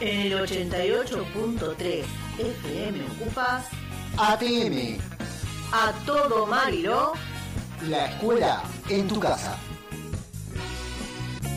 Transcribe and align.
En 0.00 0.20
el 0.20 0.32
88.3 0.34 2.04
FM 2.38 3.04
ocupas 3.12 3.64
ATM, 4.18 4.98
a 5.72 5.92
todo 6.04 6.46
Mariló. 6.46 7.14
la 7.88 8.06
escuela 8.06 8.62
en 8.90 9.08
tu 9.08 9.18
casa. 9.18 9.56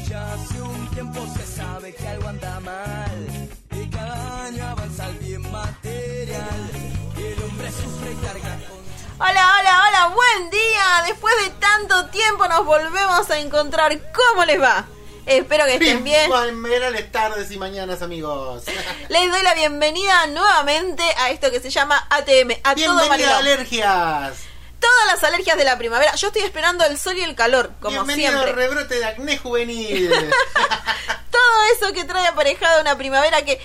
Ya 0.07 0.33
hace 0.33 0.61
un 0.61 0.87
tiempo 0.91 1.19
se 1.35 1.45
sabe 1.45 1.93
que 1.93 2.07
algo 2.07 2.29
anda 2.29 2.59
mal 2.61 3.49
y 3.71 3.87
cada 3.89 4.45
año 4.45 4.65
avanza 4.67 5.09
el 5.09 5.17
bien 5.17 5.41
material. 5.51 6.69
Y 7.17 7.21
el 7.21 7.43
hombre 7.43 7.71
sufre 7.71 8.13
y 8.13 8.15
carga 8.25 8.55
con 8.67 8.79
Hola, 9.27 9.51
hola, 9.59 9.83
hola, 9.87 10.15
buen 10.15 10.49
día. 10.49 11.03
Después 11.07 11.33
de 11.43 11.49
tanto 11.59 12.05
tiempo 12.07 12.47
nos 12.47 12.65
volvemos 12.65 13.29
a 13.29 13.39
encontrar. 13.39 13.99
¿Cómo 14.13 14.45
les 14.45 14.61
va? 14.61 14.85
Espero 15.29 15.65
que 15.65 15.73
estén 15.75 16.03
bien. 16.03 16.27
Buenas 16.27 17.11
tardes 17.11 17.51
y 17.51 17.57
mañanas, 17.59 18.01
amigos. 18.01 18.63
Les 19.09 19.31
doy 19.31 19.43
la 19.43 19.53
bienvenida 19.53 20.25
nuevamente 20.25 21.03
a 21.17 21.29
esto 21.29 21.51
que 21.51 21.59
se 21.59 21.69
llama 21.69 22.07
ATM, 22.09 22.59
a 22.63 22.73
Bienvenida 22.73 23.37
alergias. 23.37 24.33
Todas 24.79 25.05
las 25.05 25.23
alergias 25.23 25.55
de 25.55 25.65
la 25.65 25.77
primavera. 25.77 26.15
Yo 26.15 26.27
estoy 26.29 26.41
esperando 26.41 26.83
el 26.83 26.97
sol 26.97 27.15
y 27.15 27.21
el 27.21 27.35
calor, 27.35 27.73
como 27.79 28.03
Bienvenido 28.03 28.31
siempre. 28.31 28.53
rebrote 28.53 28.95
de 28.95 29.05
acné 29.05 29.37
juvenil. 29.37 30.09
Todo 31.31 31.63
eso 31.75 31.93
que 31.93 32.05
trae 32.05 32.25
aparejado 32.25 32.81
una 32.81 32.97
primavera 32.97 33.45
que 33.45 33.61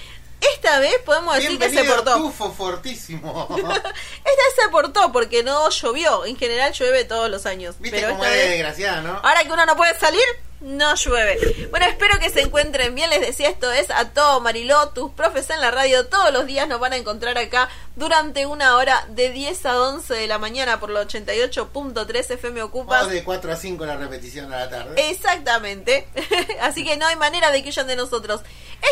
esta 0.53 0.79
vez 0.81 0.99
podemos 1.07 1.35
decir 1.37 1.59
que 1.59 1.71
se 1.71 1.85
portó. 1.85 2.19
tufo 2.19 2.53
fortísimo. 2.53 3.49
Esta 3.57 3.73
vez 3.73 4.55
se 4.63 4.69
portó 4.71 5.11
porque 5.13 5.43
no 5.43 5.71
llovió. 5.71 6.27
En 6.27 6.37
general 6.37 6.75
llueve 6.75 7.05
todos 7.05 7.31
los 7.31 7.47
años. 7.47 7.77
Viste 7.79 7.97
pero 8.01 8.11
cómo 8.11 8.25
esta 8.25 8.37
es 8.37 8.43
vez, 8.43 8.51
desgraciada, 8.51 9.01
¿no? 9.01 9.13
ahora 9.23 9.43
que 9.45 9.53
uno 9.53 9.65
no 9.65 9.77
puede 9.77 9.99
salir, 9.99 10.23
no 10.65 10.95
llueve. 10.95 11.69
Bueno, 11.71 11.87
espero 11.87 12.19
que 12.19 12.31
se 12.31 12.41
encuentren 12.41 12.95
bien. 12.95 13.11
Les 13.11 13.21
decía, 13.21 13.51
esto 13.51 13.71
es 13.71 13.91
a 13.91 14.11
todo 14.11 14.41
Mariló. 14.41 14.89
Tus 14.89 15.13
profes 15.13 15.51
en 15.51 15.61
la 15.61 15.71
radio 15.71 16.07
todos 16.07 16.33
los 16.33 16.47
días 16.47 16.67
nos 16.67 16.81
van 16.81 16.95
a 16.95 16.97
encontrar 16.97 17.37
acá 17.37 17.69
durante 17.97 18.47
una 18.47 18.77
hora 18.77 19.07
de 19.11 19.31
10 19.31 19.67
a 19.67 19.83
11 19.83 20.15
de 20.15 20.27
la 20.27 20.39
mañana 20.39 20.81
por 20.81 20.91
la 20.91 21.03
88.3 21.03 22.31
FM 22.31 22.63
Ocupas. 22.63 23.05
O 23.05 23.09
de 23.09 23.23
4 23.23 23.53
a 23.53 23.57
5 23.57 23.87
la 23.87 23.97
repetición 23.97 24.53
a 24.53 24.61
la 24.61 24.71
tarde. 24.71 25.11
Exactamente. 25.11 26.09
Así 26.63 26.85
que 26.85 26.97
no 26.97 27.07
hay 27.07 27.17
manera 27.17 27.51
de 27.51 27.63
que 27.63 27.69
huyan 27.69 27.87
de 27.87 27.97
nosotros. 27.97 28.41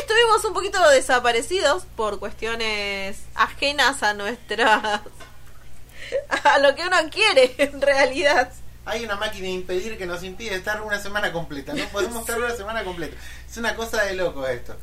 Estuvimos 0.00 0.44
un 0.44 0.52
poquito 0.52 0.86
desaparecidos 0.90 1.84
por 1.96 2.18
cuestiones 2.18 3.18
ajenas 3.34 4.02
a 4.02 4.12
nuestras. 4.12 5.00
a 6.44 6.58
lo 6.58 6.74
que 6.74 6.82
uno 6.86 6.96
quiere, 7.10 7.54
en 7.56 7.80
realidad. 7.80 8.52
Hay 8.84 9.04
una 9.04 9.16
máquina 9.16 9.44
de 9.46 9.52
impedir 9.52 9.96
que 9.96 10.06
nos 10.06 10.22
impide 10.24 10.54
estar 10.56 10.82
una 10.82 10.98
semana 10.98 11.32
completa. 11.32 11.72
No 11.72 11.84
podemos 11.86 12.20
estar 12.20 12.38
una 12.38 12.54
semana 12.54 12.82
completa. 12.84 13.16
Es 13.48 13.56
una 13.56 13.76
cosa 13.76 14.02
de 14.04 14.14
loco 14.14 14.46
esto. 14.46 14.76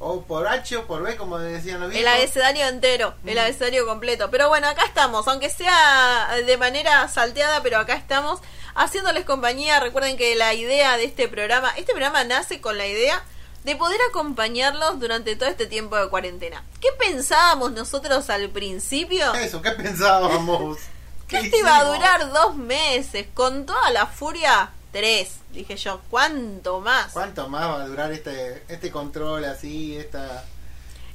O 0.00 0.22
por 0.22 0.48
H 0.48 0.76
o 0.76 0.86
por 0.86 1.02
B, 1.02 1.16
como 1.16 1.38
decían 1.38 1.78
los 1.80 1.90
El 1.92 1.98
viejos. 1.98 2.14
abecedario 2.14 2.66
entero, 2.66 3.14
el 3.24 3.38
abecedario 3.38 3.86
completo. 3.86 4.28
Pero 4.30 4.48
bueno, 4.48 4.68
acá 4.68 4.84
estamos, 4.84 5.26
aunque 5.28 5.50
sea 5.50 6.30
de 6.44 6.56
manera 6.56 7.06
salteada, 7.08 7.62
pero 7.62 7.78
acá 7.78 7.94
estamos 7.94 8.40
haciéndoles 8.74 9.24
compañía. 9.24 9.78
Recuerden 9.78 10.16
que 10.16 10.34
la 10.34 10.52
idea 10.52 10.96
de 10.96 11.04
este 11.04 11.28
programa, 11.28 11.70
este 11.76 11.92
programa 11.92 12.24
nace 12.24 12.60
con 12.60 12.76
la 12.76 12.86
idea 12.88 13.22
de 13.62 13.76
poder 13.76 13.98
acompañarlos 14.10 14.98
durante 14.98 15.36
todo 15.36 15.48
este 15.48 15.66
tiempo 15.66 15.96
de 15.96 16.08
cuarentena. 16.08 16.64
¿Qué 16.80 16.88
pensábamos 16.98 17.70
nosotros 17.72 18.28
al 18.30 18.50
principio? 18.50 19.32
Eso, 19.34 19.62
¿qué 19.62 19.70
pensábamos? 19.70 20.78
¿Qué 21.28 21.38
esto 21.38 21.56
iba 21.56 21.78
a 21.78 21.84
durar 21.84 22.32
dos 22.32 22.54
meses, 22.56 23.26
con 23.34 23.66
toda 23.66 23.90
la 23.90 24.06
furia, 24.06 24.70
tres. 24.92 25.36
Dije 25.50 25.76
yo, 25.76 26.00
¿cuánto 26.10 26.80
más? 26.80 27.12
¿Cuánto 27.12 27.48
más 27.48 27.68
va 27.68 27.82
a 27.82 27.86
durar 27.86 28.12
este, 28.12 28.62
este 28.68 28.90
control 28.90 29.44
así, 29.44 29.96
esta, 29.96 30.44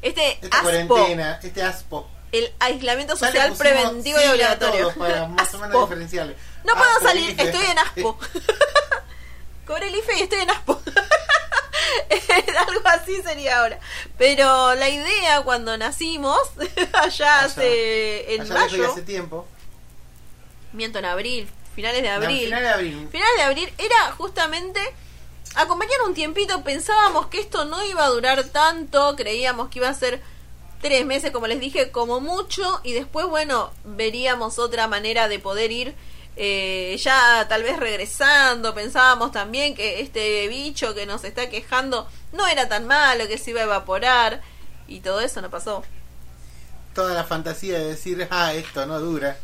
Este 0.02 0.34
esta 0.42 0.48
aspo, 0.58 0.64
cuarentena, 0.64 1.40
este 1.44 1.62
aspo? 1.64 2.08
el 2.32 2.54
aislamiento 2.60 3.16
social 3.18 3.54
preventivo 3.58 4.20
y 4.24 4.28
obligatorio. 4.28 4.94
para 4.94 5.28
más 5.30 5.54
o 5.54 5.60
menos 5.60 5.82
diferenciarle. 5.82 6.36
No 6.64 6.74
puedo 6.76 6.90
Aspo, 6.92 7.08
salir, 7.08 7.30
estoy 7.40 7.66
en 7.66 7.80
Aspo. 7.80 8.20
Cobré 9.66 9.88
el 9.88 9.96
IFE 9.96 10.18
y 10.20 10.22
estoy 10.24 10.40
en 10.42 10.50
Aspo. 10.52 10.80
Algo 12.68 12.88
así 12.88 13.22
sería 13.24 13.60
ahora. 13.60 13.80
Pero 14.18 14.76
la 14.76 14.90
idea 14.90 15.42
cuando 15.44 15.76
nacimos, 15.78 16.38
allá, 16.94 17.40
hace 17.46 18.36
en 18.36 18.42
Allá 18.42 18.54
mayo, 18.54 18.92
hace 18.92 19.02
tiempo. 19.02 19.48
Miento 20.74 21.00
en 21.00 21.06
abril, 21.06 21.50
finales 21.76 22.02
de 22.04 22.10
No, 22.10 22.16
abril. 22.16 22.46
final 22.46 22.62
de 22.64 22.70
abril. 22.70 23.10
Finales 23.12 23.36
de 23.38 23.44
abril 23.44 23.74
era 23.78 24.12
justamente 24.18 24.80
acompañar 25.56 26.02
un 26.06 26.14
tiempito. 26.14 26.64
Pensábamos 26.64 27.28
que 27.28 27.40
esto 27.40 27.66
no 27.66 27.84
iba 27.86 28.04
a 28.06 28.10
durar 28.10 28.44
tanto, 28.46 29.16
creíamos 29.16 29.70
que 29.70 29.80
iba 29.80 29.90
a 29.90 29.94
ser 29.94 30.22
tres 30.82 31.06
meses, 31.06 31.32
como 31.32 31.48
les 31.48 31.60
dije, 31.60 31.92
como 31.92 32.22
mucho, 32.22 32.80
y 32.84 32.94
después, 32.94 33.26
bueno, 33.28 33.72
veríamos 33.84 34.60
otra 34.60 34.88
manera 34.88 35.28
de 35.28 35.40
poder 35.40 35.72
ir. 35.72 35.96
eh, 36.42 36.96
ya 37.04 37.46
tal 37.50 37.64
vez 37.64 37.78
regresando, 37.78 38.74
pensábamos 38.74 39.34
también 39.34 39.76
que 39.76 40.00
este 40.00 40.48
bicho 40.48 40.96
que 40.96 41.06
nos 41.06 41.26
está 41.26 41.50
quejando 41.50 42.08
no 42.32 42.48
era 42.48 42.70
tan 42.70 42.88
malo, 42.88 43.28
que 43.28 43.38
se 43.38 43.50
iba 43.52 43.60
a 43.60 43.66
evaporar, 43.66 44.42
y 44.88 45.02
todo 45.02 45.20
eso 45.20 45.42
no 45.42 45.50
pasó. 45.50 45.84
Toda 46.96 47.14
la 47.14 47.26
fantasía 47.26 47.78
de 47.80 47.86
decir, 47.90 48.26
ah, 48.32 48.54
esto 48.54 48.86
no 48.86 49.00
dura. 49.02 49.38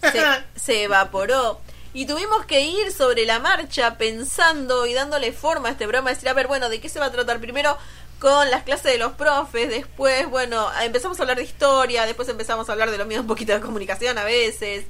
Se, 0.00 0.22
se 0.56 0.82
evaporó. 0.84 1.60
Y 1.92 2.06
tuvimos 2.06 2.46
que 2.46 2.60
ir 2.60 2.92
sobre 2.92 3.26
la 3.26 3.40
marcha 3.40 3.98
pensando 3.98 4.86
y 4.86 4.94
dándole 4.94 5.32
forma 5.32 5.68
a 5.68 5.72
este 5.72 5.84
programa, 5.84 6.10
decir, 6.10 6.28
a 6.28 6.34
ver, 6.34 6.46
bueno, 6.46 6.68
¿de 6.68 6.80
qué 6.80 6.88
se 6.88 7.00
va 7.00 7.06
a 7.06 7.12
tratar 7.12 7.40
primero? 7.40 7.76
Con 8.20 8.50
las 8.50 8.62
clases 8.62 8.92
de 8.92 8.98
los 8.98 9.12
profes, 9.12 9.70
después, 9.70 10.28
bueno, 10.28 10.68
empezamos 10.82 11.18
a 11.18 11.22
hablar 11.22 11.38
de 11.38 11.44
historia, 11.44 12.04
después 12.06 12.28
empezamos 12.28 12.68
a 12.68 12.72
hablar 12.72 12.90
de 12.90 12.98
lo 12.98 13.06
mío, 13.06 13.22
un 13.22 13.26
poquito 13.26 13.54
de 13.54 13.60
comunicación 13.60 14.18
a 14.18 14.24
veces, 14.24 14.84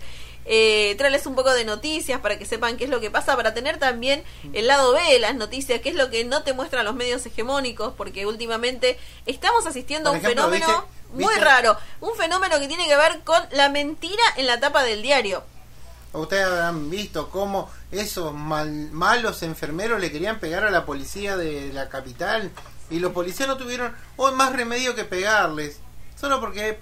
eh, 0.47 0.95
traerles 0.99 1.27
un 1.27 1.35
poco 1.35 1.53
de 1.53 1.65
noticias 1.65 2.21
para 2.21 2.39
que 2.39 2.47
sepan 2.47 2.77
qué 2.77 2.85
es 2.85 2.91
lo 2.91 3.01
que 3.01 3.11
pasa, 3.11 3.37
para 3.37 3.55
tener 3.55 3.79
también 3.79 4.25
el 4.53 4.67
lado 4.67 4.93
B 4.93 5.01
de 5.13 5.19
las 5.19 5.35
noticias, 5.35 5.81
qué 5.81 5.91
es 5.91 5.95
lo 5.95 6.11
que 6.11 6.25
no 6.25 6.43
te 6.43 6.53
muestran 6.53 6.85
los 6.85 6.95
medios 6.95 7.25
hegemónicos, 7.27 7.95
porque 7.97 8.27
últimamente 8.27 8.99
estamos 9.27 9.67
asistiendo 9.67 10.11
Por 10.11 10.17
a 10.17 10.19
un 10.21 10.25
ejemplo, 10.25 10.45
fenómeno 10.51 10.67
¿viste- 10.67 11.15
muy 11.15 11.35
viste? 11.35 11.45
raro, 11.45 11.77
un 12.01 12.15
fenómeno 12.17 12.59
que 12.59 12.69
tiene 12.69 12.87
que 12.87 12.97
ver 12.97 13.21
con 13.25 13.41
la 13.53 13.69
mentira 13.69 14.23
en 14.37 14.47
la 14.47 14.59
tapa 14.61 14.83
del 14.85 15.03
diario. 15.03 15.43
Ustedes 16.13 16.47
habrán 16.47 16.91
visto 16.91 17.31
cómo 17.31 17.71
esos 17.93 18.33
mal- 18.35 18.91
malos 18.91 19.43
enfermeros 19.45 20.01
le 20.01 20.11
querían 20.11 20.41
pegar 20.41 20.65
a 20.65 20.71
la 20.71 20.85
policía 20.85 21.37
de 21.37 21.73
la 21.73 21.89
capital 21.89 22.51
y 22.91 22.99
los 22.99 23.13
policías 23.13 23.49
no 23.49 23.57
tuvieron 23.57 23.95
hoy 24.17 24.33
más 24.33 24.53
remedio 24.53 24.97
que 24.97 25.05
pegarles. 25.05 25.79
Solo 26.21 26.41
porque 26.41 26.81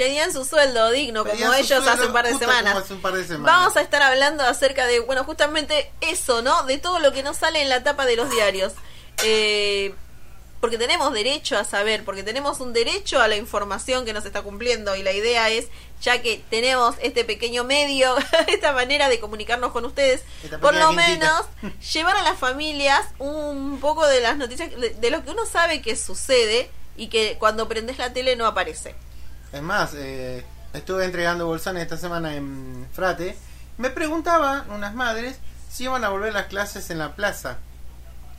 Pedían 0.00 0.32
su 0.32 0.46
sueldo 0.46 0.90
digno, 0.92 1.24
pedían 1.24 1.48
como 1.48 1.52
ellos 1.52 1.68
sueldo 1.68 1.90
hace 1.90 2.06
un 2.06 2.14
par 2.14 2.26
de 2.26 2.38
semanas. 2.38 2.74
hace 2.74 2.94
un 2.94 3.02
par 3.02 3.12
de 3.12 3.22
semanas. 3.22 3.54
Vamos 3.54 3.76
a 3.76 3.82
estar 3.82 4.00
hablando 4.00 4.42
acerca 4.42 4.86
de, 4.86 5.00
bueno, 5.00 5.24
justamente 5.24 5.92
eso, 6.00 6.40
¿no? 6.40 6.62
De 6.62 6.78
todo 6.78 7.00
lo 7.00 7.12
que 7.12 7.22
no 7.22 7.34
sale 7.34 7.60
en 7.60 7.68
la 7.68 7.82
tapa 7.82 8.06
de 8.06 8.16
los 8.16 8.30
diarios. 8.30 8.72
Eh, 9.24 9.94
porque 10.58 10.78
tenemos 10.78 11.12
derecho 11.12 11.58
a 11.58 11.64
saber, 11.64 12.02
porque 12.02 12.22
tenemos 12.22 12.60
un 12.60 12.72
derecho 12.72 13.20
a 13.20 13.28
la 13.28 13.36
información 13.36 14.06
que 14.06 14.14
nos 14.14 14.24
está 14.24 14.40
cumpliendo 14.40 14.96
y 14.96 15.02
la 15.02 15.12
idea 15.12 15.50
es, 15.50 15.66
ya 16.00 16.22
que 16.22 16.42
tenemos 16.48 16.96
este 17.02 17.26
pequeño 17.26 17.64
medio, 17.64 18.16
esta 18.46 18.72
manera 18.72 19.10
de 19.10 19.20
comunicarnos 19.20 19.70
con 19.70 19.84
ustedes, 19.84 20.22
Esta 20.42 20.60
por 20.60 20.74
lo 20.74 20.92
menos 20.92 21.46
quintita. 21.60 21.84
llevar 21.92 22.16
a 22.16 22.22
las 22.22 22.38
familias 22.38 23.06
un 23.18 23.80
poco 23.80 24.06
de 24.06 24.22
las 24.22 24.38
noticias, 24.38 24.70
de, 24.80 24.94
de 24.94 25.10
lo 25.10 25.22
que 25.22 25.30
uno 25.30 25.44
sabe 25.44 25.82
que 25.82 25.94
sucede 25.94 26.70
y 26.96 27.08
que 27.08 27.36
cuando 27.38 27.68
prendes 27.68 27.98
la 27.98 28.14
tele 28.14 28.34
no 28.34 28.46
aparece. 28.46 28.94
Es 29.52 29.62
más, 29.62 29.94
eh, 29.94 30.44
estuve 30.72 31.04
entregando 31.04 31.46
bolsones 31.46 31.82
esta 31.82 31.96
semana 31.96 32.34
en 32.34 32.86
Frate. 32.92 33.36
Me 33.78 33.90
preguntaban 33.90 34.70
unas 34.70 34.94
madres 34.94 35.38
si 35.70 35.84
iban 35.84 36.04
a 36.04 36.08
volver 36.08 36.32
las 36.32 36.46
clases 36.46 36.90
en 36.90 36.98
la 36.98 37.14
plaza. 37.14 37.58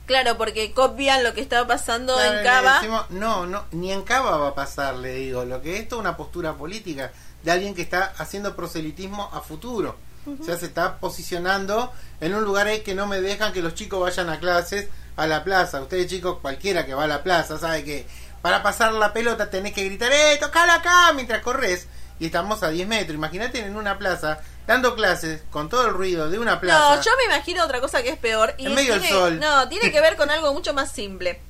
Claro, 0.06 0.36
porque 0.36 0.72
copian 0.72 1.22
lo 1.22 1.32
que 1.32 1.40
estaba 1.40 1.66
pasando 1.66 2.14
Claro, 2.14 2.38
en 2.38 2.44
Cava. 2.44 2.74
decimos, 2.74 3.10
no, 3.10 3.46
no, 3.46 3.64
ni 3.70 3.92
en 3.92 4.02
Cava 4.02 4.36
va 4.36 4.48
a 4.48 4.54
pasar, 4.54 4.96
le 4.96 5.14
digo. 5.14 5.44
Lo 5.44 5.62
que 5.62 5.78
esto 5.78 5.96
es 5.96 6.00
una 6.00 6.16
postura 6.16 6.54
política 6.54 7.12
de 7.42 7.50
alguien 7.50 7.74
que 7.74 7.82
está 7.82 8.12
haciendo 8.18 8.56
proselitismo 8.56 9.30
a 9.32 9.40
futuro. 9.40 9.96
O 10.40 10.44
sea, 10.44 10.56
se 10.56 10.66
está 10.66 10.98
posicionando 10.98 11.92
en 12.20 12.34
un 12.34 12.44
lugar 12.44 12.68
que 12.82 12.94
no 12.94 13.06
me 13.08 13.20
dejan 13.20 13.52
que 13.52 13.60
los 13.60 13.74
chicos 13.74 14.00
vayan 14.00 14.28
a 14.28 14.38
clases 14.38 14.88
a 15.16 15.26
la 15.26 15.42
plaza. 15.42 15.80
Ustedes 15.80 16.06
chicos, 16.06 16.38
cualquiera 16.40 16.86
que 16.86 16.94
va 16.94 17.04
a 17.04 17.08
la 17.08 17.24
plaza, 17.24 17.58
sabe 17.58 17.82
que 17.82 18.06
para 18.42 18.62
pasar 18.62 18.92
la 18.92 19.12
pelota 19.12 19.48
tenés 19.50 19.72
que 19.72 19.84
gritar, 19.84 20.12
¡eh, 20.12 20.36
tocala 20.40 20.74
acá! 20.74 21.12
mientras 21.14 21.42
corres. 21.42 21.86
Y 22.20 22.26
estamos 22.26 22.62
a 22.62 22.68
10 22.68 22.86
metros. 22.86 23.14
Imagínate 23.16 23.58
en 23.60 23.74
una 23.76 23.98
plaza, 23.98 24.38
dando 24.66 24.94
clases, 24.94 25.42
con 25.50 25.68
todo 25.68 25.86
el 25.86 25.92
ruido 25.92 26.30
de 26.30 26.38
una 26.38 26.60
plaza. 26.60 26.96
No, 26.96 27.02
yo 27.02 27.10
me 27.16 27.24
imagino 27.34 27.64
otra 27.64 27.80
cosa 27.80 28.02
que 28.02 28.10
es 28.10 28.18
peor. 28.18 28.54
Y 28.58 28.66
En 28.66 28.74
medio 28.74 28.94
del 28.94 29.08
sol. 29.08 29.40
No, 29.40 29.68
tiene 29.68 29.90
que 29.90 30.00
ver 30.00 30.16
con 30.16 30.30
algo 30.30 30.52
mucho 30.52 30.72
más 30.74 30.92
simple. 30.92 31.40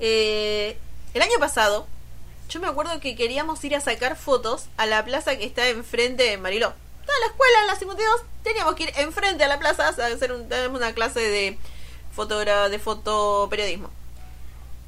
Eh, 0.00 0.76
el 1.14 1.22
año 1.22 1.38
pasado, 1.38 1.86
yo 2.48 2.60
me 2.60 2.66
acuerdo 2.66 2.98
que 3.00 3.16
queríamos 3.16 3.62
ir 3.64 3.74
a 3.76 3.80
sacar 3.80 4.16
fotos 4.16 4.66
a 4.76 4.84
la 4.86 5.04
plaza 5.04 5.36
que 5.36 5.44
está 5.44 5.68
enfrente 5.68 6.24
de 6.24 6.36
Mariló. 6.38 6.74
Estaba 7.00 7.18
la 7.20 7.26
escuela 7.26 7.60
en 7.62 7.66
la 7.68 7.76
52, 7.76 8.20
teníamos 8.42 8.74
que 8.74 8.82
ir 8.84 8.92
enfrente 8.96 9.44
a 9.44 9.48
la 9.48 9.58
plaza 9.58 9.86
a 9.86 9.88
hacer 9.90 10.32
un- 10.32 10.48
una 10.74 10.92
clase 10.92 11.20
de, 11.20 11.58
fotogra 12.14 12.68
de 12.68 12.78
fotoperiodismo. 12.78 13.90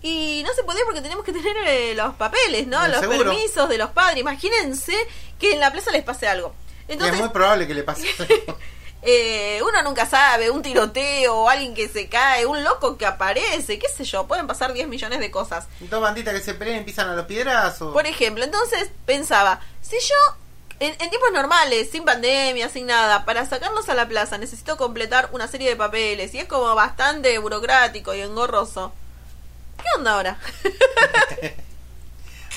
Y 0.05 0.43
no 0.47 0.53
se 0.53 0.63
podía 0.65 0.85
porque 0.85 1.01
teníamos 1.01 1.25
que 1.25 1.33
tener 1.33 1.57
eh, 1.67 1.95
los 1.95 2.15
papeles, 2.17 2.67
¿no? 2.67 2.85
El 2.85 2.93
los 2.93 3.01
seguro. 3.01 3.31
permisos 3.31 3.67
de 3.71 3.79
los 3.79 3.89
padres. 3.89 4.21
Imagínense 4.21 4.95
que 5.39 5.55
en 5.55 5.61
la 5.61 5.73
plaza 5.73 5.91
les 5.93 6.05
pase 6.05 6.29
algo. 6.29 6.55
Entonces, 6.87 7.15
es 7.15 7.21
muy 7.23 7.31
probable 7.31 7.67
que 7.67 7.73
le 7.73 7.85
pase. 7.85 8.07
eh, 9.03 9.63
uno 9.63 9.81
nunca 9.83 10.05
sabe, 10.05 10.51
un 10.51 10.61
tiroteo, 10.61 11.49
alguien 11.49 11.75
que 11.75 11.89
se 11.89 12.11
cae, 12.11 12.45
un 12.45 12.63
loco 12.63 12.99
que 12.99 13.07
aparece, 13.07 13.79
qué 13.79 13.89
sé 13.89 14.05
yo, 14.05 14.27
pueden 14.27 14.47
pasar 14.47 14.75
10 14.75 14.89
millones 14.89 15.21
de 15.21 15.31
cosas. 15.31 15.69
Dos 15.81 16.03
banditas 16.03 16.35
que 16.35 16.41
se 16.41 16.53
pelean 16.53 16.77
y 16.77 16.79
empiezan 16.81 17.09
a 17.09 17.15
los 17.15 17.25
piedrazos. 17.25 17.91
Por 17.95 18.07
ejemplo, 18.07 18.45
entonces 18.45 18.91
pensaba, 19.07 19.61
si 19.81 19.97
yo 20.01 20.37
en, 20.81 20.91
en 20.91 21.09
tiempos 21.09 21.33
normales, 21.33 21.89
sin 21.91 22.05
pandemia, 22.05 22.69
sin 22.69 22.89
nada, 22.89 23.25
para 23.25 23.47
sacarlos 23.47 23.89
a 23.89 23.95
la 23.95 24.07
plaza 24.07 24.37
necesito 24.37 24.77
completar 24.77 25.31
una 25.33 25.49
serie 25.49 25.71
de 25.71 25.77
papeles 25.77 26.35
y 26.35 26.41
es 26.41 26.45
como 26.45 26.75
bastante 26.75 27.39
burocrático 27.39 28.13
y 28.15 28.21
engorroso. 28.21 28.93
¿Qué 29.77 29.85
onda 29.97 30.13
ahora? 30.15 30.39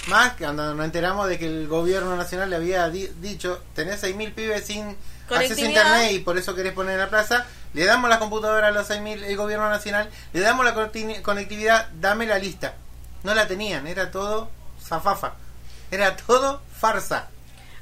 Más 0.08 0.34
que 0.34 0.46
cuando 0.46 0.74
nos 0.74 0.86
enteramos 0.86 1.28
de 1.28 1.38
que 1.38 1.48
el 1.48 1.68
gobierno 1.68 2.16
nacional 2.16 2.50
le 2.50 2.56
había 2.56 2.90
di- 2.90 3.12
dicho, 3.20 3.62
tenés 3.76 4.02
6.000 4.02 4.34
pibes 4.34 4.66
sin 4.66 4.96
acceso 5.30 5.62
a 5.62 5.66
internet 5.66 6.12
y 6.14 6.20
por 6.20 6.38
eso 6.38 6.56
querés 6.56 6.72
poner 6.74 6.94
en 6.94 7.00
la 7.00 7.10
plaza, 7.10 7.46
le 7.74 7.84
damos 7.86 8.10
la 8.10 8.18
computadora 8.18 8.68
a 8.70 8.72
los 8.72 8.90
6.000, 8.90 9.24
el 9.26 9.36
gobierno 9.36 9.70
nacional, 9.70 10.10
le 10.32 10.40
damos 10.40 10.64
la 10.64 10.74
conectividad, 11.24 11.90
dame 12.00 12.26
la 12.26 12.40
lista. 12.40 12.76
No 13.24 13.34
la 13.36 13.48
tenían, 13.48 13.86
era 13.88 14.10
todo 14.10 14.50
zafafa, 14.82 15.34
era 15.92 16.16
todo 16.16 16.62
farsa. 16.80 17.28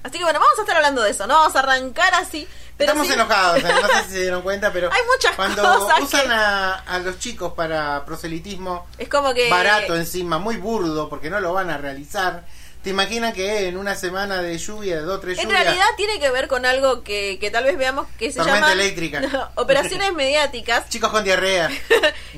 Así 0.02 0.18
que 0.18 0.24
bueno, 0.24 0.40
vamos 0.40 0.58
a 0.58 0.62
estar 0.62 0.76
hablando 0.78 1.04
de 1.04 1.12
eso, 1.12 1.28
¿no? 1.28 1.36
Vamos 1.36 1.56
a 1.56 1.60
arrancar 1.60 2.14
así. 2.16 2.48
Pero 2.78 2.92
Estamos 2.92 3.08
sí- 3.08 3.14
enojados, 3.14 3.64
¿eh? 3.64 3.68
no 3.82 3.88
sé 3.88 4.04
si 4.06 4.10
se 4.12 4.20
dieron 4.22 4.42
cuenta, 4.44 4.72
pero 4.74 4.92
Hay 4.92 5.02
muchas 5.14 5.36
cuando 5.36 5.62
cosas 5.64 6.02
usan 6.02 6.28
que- 6.28 6.34
a, 6.34 6.74
a 6.74 7.00
los 7.00 7.20
chicos 7.20 7.54
para 7.54 8.04
proselitismo 8.06 8.86
Es 8.98 9.08
como 9.08 9.34
que... 9.34 9.50
barato 9.50 9.96
encima, 9.96 10.40
muy 10.40 10.58
burdo, 10.58 11.08
porque 11.10 11.30
no 11.30 11.40
lo 11.40 11.54
van 11.54 11.70
a 11.70 11.78
realizar, 11.78 12.44
te 12.84 12.90
imaginas 12.92 13.34
que 13.34 13.68
en 13.70 13.78
una 13.78 13.96
semana 13.96 14.42
de 14.42 14.58
lluvia, 14.58 14.98
de 14.98 15.02
dos, 15.04 15.22
tres 15.22 15.38
En 15.40 15.46
lluvias, 15.46 15.64
realidad 15.64 15.86
tiene 15.98 16.20
que 16.20 16.30
ver 16.32 16.48
con 16.50 16.66
algo 16.66 17.02
que, 17.02 17.38
que 17.40 17.50
tal 17.50 17.64
vez 17.64 17.78
veamos 17.78 18.08
que 18.20 18.32
se 18.32 18.44
llama 18.44 18.74
eléctrica. 18.74 19.52
operaciones 19.56 20.12
mediáticas 20.14 20.90
chicos 20.90 21.10
con 21.12 21.24
diarrea, 21.24 21.70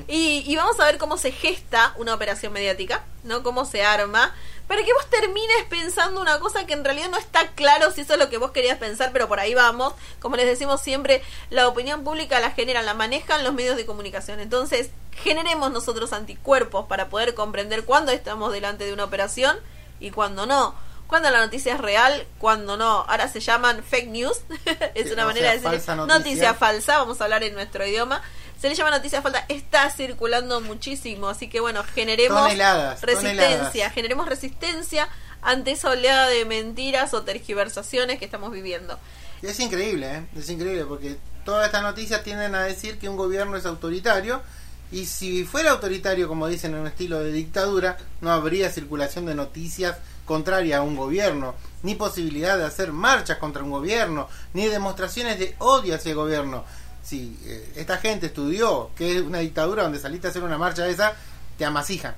y, 0.06 0.44
y 0.46 0.56
vamos 0.56 0.78
a 0.80 0.84
ver 0.84 0.98
cómo 0.98 1.18
se 1.18 1.32
gesta 1.32 1.92
una 1.96 2.14
operación 2.14 2.52
mediática, 2.52 3.02
¿no? 3.24 3.42
Cómo 3.42 3.64
se 3.64 3.82
arma, 3.84 4.34
para 4.68 4.84
que 4.84 4.92
vos 4.92 5.06
termines 5.08 5.64
pensando 5.68 6.20
una 6.20 6.38
cosa 6.38 6.66
que 6.66 6.74
en 6.74 6.84
realidad 6.84 7.08
no 7.10 7.16
está 7.16 7.48
claro 7.52 7.90
si 7.90 8.02
eso 8.02 8.12
es 8.12 8.18
lo 8.18 8.28
que 8.28 8.36
vos 8.36 8.50
querías 8.52 8.78
pensar, 8.78 9.10
pero 9.12 9.26
por 9.26 9.40
ahí 9.40 9.54
vamos. 9.54 9.94
Como 10.20 10.36
les 10.36 10.46
decimos 10.46 10.82
siempre, 10.82 11.22
la 11.48 11.66
opinión 11.66 12.04
pública 12.04 12.38
la 12.38 12.50
generan, 12.50 12.84
la 12.84 12.94
manejan 12.94 13.42
los 13.44 13.54
medios 13.54 13.76
de 13.76 13.86
comunicación. 13.86 14.40
Entonces, 14.40 14.90
generemos 15.12 15.72
nosotros 15.72 16.12
anticuerpos 16.12 16.86
para 16.86 17.08
poder 17.08 17.34
comprender 17.34 17.86
cuándo 17.86 18.12
estamos 18.12 18.52
delante 18.52 18.84
de 18.84 18.92
una 18.92 19.04
operación 19.04 19.56
y 20.00 20.10
cuándo 20.10 20.44
no. 20.44 20.74
Cuando 21.08 21.30
la 21.30 21.40
noticia 21.40 21.74
es 21.74 21.80
real, 21.80 22.26
cuando 22.38 22.76
no. 22.76 23.04
Ahora 23.08 23.26
se 23.28 23.40
llaman 23.40 23.82
fake 23.82 24.08
news. 24.08 24.38
es 24.94 25.08
Sí, 25.08 25.12
una 25.14 25.24
manera 25.24 25.48
de 25.48 25.54
decir 25.54 25.68
falsa 25.70 25.96
noticia. 25.96 26.18
noticia. 26.18 26.54
falsa. 26.54 26.98
Vamos 26.98 27.20
a 27.20 27.24
hablar 27.24 27.42
en 27.42 27.54
nuestro 27.54 27.84
idioma. 27.86 28.22
Se 28.60 28.68
le 28.68 28.74
llama 28.74 28.90
noticia 28.90 29.22
falsa. 29.22 29.44
Está 29.48 29.88
circulando 29.90 30.60
muchísimo. 30.60 31.28
Así 31.28 31.48
que 31.48 31.60
bueno, 31.60 31.82
generemos 31.94 32.42
Toneladas, 32.42 33.00
resistencia. 33.02 33.46
toneladas. 33.48 33.92
Generemos 33.94 34.28
resistencia 34.28 35.08
ante 35.42 35.70
esa 35.70 35.90
oleada 35.90 36.26
de 36.28 36.44
mentiras 36.44 37.14
o 37.14 37.22
tergiversaciones 37.22 38.18
que 38.18 38.24
estamos 38.26 38.52
viviendo. 38.52 38.98
Y 39.42 39.46
es 39.46 39.60
increíble, 39.60 40.12
¿eh? 40.14 40.26
es 40.36 40.50
increíble, 40.50 40.84
porque 40.84 41.16
todas 41.44 41.66
estas 41.66 41.82
noticias 41.84 42.22
tienden 42.24 42.54
a 42.56 42.64
decir 42.64 42.98
que 42.98 43.08
un 43.08 43.16
gobierno 43.16 43.56
es 43.56 43.64
autoritario, 43.66 44.42
y 44.90 45.06
si 45.06 45.44
fuera 45.44 45.70
autoritario, 45.70 46.26
como 46.26 46.48
dicen 46.48 46.74
en 46.74 46.80
un 46.80 46.86
estilo 46.88 47.20
de 47.20 47.30
dictadura, 47.30 47.98
no 48.20 48.32
habría 48.32 48.68
circulación 48.70 49.26
de 49.26 49.36
noticias 49.36 49.96
contrarias 50.28 50.78
a 50.78 50.82
un 50.82 50.94
gobierno, 50.94 51.56
ni 51.82 51.96
posibilidad 51.96 52.56
de 52.56 52.64
hacer 52.64 52.92
marchas 52.92 53.38
contra 53.38 53.64
un 53.64 53.70
gobierno, 53.70 54.28
ni 54.52 54.66
demostraciones 54.66 55.38
de 55.40 55.56
odio 55.58 55.96
hacia 55.96 56.10
el 56.10 56.16
gobierno. 56.16 56.64
Si 57.02 57.36
eh, 57.44 57.72
esta 57.76 57.96
gente 57.98 58.26
estudió 58.26 58.90
que 58.94 59.16
es 59.16 59.22
una 59.22 59.38
dictadura 59.38 59.82
donde 59.82 59.98
saliste 59.98 60.28
a 60.28 60.30
hacer 60.30 60.44
una 60.44 60.58
marcha 60.58 60.84
de 60.84 60.90
esa, 60.92 61.14
te 61.56 61.64
amasijan. 61.64 62.14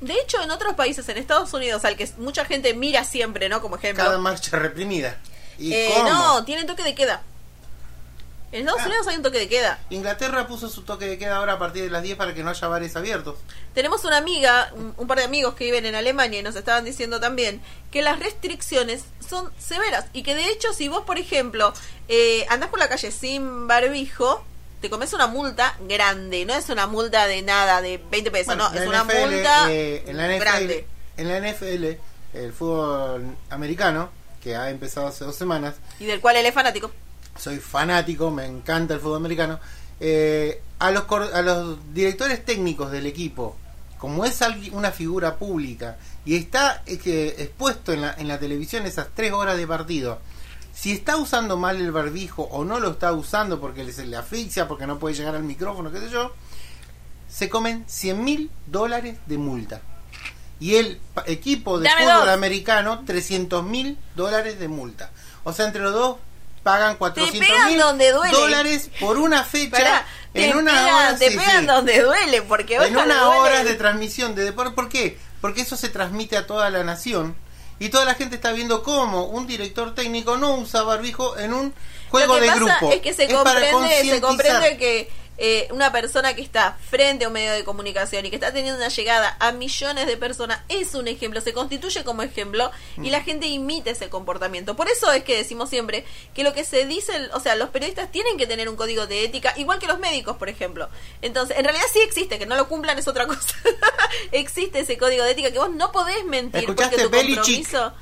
De 0.00 0.12
hecho, 0.12 0.42
en 0.42 0.50
otros 0.50 0.74
países, 0.74 1.08
en 1.08 1.16
Estados 1.16 1.52
Unidos, 1.54 1.84
al 1.86 1.96
que 1.96 2.08
mucha 2.18 2.44
gente 2.44 2.74
mira 2.74 3.02
siempre, 3.02 3.48
¿no? 3.48 3.62
Como 3.62 3.76
ejemplo. 3.76 4.04
Cada 4.04 4.18
marcha 4.18 4.58
reprimida. 4.58 5.16
¿Y 5.58 5.72
Eh, 5.72 5.90
cómo? 5.96 6.08
no, 6.10 6.44
tienen 6.44 6.66
toque 6.66 6.82
de 6.82 6.94
queda. 6.94 7.22
En 8.52 8.60
Estados 8.60 8.82
Ah. 8.82 8.86
Unidos 8.86 9.06
hay 9.08 9.16
un 9.16 9.22
toque 9.22 9.38
de 9.38 9.48
queda. 9.48 9.78
Inglaterra 9.90 10.46
puso 10.46 10.68
su 10.68 10.82
toque 10.82 11.06
de 11.06 11.18
queda 11.18 11.36
ahora 11.36 11.54
a 11.54 11.58
partir 11.58 11.82
de 11.82 11.90
las 11.90 12.02
10 12.02 12.16
para 12.16 12.32
que 12.34 12.42
no 12.42 12.50
haya 12.50 12.68
bares 12.68 12.94
abiertos. 12.96 13.36
Tenemos 13.74 14.04
una 14.04 14.16
amiga, 14.18 14.70
un, 14.74 14.94
un 14.96 15.06
par 15.06 15.18
de 15.18 15.24
amigos 15.24 15.54
que 15.54 15.64
viven 15.64 15.84
en 15.84 15.94
Alemania 15.94 16.40
y 16.40 16.42
nos 16.42 16.54
estaban 16.56 16.84
diciendo 16.84 17.18
también 17.20 17.60
que 17.90 18.02
las 18.02 18.18
restricciones 18.20 19.04
son 19.28 19.50
severas 19.58 20.06
y 20.12 20.22
que 20.22 20.34
de 20.34 20.48
hecho 20.50 20.72
si 20.72 20.88
vos, 20.88 21.02
por 21.04 21.18
ejemplo, 21.18 21.72
eh, 22.08 22.46
andás 22.48 22.70
por 22.70 22.78
la 22.78 22.88
calle 22.88 23.10
sin 23.10 23.66
barbijo, 23.66 24.44
te 24.80 24.90
comes 24.90 25.12
una 25.12 25.26
multa 25.26 25.76
grande. 25.80 26.44
No 26.46 26.54
es 26.54 26.68
una 26.68 26.86
multa 26.86 27.26
de 27.26 27.42
nada, 27.42 27.82
de 27.82 28.00
20 28.10 28.30
pesos, 28.30 28.46
Bueno, 28.46 28.70
no, 28.70 28.78
es 28.80 28.86
una 28.86 29.02
NFL, 29.04 29.20
multa 29.30 29.66
eh, 29.72 30.04
en 30.06 30.16
la 30.16 30.26
NFL, 30.28 30.40
grande. 30.40 30.86
En 31.16 31.28
la 31.28 31.38
NFL, 31.52 31.84
el 32.38 32.52
fútbol 32.52 33.36
americano, 33.50 34.10
que 34.42 34.54
ha 34.54 34.70
empezado 34.70 35.08
hace 35.08 35.24
dos 35.24 35.34
semanas, 35.34 35.74
Y 35.98 36.04
del 36.04 36.20
cual 36.20 36.36
él 36.36 36.46
es 36.46 36.54
fanático. 36.54 36.92
Soy 37.38 37.58
fanático, 37.58 38.30
me 38.30 38.46
encanta 38.46 38.94
el 38.94 39.00
fútbol 39.00 39.18
americano. 39.18 39.58
eh, 40.00 40.60
a, 40.78 40.90
los, 40.90 41.04
a 41.32 41.42
los 41.42 41.78
directores 41.94 42.44
técnicos 42.44 42.90
del 42.92 43.06
equipo, 43.06 43.56
como 43.98 44.24
es 44.26 44.40
una 44.72 44.90
figura 44.90 45.36
pública 45.36 45.96
y 46.26 46.36
está 46.36 46.82
expuesto 46.86 47.92
en 47.94 48.02
la, 48.02 48.14
en 48.18 48.28
la 48.28 48.38
televisión 48.38 48.84
esas 48.84 49.08
tres 49.14 49.32
horas 49.32 49.56
de 49.56 49.66
partido, 49.66 50.20
si 50.74 50.92
está 50.92 51.16
usando 51.16 51.56
mal 51.56 51.76
el 51.80 51.92
barbijo 51.92 52.42
o 52.42 52.62
no 52.64 52.78
lo 52.78 52.90
está 52.90 53.12
usando 53.14 53.58
porque 53.58 53.90
se 53.92 54.04
le 54.04 54.16
asfixia, 54.16 54.68
porque 54.68 54.86
no 54.86 54.98
puede 54.98 55.14
llegar 55.14 55.34
al 55.34 55.44
micrófono, 55.44 55.90
qué 55.90 56.00
sé 56.00 56.10
yo, 56.10 56.34
se 57.28 57.48
comen 57.48 57.84
100 57.86 58.22
mil 58.24 58.50
dólares 58.66 59.16
de 59.26 59.38
multa. 59.38 59.80
Y 60.60 60.76
el 60.76 61.00
equipo 61.26 61.78
de 61.78 61.84
Dame 61.88 62.04
fútbol 62.04 62.26
dos. 62.26 62.28
americano, 62.34 63.02
300 63.06 63.62
mil 63.64 63.98
dólares 64.14 64.58
de 64.58 64.68
multa. 64.68 65.10
O 65.44 65.52
sea, 65.52 65.66
entre 65.66 65.82
los 65.82 65.92
dos 65.94 66.16
pagan 66.66 66.96
400 66.96 67.38
pegan 67.38 67.68
mil 67.68 68.32
dólares 68.32 68.90
por 68.98 69.18
una 69.18 69.44
fecha 69.44 69.70
Pará, 69.70 70.06
te 70.32 70.50
en 70.50 70.56
una 70.56 70.72
pegan, 70.72 70.94
hora 70.94 71.16
te 71.16 71.30
sí, 71.30 71.36
pegan 71.36 71.60
sí. 71.60 71.66
donde 71.66 72.02
duele, 72.02 72.42
porque 72.42 72.78
vos 72.78 72.88
en 72.88 72.96
una 72.96 73.28
hora 73.28 73.62
de 73.62 73.74
transmisión 73.74 74.34
de 74.34 74.42
deporte. 74.42 74.74
¿Por 74.74 74.88
qué? 74.88 75.16
Porque 75.40 75.60
eso 75.60 75.76
se 75.76 75.90
transmite 75.90 76.36
a 76.36 76.48
toda 76.48 76.68
la 76.70 76.82
nación 76.82 77.36
y 77.78 77.90
toda 77.90 78.04
la 78.04 78.14
gente 78.14 78.34
está 78.34 78.50
viendo 78.50 78.82
cómo 78.82 79.26
un 79.26 79.46
director 79.46 79.94
técnico 79.94 80.38
no 80.38 80.56
usa 80.56 80.82
barbijo 80.82 81.38
en 81.38 81.54
un 81.54 81.72
juego 82.10 82.34
Lo 82.34 82.40
que 82.40 82.46
de 82.46 82.46
pasa 82.48 82.78
grupo. 82.78 82.92
Es 82.92 83.00
que 83.00 83.14
se 83.14 83.28
comprende, 83.28 84.04
se 84.04 84.20
comprende 84.20 84.76
que 84.76 85.08
eh, 85.38 85.68
una 85.70 85.92
persona 85.92 86.34
que 86.34 86.42
está 86.42 86.76
frente 86.90 87.24
a 87.24 87.28
un 87.28 87.34
medio 87.34 87.52
de 87.52 87.64
comunicación 87.64 88.24
y 88.26 88.30
que 88.30 88.36
está 88.36 88.52
teniendo 88.52 88.78
una 88.78 88.88
llegada 88.88 89.36
a 89.40 89.52
millones 89.52 90.06
de 90.06 90.16
personas 90.16 90.60
es 90.68 90.94
un 90.94 91.08
ejemplo, 91.08 91.40
se 91.40 91.52
constituye 91.52 92.04
como 92.04 92.22
ejemplo 92.22 92.70
y 92.96 93.00
Mm. 93.00 93.10
la 93.10 93.22
gente 93.22 93.46
imita 93.46 93.90
ese 93.90 94.08
comportamiento. 94.08 94.76
Por 94.76 94.88
eso 94.88 95.12
es 95.12 95.24
que 95.24 95.36
decimos 95.36 95.68
siempre 95.70 96.04
que 96.34 96.42
lo 96.44 96.52
que 96.54 96.64
se 96.64 96.86
dice, 96.86 97.12
o 97.34 97.40
sea, 97.40 97.54
los 97.56 97.68
periodistas 97.70 98.10
tienen 98.10 98.36
que 98.38 98.46
tener 98.46 98.68
un 98.68 98.76
código 98.76 99.06
de 99.06 99.24
ética, 99.24 99.52
igual 99.56 99.78
que 99.78 99.86
los 99.86 99.98
médicos, 99.98 100.36
por 100.36 100.48
ejemplo. 100.48 100.88
Entonces, 101.22 101.56
en 101.58 101.64
realidad 101.64 101.84
sí 101.92 102.00
existe, 102.00 102.38
que 102.38 102.46
no 102.46 102.56
lo 102.56 102.68
cumplan 102.68 102.98
es 102.98 103.06
otra 103.08 103.26
cosa. 103.28 103.54
existe 104.32 104.80
ese 104.80 104.96
código 104.98 105.24
de 105.24 105.32
ética 105.32 105.50
que 105.50 105.58
vos 105.58 105.70
no 105.70 105.92
podés 105.92 106.24
mentir 106.24 106.60
¿Escuchaste 106.60 106.96
porque 106.96 107.18
tu 107.18 107.34
compromiso... 107.34 107.92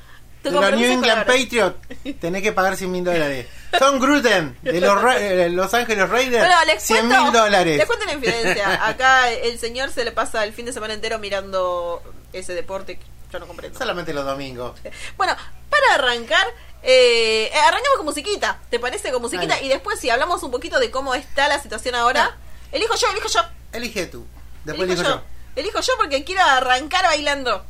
compromiso 0.53 0.87
New 0.89 0.91
England. 0.91 1.25
Patriots 1.25 1.75
tenés 2.21 2.41
que 2.41 2.51
pagar 2.51 2.75
100 2.77 2.91
mil 2.91 3.03
dólares. 3.03 3.47
Tom 3.79 3.99
Gruden 3.99 4.57
de 4.61 4.79
los, 4.79 5.01
Ra- 5.01 5.19
eh, 5.19 5.49
Los 5.49 5.73
Ángeles 5.73 6.09
Raiders 6.09 6.45
Bueno, 6.47 6.65
les 6.65 6.81
100 6.83 7.07
cuento, 7.07 7.23
mil 7.23 7.33
dólares. 7.33 7.77
Les 7.77 7.85
cuento 7.85 8.05
una 8.05 8.13
infidencia. 8.13 8.85
Acá 8.87 9.31
el 9.31 9.59
señor 9.59 9.91
se 9.91 10.05
le 10.05 10.11
pasa 10.11 10.43
el 10.45 10.53
fin 10.53 10.65
de 10.65 10.73
semana 10.73 10.93
entero 10.93 11.19
mirando 11.19 12.01
ese 12.33 12.53
deporte 12.53 12.97
que 12.97 13.05
yo 13.31 13.39
no 13.39 13.47
comprendo. 13.47 13.77
Solamente 13.77 14.13
los 14.13 14.25
domingos. 14.25 14.79
Bueno, 15.17 15.35
para 15.69 15.95
arrancar, 15.95 16.45
eh, 16.83 17.49
arrancamos 17.53 17.97
con 17.97 18.05
musiquita. 18.05 18.59
¿Te 18.69 18.79
parece 18.79 19.11
con 19.11 19.21
musiquita? 19.21 19.61
Y 19.61 19.67
después, 19.67 19.99
si 19.99 20.09
hablamos 20.09 20.41
un 20.43 20.51
poquito 20.51 20.79
de 20.79 20.89
cómo 20.91 21.13
está 21.15 21.47
la 21.49 21.59
situación 21.61 21.95
ahora, 21.95 22.37
elijo 22.71 22.95
yo, 22.95 23.07
elijo 23.11 23.27
yo. 23.27 23.41
Elige 23.73 24.05
tú. 24.05 24.25
Después 24.63 24.87
elijo 24.87 25.01
elijo 25.01 25.17
yo. 25.17 25.21
yo. 25.21 25.61
Elijo 25.61 25.79
yo 25.81 25.93
porque 25.97 26.23
quiero 26.23 26.41
arrancar 26.43 27.03
bailando. 27.05 27.65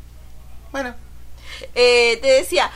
Bueno, 0.72 0.94
Eh, 1.74 2.18
te 2.22 2.28
decía, 2.28 2.72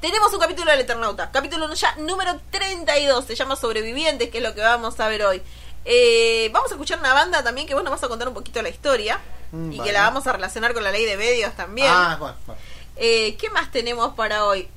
tenemos 0.00 0.32
un 0.32 0.40
capítulo 0.40 0.70
del 0.70 0.80
Eternauta, 0.80 1.30
capítulo 1.30 1.72
ya 1.74 1.94
número 1.96 2.40
32, 2.50 3.24
se 3.26 3.34
llama 3.34 3.56
Sobrevivientes, 3.56 4.30
que 4.30 4.38
es 4.38 4.44
lo 4.44 4.54
que 4.54 4.60
vamos 4.60 4.98
a 5.00 5.08
ver 5.08 5.22
hoy. 5.24 5.42
Eh, 5.86 6.48
vamos 6.52 6.70
a 6.70 6.74
escuchar 6.74 6.98
una 6.98 7.12
banda 7.14 7.42
también 7.42 7.66
que 7.66 7.74
vos 7.74 7.82
nos 7.84 7.90
vas 7.92 8.02
a 8.02 8.08
contar 8.08 8.28
un 8.28 8.34
poquito 8.34 8.60
la 8.62 8.68
historia 8.70 9.20
Mm, 9.52 9.70
y 9.72 9.78
vale. 9.78 9.88
que 9.88 9.92
la 9.92 10.02
vamos 10.02 10.26
a 10.26 10.32
relacionar 10.32 10.74
con 10.74 10.82
la 10.82 10.90
ley 10.90 11.04
de 11.04 11.16
medios 11.16 11.54
también. 11.54 11.86
ah, 11.88 12.16
bueno, 12.18 12.34
bueno. 12.46 12.60
Eh, 12.96 13.36
¿Qué 13.36 13.50
más 13.50 13.70
tenemos 13.70 14.14
para 14.14 14.46
hoy? 14.46 14.68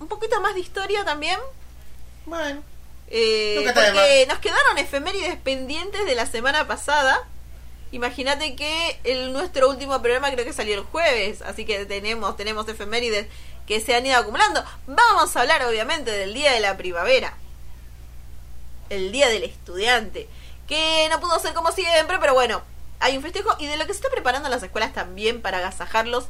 Un 0.00 0.08
poquito 0.08 0.40
más 0.40 0.54
de 0.54 0.60
historia 0.60 1.04
también. 1.04 1.38
Bueno, 2.26 2.62
Eh, 3.08 3.60
porque 3.74 4.24
nos 4.26 4.38
quedaron 4.38 4.78
efemérides 4.78 5.36
pendientes 5.36 6.04
de 6.06 6.14
la 6.16 6.26
semana 6.26 6.66
pasada. 6.66 7.22
Imagínate 7.94 8.56
que 8.56 8.98
el, 9.04 9.32
nuestro 9.32 9.68
último 9.70 10.02
programa 10.02 10.28
creo 10.32 10.44
que 10.44 10.52
salió 10.52 10.74
el 10.74 10.80
jueves, 10.80 11.42
así 11.42 11.64
que 11.64 11.86
tenemos, 11.86 12.36
tenemos 12.36 12.68
efemérides 12.68 13.28
que 13.68 13.80
se 13.80 13.94
han 13.94 14.04
ido 14.04 14.18
acumulando. 14.18 14.64
Vamos 14.88 15.36
a 15.36 15.40
hablar 15.40 15.64
obviamente 15.64 16.10
del 16.10 16.34
Día 16.34 16.50
de 16.50 16.58
la 16.58 16.76
Primavera, 16.76 17.36
el 18.90 19.12
Día 19.12 19.28
del 19.28 19.44
Estudiante, 19.44 20.28
que 20.66 21.06
no 21.08 21.20
pudo 21.20 21.38
ser 21.38 21.54
como 21.54 21.70
siempre, 21.70 22.18
pero 22.18 22.34
bueno, 22.34 22.62
hay 22.98 23.16
un 23.16 23.22
festejo 23.22 23.54
y 23.60 23.66
de 23.66 23.76
lo 23.76 23.86
que 23.86 23.92
se 23.92 23.98
está 24.00 24.10
preparando 24.10 24.48
en 24.48 24.52
las 24.52 24.64
escuelas 24.64 24.92
también 24.92 25.40
para 25.40 25.58
agasajarlos. 25.58 26.24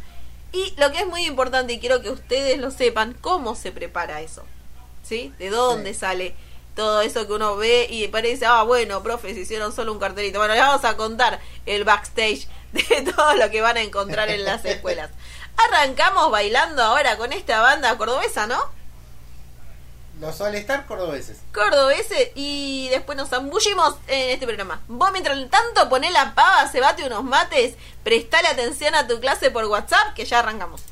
Y 0.53 0.75
lo 0.77 0.93
que 0.93 0.99
es 0.99 1.07
muy 1.07 1.25
importante 1.25 1.73
y 1.73 1.81
quiero 1.81 2.03
que 2.03 2.11
ustedes 2.11 2.59
lo 2.59 2.71
sepan, 2.73 3.17
cómo 3.23 3.55
se 3.55 3.73
prepara 3.73 4.21
eso. 4.21 4.45
¿Sí? 5.03 5.33
¿De 5.39 5.49
dónde 5.49 5.95
Sí. 5.95 6.01
sale 6.01 6.35
todo 6.75 7.03
eso 7.03 7.27
que 7.27 7.33
uno 7.33 7.57
ve 7.57 7.87
y 7.89 8.09
parece, 8.09 8.47
ah, 8.47 8.63
bueno, 8.63 9.03
profes, 9.03 9.37
hicieron 9.37 9.73
solo 9.73 9.93
un 9.93 9.99
cartelito. 9.99 10.39
Bueno, 10.39 10.55
les 10.55 10.63
vamos 10.63 10.85
a 10.85 10.97
contar 10.97 11.41
el 11.67 11.85
backstage 11.85 12.49
de 12.73 13.13
todo 13.17 13.35
lo 13.35 13.51
que 13.51 13.61
van 13.61 13.77
a 13.77 13.83
encontrar 13.83 14.29
en 14.29 14.45
las 14.45 14.65
escuelas. 14.65 15.11
Arrancamos 15.69 16.31
bailando 16.31 16.83
ahora 16.83 17.17
con 17.17 17.33
esta 17.33 17.61
banda 17.61 17.97
cordobesa, 17.97 18.47
¿no? 18.47 18.61
Los 20.21 20.41
All-Star 20.41 20.87
cordobeses. 20.87 21.39
cordobeses 21.53 22.31
y 22.37 22.89
después 22.91 23.19
nos 23.19 23.31
zambullimos 23.31 23.97
en 24.07 24.31
este 24.31 24.47
programa. 24.47 24.81
Vos 24.87 25.11
mientras 25.13 25.37
tanto 25.51 25.89
poné 25.89 26.11
la 26.13 26.35
pava, 26.35 26.69
se 26.71 26.81
bate 26.81 27.05
unos 27.05 27.25
mates, 27.25 27.75
prestale 28.05 28.49
atención 28.49 28.95
a 28.95 29.09
tu 29.09 29.19
clase 29.19 29.51
por 29.51 29.65
WhatsApp 29.65 30.15
que 30.15 30.25
ya 30.25 30.39
arrancamos. 30.39 30.83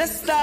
Recuerdos, 0.00 0.26
¿dónde 0.26 0.39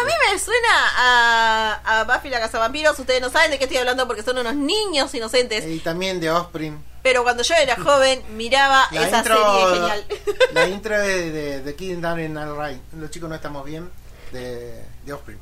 A 0.00 0.04
mí 0.04 0.12
me 0.32 0.38
suena 0.38 0.68
a, 0.96 2.00
a 2.00 2.04
Buffy 2.04 2.28
la 2.30 2.40
Cazavampiros. 2.40 2.98
Ustedes 2.98 3.20
no 3.20 3.30
saben 3.30 3.50
de 3.50 3.58
qué 3.58 3.64
estoy 3.64 3.78
hablando 3.78 4.06
porque 4.06 4.22
son 4.22 4.38
unos 4.38 4.54
niños 4.54 5.12
inocentes. 5.14 5.64
Y 5.66 5.80
también 5.80 6.20
de 6.20 6.30
Offspring. 6.30 6.82
Pero 7.02 7.22
cuando 7.22 7.42
yo 7.42 7.54
era 7.54 7.76
joven, 7.76 8.22
miraba 8.36 8.86
La 8.90 9.06
esa 9.06 9.18
intro, 9.18 9.36
serie 9.36 9.74
genial. 9.74 10.04
la 10.52 10.68
intro 10.68 10.98
de, 10.98 11.30
de, 11.30 11.62
de 11.62 11.74
Kid 11.76 11.98
Down 11.98 12.20
in 12.20 12.36
All 12.36 12.56
Right. 12.56 12.80
Los 12.94 13.10
chicos 13.10 13.28
no 13.28 13.34
estamos 13.34 13.64
bien. 13.64 13.90
De, 14.32 14.84
de 15.04 15.12
Offspring. 15.12 15.38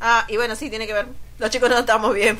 ah, 0.00 0.24
y 0.28 0.36
bueno, 0.36 0.54
sí, 0.54 0.70
tiene 0.70 0.86
que 0.86 0.92
ver. 0.92 1.06
Los 1.38 1.50
chicos 1.50 1.68
no 1.68 1.78
estamos 1.78 2.14
bien. 2.14 2.38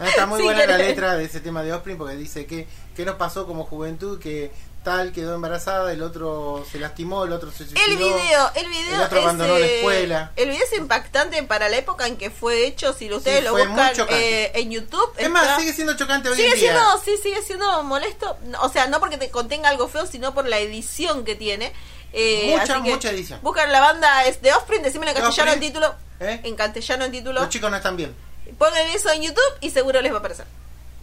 Está 0.00 0.26
muy 0.26 0.38
Sí, 0.40 0.44
buena 0.44 0.66
la 0.66 0.78
letra 0.78 1.14
de 1.16 1.24
ese 1.24 1.40
tema 1.40 1.62
de 1.62 1.72
Offspring 1.72 1.98
porque 1.98 2.14
dice 2.16 2.46
que, 2.46 2.68
que 2.94 3.04
nos 3.04 3.16
pasó 3.16 3.46
como 3.46 3.64
juventud 3.64 4.20
que 4.20 4.52
tal 4.82 5.12
quedó 5.12 5.34
embarazada, 5.34 5.92
el 5.92 6.02
otro 6.02 6.64
se 6.70 6.78
lastimó, 6.78 7.24
el 7.24 7.32
otro 7.32 7.50
se 7.50 7.58
suicidó. 7.58 7.80
El 7.86 7.96
video, 7.96 8.50
el 8.54 8.68
video 8.68 8.94
El 8.96 9.00
otro 9.02 9.18
es, 9.18 9.24
abandonó 9.24 9.58
la 9.58 9.66
eh, 9.66 9.76
escuela. 9.78 10.32
El 10.36 10.48
video 10.50 10.64
es 10.64 10.78
impactante 10.78 11.42
para 11.42 11.68
la 11.68 11.76
época 11.76 12.06
en 12.06 12.16
que 12.16 12.30
fue 12.30 12.66
hecho. 12.66 12.92
Si 12.92 13.12
ustedes 13.12 13.40
Sí, 13.40 13.44
lo 13.44 13.52
buscan 13.52 13.92
eh, 14.10 14.52
en 14.54 14.70
YouTube, 14.70 15.12
Es 15.16 15.30
más, 15.30 15.58
sigue 15.58 15.72
siendo 15.72 15.96
chocante 15.96 16.28
hoy 16.28 16.36
sigue 16.36 16.48
en 16.48 16.54
día. 16.54 16.72
siendo, 16.72 16.98
sí, 17.04 17.16
sigue 17.22 17.42
siendo 17.42 17.82
molesto. 17.82 18.38
O 18.62 18.68
sea, 18.68 18.86
no 18.86 19.00
porque 19.00 19.18
te 19.18 19.30
contenga 19.30 19.68
algo 19.68 19.88
feo, 19.88 20.06
sino 20.06 20.34
por 20.34 20.46
la 20.46 20.58
edición 20.58 21.24
que 21.24 21.34
tiene. 21.34 21.72
Eh, 22.12 22.50
Mucha, 22.52 22.74
así 22.74 22.82
que 22.82 22.90
mucha 22.90 23.10
edición. 23.10 23.38
Buscan 23.42 23.70
la 23.70 23.80
banda 23.80 24.24
es 24.24 24.42
de 24.42 24.52
Offspring, 24.52 24.82
decímelo 24.82 25.12
en 25.12 25.18
castellano 25.18 25.52
el 25.52 25.60
título. 25.60 25.94
¿Eh? 26.18 26.40
En 26.44 26.56
castellano 26.56 27.04
el 27.04 27.12
título. 27.12 27.40
Los 27.40 27.50
chicos 27.50 27.70
no 27.70 27.76
están 27.76 27.96
bien. 27.96 28.14
Pongan 28.58 28.86
eso 28.88 29.10
en 29.10 29.22
YouTube 29.22 29.52
y 29.60 29.70
seguro 29.70 30.00
les 30.00 30.10
va 30.10 30.16
a 30.16 30.18
aparecer. 30.20 30.46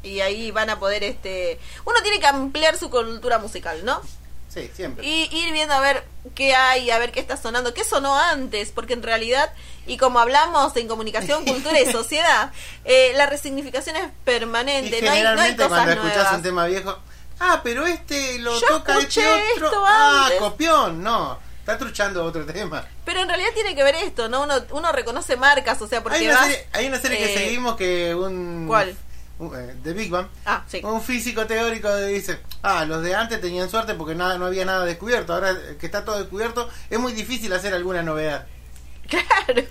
Y 0.04 0.22
ahí 0.22 0.52
van 0.52 0.70
a 0.70 0.80
poder, 0.80 1.04
este... 1.04 1.60
Uno 1.86 2.02
tiene 2.02 2.20
que 2.20 2.28
ampliar 2.28 2.78
su 2.78 2.90
cultura 2.90 3.40
musical, 3.40 3.84
¿no? 3.84 4.02
Sí, 4.50 4.72
siempre. 4.74 5.06
Y 5.06 5.30
ir 5.36 5.52
viendo 5.52 5.74
a 5.74 5.80
ver 5.80 6.04
qué 6.34 6.56
hay, 6.56 6.90
a 6.90 6.98
ver 6.98 7.12
qué 7.12 7.20
está 7.20 7.38
sonando, 7.38 7.74
qué 7.74 7.84
sonó 7.84 8.18
antes, 8.18 8.72
porque 8.72 8.94
en 8.94 9.04
realidad, 9.04 9.52
y 9.86 9.98
como 9.98 10.20
hablamos 10.20 10.76
en 10.78 10.88
comunicación, 10.88 11.46
cultura 11.46 11.80
y 11.80 11.92
sociedad, 11.92 12.52
eh, 12.86 13.12
la 13.16 13.26
resignificación 13.26 13.96
es 13.98 14.06
Y 14.06 14.12
permanente, 14.24 15.02
no 15.02 15.12
hay, 15.12 15.22
no 15.24 15.42
hay 15.42 15.56
cosas 15.56 15.70
cuando 15.70 15.92
escuchás 15.92 16.16
nuevas. 16.16 16.34
un 16.36 16.42
tema 16.44 16.66
viejo, 16.66 16.98
Ah, 17.40 17.62
pero 17.64 17.86
este 17.86 18.40
lo 18.40 18.60
Yo 18.60 18.68
toca 18.68 18.98
este 18.98 19.20
otro. 19.28 19.68
esto 19.68 19.84
ah, 19.86 20.24
antes. 20.26 20.40
copión. 20.40 21.04
No, 21.04 21.38
está 21.60 21.78
truchando 21.78 22.24
otro 22.24 22.44
tema. 22.48 22.84
Pero 23.06 23.22
en 23.22 23.28
realidad 23.28 23.50
tiene 23.54 23.76
que 23.76 23.84
ver 23.84 23.94
esto, 23.94 24.28
¿no? 24.28 24.42
Uno, 24.42 24.56
uno 24.72 24.92
reconoce 24.92 25.36
marcas, 25.38 25.80
o 25.82 25.88
sea, 25.88 26.02
porque 26.02 26.18
Hay 26.18 26.26
una, 26.28 26.36
vas- 26.36 26.46
serie, 26.48 26.68
hay 26.74 26.88
una 26.88 27.00
serie 27.00 27.18
que 27.20 27.34
eh, 27.36 27.38
seguimos 27.38 27.76
que 27.76 28.16
un. 28.16 28.66
¿Cuál? 28.68 28.98
Eh, 29.40 29.76
de 29.84 29.94
Big 29.94 30.10
Bang. 30.10 30.28
Ah, 30.46 30.64
sí. 30.68 30.82
Un 30.84 31.02
físico 31.02 31.46
teórico 31.46 31.96
dice: 31.98 32.40
Ah, 32.64 32.86
los 32.86 33.04
de 33.04 33.14
antes 33.16 33.40
tenían 33.42 33.70
suerte 33.70 33.94
porque 33.94 34.16
nada, 34.16 34.38
no 34.38 34.46
había 34.46 34.66
nada 34.66 34.86
descubierto. 34.86 35.34
Ahora 35.34 35.56
que 35.80 35.86
está 35.86 36.04
todo 36.06 36.18
descubierto, 36.20 36.70
es 36.90 37.00
muy 37.00 37.14
difícil 37.14 37.52
hacer 37.54 37.74
alguna 37.74 38.04
novedad. 38.04 38.46
Claro. 39.08 39.64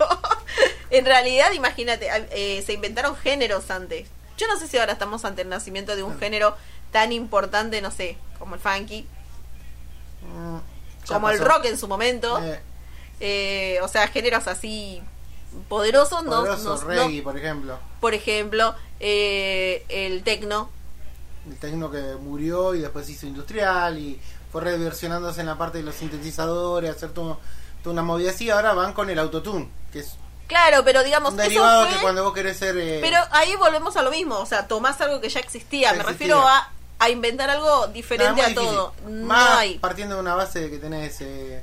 en 0.91 1.05
realidad, 1.05 1.53
imagínate, 1.53 2.09
eh, 2.31 2.63
se 2.65 2.73
inventaron 2.73 3.15
géneros 3.17 3.71
antes. 3.71 4.09
Yo 4.39 4.47
no 4.49 4.59
sé 4.59 4.67
si 4.67 4.79
ahora 4.79 4.93
estamos 4.95 5.25
ante 5.27 5.43
el 5.43 5.49
nacimiento 5.51 5.95
de 5.95 6.03
un 6.03 6.19
género 6.19 6.57
tan 6.91 7.13
importante, 7.13 7.83
no 7.83 7.91
sé, 7.91 8.17
como 8.39 8.55
el 8.55 8.61
funky, 8.61 9.07
Mm, 10.23 10.59
como 11.07 11.31
el 11.31 11.39
rock 11.39 11.67
en 11.67 11.79
su 11.79 11.89
momento. 11.89 12.43
Eh, 12.43 12.61
Eh, 13.21 13.79
o 13.83 13.89
sea, 13.89 14.09
géneros 14.09 14.47
así 14.47 15.03
poderosos, 15.69 16.23
no, 16.25 16.31
poderoso, 16.31 16.75
no- 16.77 16.81
no- 16.83 16.87
reggae, 16.89 17.23
por 17.23 17.37
ejemplo. 17.37 17.79
por 18.01 18.15
ejemplo, 18.15 18.75
eh, 19.01 19.85
el 19.89 20.23
tecno. 20.23 20.71
El 21.49 21.57
tecno 21.59 21.91
que 21.91 22.01
murió 22.21 22.75
y 22.75 22.81
después 22.81 23.07
se 23.07 23.13
hizo 23.13 23.27
industrial 23.27 23.99
y 23.99 24.21
fue 24.51 24.63
reversionándose 24.63 25.41
en 25.41 25.47
la 25.47 25.57
parte 25.59 25.79
de 25.79 25.85
los 25.85 25.95
sintetizadores, 25.95 26.91
hacer 26.97 27.11
todo, 27.11 27.39
toda 27.83 27.93
una 27.93 28.03
movida 28.03 28.31
así. 28.31 28.51
Ahora 28.51 28.73
van 28.75 28.93
con 28.93 29.11
el 29.11 29.19
autotune, 29.19 29.69
que 29.93 30.01
es 30.01 30.17
Claro, 30.49 30.85
pero 30.85 31.03
digamos, 31.03 31.33
un 31.33 31.41
eso 31.41 31.49
derivado 31.49 31.87
fue... 31.87 31.95
que 31.97 32.01
cuando 32.03 32.23
vos 32.25 32.33
querés 32.33 32.57
ser. 32.57 32.77
eh, 32.79 32.99
Pero 33.03 33.19
ahí 33.33 33.57
volvemos 33.57 33.97
a 33.97 34.03
lo 34.03 34.11
mismo, 34.13 34.39
o 34.39 34.47
sea, 34.47 34.69
tomás 34.69 35.01
algo 35.01 35.21
que 35.21 35.29
ya 35.29 35.41
existía. 35.41 35.89
Ya 35.91 35.95
Me 35.95 36.03
existía. 36.03 36.27
refiero 36.37 36.47
a, 36.49 36.71
a 37.01 37.11
inventar 37.11 37.51
algo 37.51 37.89
diferente 37.89 38.43
a 38.43 38.55
todo. 38.55 38.93
No 39.09 39.35
hay. 39.35 39.79
partiendo 39.79 40.15
de 40.15 40.21
una 40.21 40.35
base 40.37 40.61
de 40.61 40.71
que 40.71 40.79
tenés 40.79 41.21
eh, 41.21 41.63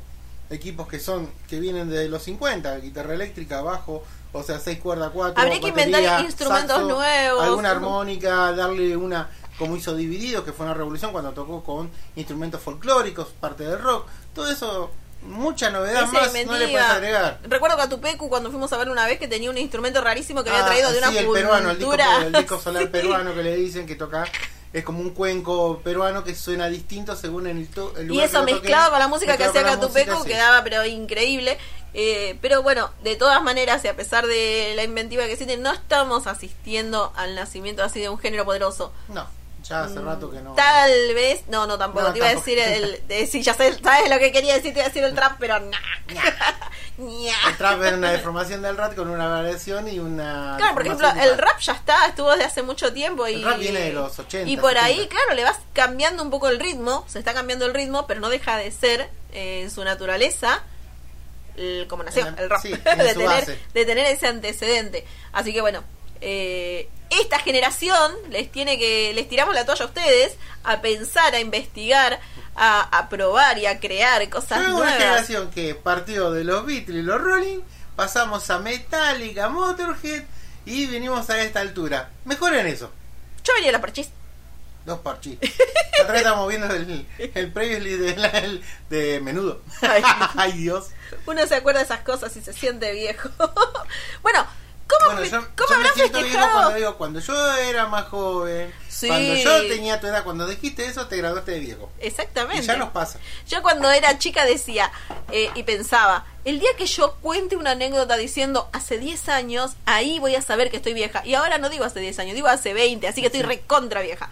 equipos 0.53 0.87
que 0.87 0.99
son 0.99 1.29
que 1.47 1.59
vienen 1.59 1.89
de 1.89 2.07
los 2.09 2.23
50, 2.23 2.77
guitarra 2.77 3.13
eléctrica, 3.13 3.61
bajo, 3.61 4.03
o 4.31 4.43
sea, 4.43 4.59
seis 4.59 4.79
cuerdas, 4.79 5.11
cuatro. 5.13 5.41
Habría 5.41 5.59
que 5.59 5.67
inventar 5.69 6.21
instrumentos 6.23 6.81
nuevos. 6.83 7.43
Alguna 7.43 7.71
armónica, 7.71 8.51
darle 8.53 8.95
una. 8.97 9.29
Como 9.59 9.77
hizo 9.77 9.95
Divididos, 9.95 10.43
que 10.43 10.51
fue 10.51 10.65
una 10.65 10.73
revolución 10.73 11.11
cuando 11.11 11.31
tocó 11.31 11.63
con 11.63 11.91
instrumentos 12.15 12.59
folclóricos, 12.59 13.27
parte 13.39 13.63
del 13.63 13.79
rock. 13.79 14.07
Todo 14.33 14.49
eso, 14.49 14.89
mucha 15.21 15.69
novedad 15.69 16.07
más, 16.07 16.33
no 16.45 16.57
le 16.57 16.67
puedes 16.69 16.87
agregar. 16.87 17.39
Recuerdo 17.43 17.77
que 17.77 17.83
a 17.83 17.89
Tupecu 17.89 18.29
cuando 18.29 18.49
fuimos 18.49 18.73
a 18.73 18.77
ver 18.77 18.89
una 18.89 19.05
vez 19.05 19.19
que 19.19 19.27
tenía 19.27 19.51
un 19.51 19.57
instrumento 19.59 20.01
rarísimo 20.01 20.43
que 20.43 20.49
había 20.49 20.63
Ah, 20.63 20.65
traído 20.65 20.91
de 20.91 20.97
una 20.97 21.09
sí, 21.09 21.17
el 21.19 21.27
peruano, 21.27 21.69
el 21.69 21.77
disco, 21.77 21.93
el 21.93 22.31
disco 22.33 22.59
solar 22.59 22.89
peruano 22.91 23.35
que 23.35 23.43
le 23.43 23.55
dicen 23.55 23.85
que 23.85 23.93
toca. 23.95 24.25
Es 24.73 24.83
como 24.83 24.99
un 25.01 25.11
cuenco 25.11 25.79
peruano 25.83 26.23
que 26.23 26.33
suena 26.35 26.67
distinto 26.67 27.15
según 27.15 27.45
el, 27.47 27.67
to- 27.67 27.93
el 27.95 28.05
Y 28.05 28.07
lugar 28.09 28.25
eso 28.25 28.43
que 28.45 28.53
mezclado 28.53 28.89
con 28.89 28.99
la 28.99 29.07
música 29.07 29.37
que 29.37 29.43
hacía 29.43 29.63
Catupecu 29.63 30.23
sí. 30.23 30.29
quedaba 30.29 30.63
pero 30.63 30.83
increíble. 30.85 31.57
Eh, 31.93 32.39
pero 32.41 32.63
bueno, 32.63 32.89
de 33.03 33.15
todas 33.15 33.43
maneras, 33.43 33.85
y 33.85 33.87
a 33.87 33.95
pesar 33.95 34.25
de 34.25 34.73
la 34.75 34.83
inventiva 34.83 35.25
que 35.25 35.33
existe, 35.33 35.57
no 35.57 35.71
estamos 35.71 36.25
asistiendo 36.25 37.13
al 37.15 37.35
nacimiento 37.35 37.83
así 37.83 37.99
de 37.99 38.09
un 38.09 38.17
género 38.17 38.45
poderoso. 38.45 38.91
No, 39.09 39.27
ya 39.63 39.83
hace 39.83 39.99
rato 40.01 40.29
que 40.29 40.41
no. 40.41 40.53
Tal 40.53 40.91
vez, 41.13 41.43
no, 41.47 41.65
no, 41.67 41.77
tampoco. 41.77 42.07
No, 42.07 42.11
te 42.13 42.19
iba 42.19 42.27
a 42.27 42.35
decir 42.35 42.59
el, 42.59 43.01
de- 43.07 43.25
sí, 43.27 43.41
ya 43.41 43.53
sé, 43.53 43.77
sabes 43.81 44.09
lo 44.09 44.19
que 44.19 44.31
quería 44.31 44.53
decir, 44.55 44.73
te 44.73 44.79
iba 44.79 44.85
a 44.85 44.89
decir 44.89 45.03
el 45.03 45.13
trap, 45.15 45.37
pero 45.39 45.59
nah. 45.59 45.77
Ña. 46.97 47.33
El 47.49 47.57
trap 47.57 47.81
era 47.81 47.97
una 47.97 48.11
deformación 48.11 48.61
del 48.61 48.77
rap 48.77 48.93
con 48.93 49.09
una 49.09 49.27
variación 49.27 49.87
y 49.87 49.97
una. 49.97 50.55
Claro, 50.57 50.73
por 50.75 50.85
ejemplo, 50.85 51.09
el 51.21 51.37
rap 51.39 51.59
ya 51.59 51.73
está, 51.73 52.05
estuvo 52.05 52.29
desde 52.31 52.43
hace 52.45 52.61
mucho 52.61 52.93
tiempo 52.93 53.27
y... 53.27 53.33
El 53.35 53.43
rap 53.43 53.57
viene 53.57 53.79
de 53.79 53.93
los 53.93 54.19
80, 54.19 54.47
Y 54.47 54.57
por 54.57 54.77
ahí, 54.77 54.97
70. 54.97 55.15
claro, 55.15 55.33
le 55.33 55.43
vas 55.43 55.57
cambiando 55.73 56.21
un 56.21 56.29
poco 56.29 56.49
el 56.49 56.59
ritmo, 56.59 57.03
se 57.07 57.17
está 57.17 57.33
cambiando 57.33 57.65
el 57.65 57.73
ritmo, 57.73 58.05
pero 58.05 58.19
no 58.19 58.29
deja 58.29 58.57
de 58.57 58.69
ser 58.71 59.09
eh, 59.31 59.61
en 59.63 59.71
su 59.71 59.83
naturaleza 59.83 60.61
el- 61.57 61.87
como 61.89 62.03
nació 62.03 62.27
el 62.27 62.47
rap, 62.49 62.61
sí, 62.61 62.73
en 62.85 62.97
de, 62.99 63.07
su 63.13 63.19
tener, 63.21 63.27
base. 63.27 63.59
de 63.73 63.85
tener 63.85 64.05
ese 64.07 64.27
antecedente. 64.27 65.03
Así 65.31 65.51
que 65.51 65.61
bueno, 65.61 65.83
eh, 66.23 66.89
esta 67.09 67.37
generación 67.39 68.11
les 68.29 68.51
tiene 68.51 68.77
que, 68.79 69.11
les 69.13 69.27
tiramos 69.29 69.53
la 69.53 69.65
toalla 69.65 69.85
a 69.85 69.87
ustedes 69.87 70.35
a 70.63 70.81
pensar, 70.81 71.35
a 71.35 71.39
investigar, 71.39 72.19
a, 72.55 72.81
a 72.97 73.09
probar 73.09 73.57
y 73.59 73.65
a 73.65 73.79
crear 73.79 74.27
cosas 74.29 74.59
Fue 74.59 74.67
una 74.67 74.73
nuevas. 74.85 74.93
generación 74.97 75.51
que 75.51 75.75
partió 75.75 76.31
de 76.31 76.43
los 76.43 76.65
Beatles 76.65 76.99
y 76.99 77.01
los 77.03 77.21
Rolling, 77.21 77.59
pasamos 77.95 78.49
a 78.49 78.59
Metallica, 78.59 79.49
Motorhead 79.49 80.23
y 80.65 80.87
venimos 80.87 81.29
a 81.29 81.41
esta 81.43 81.59
altura. 81.59 82.09
Mejor 82.25 82.55
en 82.55 82.67
eso. 82.67 82.91
Yo 83.43 83.53
venía 83.55 83.69
a 83.69 83.73
la 83.73 83.81
parchís. 83.81 84.09
Dos 84.85 84.99
parchis. 84.99 85.37
La 85.41 86.01
otra 86.03 86.11
vez 86.13 86.21
estábamos 86.21 86.47
viendo 86.49 86.67
el, 86.73 87.07
el 87.17 87.51
previously 87.53 87.91
de, 87.97 88.15
la- 88.17 88.27
el- 88.29 88.63
de 88.89 89.19
menudo. 89.21 89.61
Ay. 89.81 90.01
Ay, 90.35 90.51
Dios. 90.53 90.87
Uno 91.25 91.45
se 91.47 91.55
acuerda 91.55 91.79
de 91.79 91.85
esas 91.85 92.01
cosas 92.01 92.35
y 92.37 92.41
se 92.41 92.51
siente 92.53 92.91
viejo. 92.93 93.29
bueno, 94.23 94.45
¿cómo, 94.99 95.11
Bueno, 95.15 95.23
yo, 95.29 95.47
cómo 95.55 95.69
yo 95.69 95.75
me 95.75 95.75
habrás 95.75 95.93
siento 95.93 96.21
viejo 96.21 96.47
cuando 96.51 96.75
digo, 96.75 96.97
cuando 96.97 97.19
yo 97.19 97.55
era 97.57 97.87
más 97.87 98.05
joven, 98.05 98.73
Sí. 98.89 99.07
cuando 99.07 99.33
yo 99.35 99.67
tenía 99.67 99.99
tu 99.99 100.07
edad, 100.07 100.23
cuando 100.23 100.47
dijiste 100.47 100.85
eso, 100.85 101.07
te 101.07 101.17
graduaste 101.17 101.51
de 101.51 101.59
viejo. 101.59 101.91
Exactamente. 101.99 102.63
Y 102.63 102.67
ya 102.67 102.77
nos 102.77 102.89
pasa. 102.89 103.19
Yo 103.47 103.61
cuando 103.61 103.89
era 103.91 104.17
chica 104.19 104.45
decía 104.45 104.91
eh, 105.31 105.49
y 105.55 105.63
pensaba, 105.63 106.25
el 106.45 106.59
día 106.59 106.69
que 106.77 106.85
yo 106.85 107.15
cuente 107.21 107.55
una 107.55 107.71
anécdota 107.71 108.17
diciendo 108.17 108.69
hace 108.71 108.97
10 108.99 109.29
años, 109.29 109.71
ahí 109.85 110.19
voy 110.19 110.35
a 110.35 110.41
saber 110.41 110.69
que 110.69 110.77
estoy 110.77 110.93
vieja. 110.93 111.21
Y 111.25 111.33
ahora 111.35 111.57
no 111.57 111.69
digo 111.69 111.85
hace 111.85 111.99
10 111.99 112.19
años, 112.19 112.35
digo 112.35 112.47
hace 112.47 112.73
20, 112.73 113.07
así 113.07 113.21
que 113.21 113.27
estoy 113.27 113.41
recontra 113.41 114.01
vieja. 114.01 114.29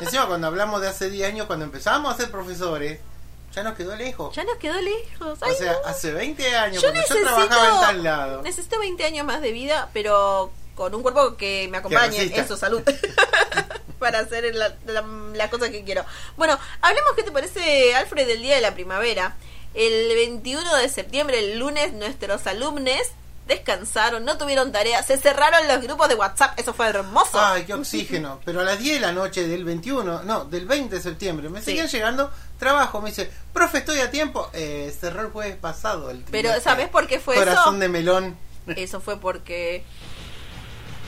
Encima, 0.00 0.26
cuando 0.26 0.46
hablamos 0.46 0.80
de 0.80 0.88
hace 0.88 1.10
10 1.10 1.28
años, 1.28 1.46
cuando 1.46 1.64
empezamos 1.64 2.12
a 2.12 2.16
ser 2.16 2.30
profesores, 2.30 3.00
ya 3.54 3.62
nos 3.62 3.74
quedó 3.76 3.94
lejos. 3.96 4.34
ya 4.34 4.44
nos 4.44 4.56
quedó 4.56 4.80
lejos. 4.80 5.38
O 5.40 5.44
Ay, 5.44 5.54
sea, 5.56 5.72
no. 5.72 5.78
hace 5.88 6.12
20 6.12 6.56
años, 6.56 6.82
yo 6.82 6.88
cuando 6.88 7.00
necesito, 7.00 7.28
yo 7.30 7.46
trabajaba 7.48 7.68
en 7.74 7.80
tal 7.86 8.02
lado. 8.04 8.42
necesito 8.42 8.78
20 8.78 9.04
años 9.04 9.26
más 9.26 9.40
de 9.40 9.52
vida, 9.52 9.90
pero 9.92 10.52
con 10.74 10.94
un 10.94 11.02
cuerpo 11.02 11.36
que 11.36 11.68
me 11.70 11.78
acompañe 11.78 12.22
en 12.34 12.48
su 12.48 12.56
salud. 12.56 12.82
para 13.98 14.18
hacer 14.18 14.52
la, 14.54 14.74
la, 14.86 15.02
la 15.34 15.48
cosa 15.48 15.70
que 15.70 15.84
quiero. 15.84 16.04
Bueno, 16.36 16.58
hablemos 16.80 17.12
qué 17.14 17.22
te 17.22 17.30
parece, 17.30 17.94
Alfred, 17.94 18.26
del 18.26 18.42
Día 18.42 18.56
de 18.56 18.60
la 18.60 18.74
Primavera. 18.74 19.36
El 19.74 20.08
21 20.16 20.76
de 20.78 20.88
septiembre, 20.88 21.38
el 21.38 21.58
lunes, 21.60 21.92
nuestros 21.92 22.46
alumnos 22.48 22.98
descansaron, 23.46 24.24
no 24.24 24.38
tuvieron 24.38 24.70
tarea, 24.72 25.02
se 25.02 25.16
cerraron 25.18 25.66
los 25.68 25.80
grupos 25.82 26.08
de 26.08 26.14
WhatsApp, 26.14 26.58
eso 26.58 26.72
fue 26.72 26.86
hermoso. 26.88 27.40
Ay, 27.40 27.64
qué 27.64 27.74
oxígeno. 27.74 28.40
Pero 28.44 28.60
a 28.60 28.64
las 28.64 28.78
10 28.78 28.94
de 28.94 29.00
la 29.00 29.12
noche 29.12 29.46
del 29.48 29.64
21, 29.64 30.22
no, 30.22 30.44
del 30.44 30.66
20 30.66 30.94
de 30.96 31.02
septiembre, 31.02 31.48
me 31.48 31.58
Sí. 31.60 31.66
seguían 31.66 31.88
llegando 31.88 32.30
trabajo. 32.58 33.00
Me 33.00 33.10
dice, 33.10 33.30
profe, 33.52 33.78
estoy 33.78 33.98
a 34.00 34.10
tiempo. 34.10 34.48
Eh, 34.52 34.94
cerró 34.98 35.22
el 35.22 35.30
jueves 35.30 35.56
pasado. 35.56 36.10
El 36.10 36.24
Pero. 36.30 36.50
¿sabes 36.60 36.88
por 36.88 37.06
qué 37.08 37.18
fue 37.18 37.34
Corazón 37.34 37.74
eso? 37.74 37.80
de 37.80 37.88
melón. 37.88 38.36
Eso 38.76 39.00
fue 39.00 39.18
porque 39.18 39.84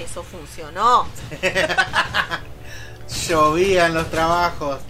eso 0.01 0.25
funcionó. 0.25 1.07
Llovían 3.29 3.95
los 3.95 4.11
trabajos. 4.11 4.81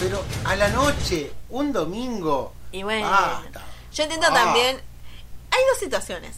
Pero 0.00 0.22
a 0.44 0.56
la 0.56 0.68
noche, 0.68 1.30
un 1.50 1.72
domingo. 1.72 2.54
Y 2.72 2.82
bueno, 2.82 3.08
basta. 3.10 3.62
yo 3.92 4.02
entiendo 4.04 4.26
Ah. 4.30 4.34
también, 4.34 4.76
hay 5.50 5.60
dos 5.70 5.78
situaciones. 5.78 6.36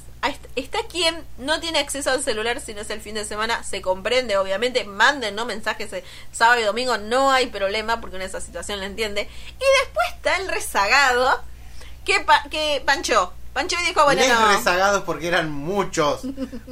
Está 0.56 0.78
quien 0.90 1.24
no 1.38 1.60
tiene 1.60 1.78
acceso 1.78 2.10
al 2.10 2.22
celular 2.22 2.60
si 2.60 2.74
no 2.74 2.80
es 2.80 2.90
el 2.90 3.00
fin 3.00 3.14
de 3.14 3.24
semana, 3.24 3.62
se 3.62 3.80
comprende, 3.80 4.36
obviamente, 4.36 4.82
manden 4.84 5.34
no 5.36 5.44
mensajes 5.46 5.92
eh, 5.92 6.02
sábado 6.32 6.60
y 6.60 6.64
domingo, 6.64 6.98
no 6.98 7.30
hay 7.30 7.46
problema 7.46 8.00
porque 8.00 8.16
uno 8.16 8.24
esa 8.24 8.40
situación 8.40 8.80
la 8.80 8.86
entiende. 8.86 9.22
Y 9.22 9.84
después 9.84 10.06
está 10.16 10.36
el 10.38 10.48
rezagado. 10.48 11.40
Que, 12.04 12.20
pa- 12.20 12.44
que 12.50 12.82
panchó. 12.86 13.32
Panchó 13.58 13.74
y 13.82 13.86
dijo, 13.88 14.04
bueno, 14.04 14.20
Les 14.20 14.30
no. 14.30 14.56
rezagados 14.56 15.02
porque 15.02 15.26
eran 15.26 15.50
muchos. 15.50 16.20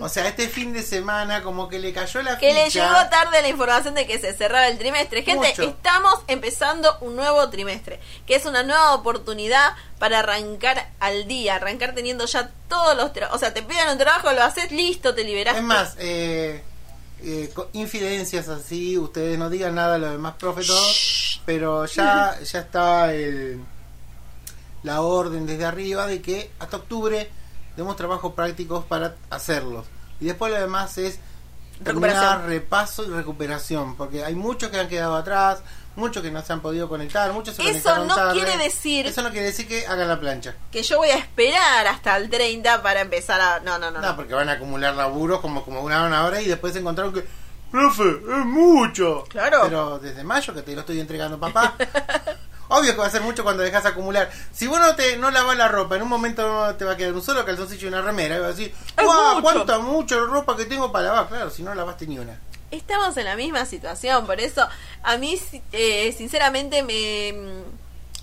O 0.00 0.08
sea, 0.08 0.28
este 0.28 0.48
fin 0.48 0.72
de 0.72 0.84
semana 0.84 1.42
como 1.42 1.68
que 1.68 1.80
le 1.80 1.92
cayó 1.92 2.22
la 2.22 2.38
Que 2.38 2.54
le 2.54 2.70
llegó 2.70 2.94
tarde 3.10 3.42
la 3.42 3.48
información 3.48 3.94
de 3.94 4.06
que 4.06 4.20
se 4.20 4.32
cerraba 4.34 4.68
el 4.68 4.78
trimestre. 4.78 5.24
Gente, 5.24 5.48
Mucho. 5.48 5.62
estamos 5.64 6.14
empezando 6.28 6.96
un 7.00 7.16
nuevo 7.16 7.50
trimestre, 7.50 7.98
que 8.24 8.36
es 8.36 8.46
una 8.46 8.62
nueva 8.62 8.94
oportunidad 8.94 9.72
para 9.98 10.20
arrancar 10.20 10.88
al 11.00 11.26
día, 11.26 11.56
arrancar 11.56 11.92
teniendo 11.92 12.24
ya 12.26 12.52
todos 12.68 12.96
los 12.96 13.12
trabajos. 13.12 13.34
O 13.36 13.40
sea, 13.40 13.52
te 13.52 13.64
piden 13.64 13.88
un 13.88 13.98
trabajo, 13.98 14.30
lo 14.32 14.44
haces, 14.44 14.70
listo, 14.70 15.12
te 15.12 15.24
liberaste. 15.24 15.58
Es 15.58 15.66
más, 15.66 15.96
eh, 15.98 16.62
eh, 17.20 17.52
infidencias 17.72 18.46
así, 18.48 18.96
ustedes 18.96 19.36
no 19.40 19.50
digan 19.50 19.74
nada 19.74 19.96
a 19.96 19.98
los 19.98 20.12
demás 20.12 20.34
profes, 20.38 20.68
todo, 20.68 20.86
pero 21.44 21.84
ya, 21.86 22.38
ya 22.40 22.60
está 22.60 23.12
el, 23.12 23.60
la 24.86 25.02
orden 25.02 25.46
desde 25.46 25.64
arriba 25.66 26.06
de 26.06 26.22
que 26.22 26.50
hasta 26.58 26.78
octubre 26.78 27.28
demos 27.76 27.96
trabajos 27.96 28.32
prácticos 28.32 28.84
para 28.84 29.16
hacerlos. 29.28 29.84
Y 30.20 30.24
después 30.26 30.50
lo 30.52 30.58
demás 30.58 30.96
es 30.96 31.18
terminar 31.84 32.46
repaso 32.46 33.04
y 33.04 33.08
recuperación, 33.08 33.96
porque 33.96 34.24
hay 34.24 34.34
muchos 34.34 34.70
que 34.70 34.78
han 34.80 34.88
quedado 34.88 35.14
atrás, 35.16 35.58
muchos 35.94 36.22
que 36.22 36.30
no 36.30 36.42
se 36.42 36.52
han 36.54 36.60
podido 36.60 36.88
conectar, 36.88 37.30
muchos 37.32 37.54
se 37.56 37.68
Eso 37.68 38.04
no 38.06 38.14
tarde. 38.14 38.32
quiere 38.32 38.56
decir- 38.56 39.06
Eso 39.06 39.20
no 39.22 39.30
quiere 39.30 39.46
decir 39.46 39.68
que 39.68 39.86
hagan 39.86 40.08
la 40.08 40.18
plancha. 40.18 40.54
Que 40.72 40.82
yo 40.82 40.96
voy 40.98 41.10
a 41.10 41.18
esperar 41.18 41.86
hasta 41.86 42.16
el 42.16 42.30
30 42.30 42.82
para 42.82 43.02
empezar 43.02 43.40
a... 43.40 43.60
No, 43.60 43.78
no, 43.78 43.90
no. 43.90 44.00
No, 44.00 44.08
no. 44.08 44.16
porque 44.16 44.32
van 44.32 44.48
a 44.48 44.52
acumular 44.52 44.94
laburos 44.94 45.40
como 45.40 45.62
como 45.64 45.82
una 45.82 46.24
hora 46.24 46.40
y 46.40 46.46
después 46.46 46.72
se 46.72 46.78
encontraron 46.78 47.12
que 47.12 47.26
profe, 47.70 48.08
es 48.08 48.44
mucho. 48.46 49.24
Claro. 49.28 49.60
Pero 49.64 49.98
desde 49.98 50.24
mayo 50.24 50.54
que 50.54 50.62
te 50.62 50.72
lo 50.74 50.80
estoy 50.80 51.00
entregando, 51.00 51.38
papá. 51.38 51.74
Obvio 52.68 52.92
que 52.92 52.98
va 52.98 53.06
a 53.06 53.10
ser 53.10 53.22
mucho 53.22 53.44
cuando 53.44 53.62
dejas 53.62 53.86
acumular. 53.86 54.30
Si 54.52 54.66
vos 54.66 54.80
no 54.80 54.94
te 54.96 55.16
no 55.16 55.30
lavas 55.30 55.56
la 55.56 55.68
ropa, 55.68 55.96
en 55.96 56.02
un 56.02 56.08
momento 56.08 56.74
te 56.76 56.84
va 56.84 56.92
a 56.92 56.96
quedar 56.96 57.12
un 57.12 57.22
solo 57.22 57.44
calzoncillo 57.44 57.86
y 57.86 57.88
una 57.88 58.02
remera. 58.02 58.36
Y 58.36 58.40
vas 58.40 58.48
a 58.48 58.56
decir, 58.56 58.74
¡guau! 58.96 59.34
mucho". 59.36 59.42
¿Cuánta 59.42 59.78
mucha 59.78 60.16
ropa 60.16 60.56
que 60.56 60.64
tengo 60.64 60.90
para 60.90 61.06
lavar? 61.06 61.28
Claro, 61.28 61.50
si 61.50 61.62
no 61.62 61.74
lavaste 61.74 62.06
ni 62.06 62.18
una. 62.18 62.38
Estamos 62.70 63.16
en 63.16 63.26
la 63.26 63.36
misma 63.36 63.64
situación, 63.64 64.26
por 64.26 64.40
eso 64.40 64.66
a 65.02 65.16
mí 65.18 65.40
eh, 65.70 66.12
sinceramente 66.16 66.82
me, 66.82 67.32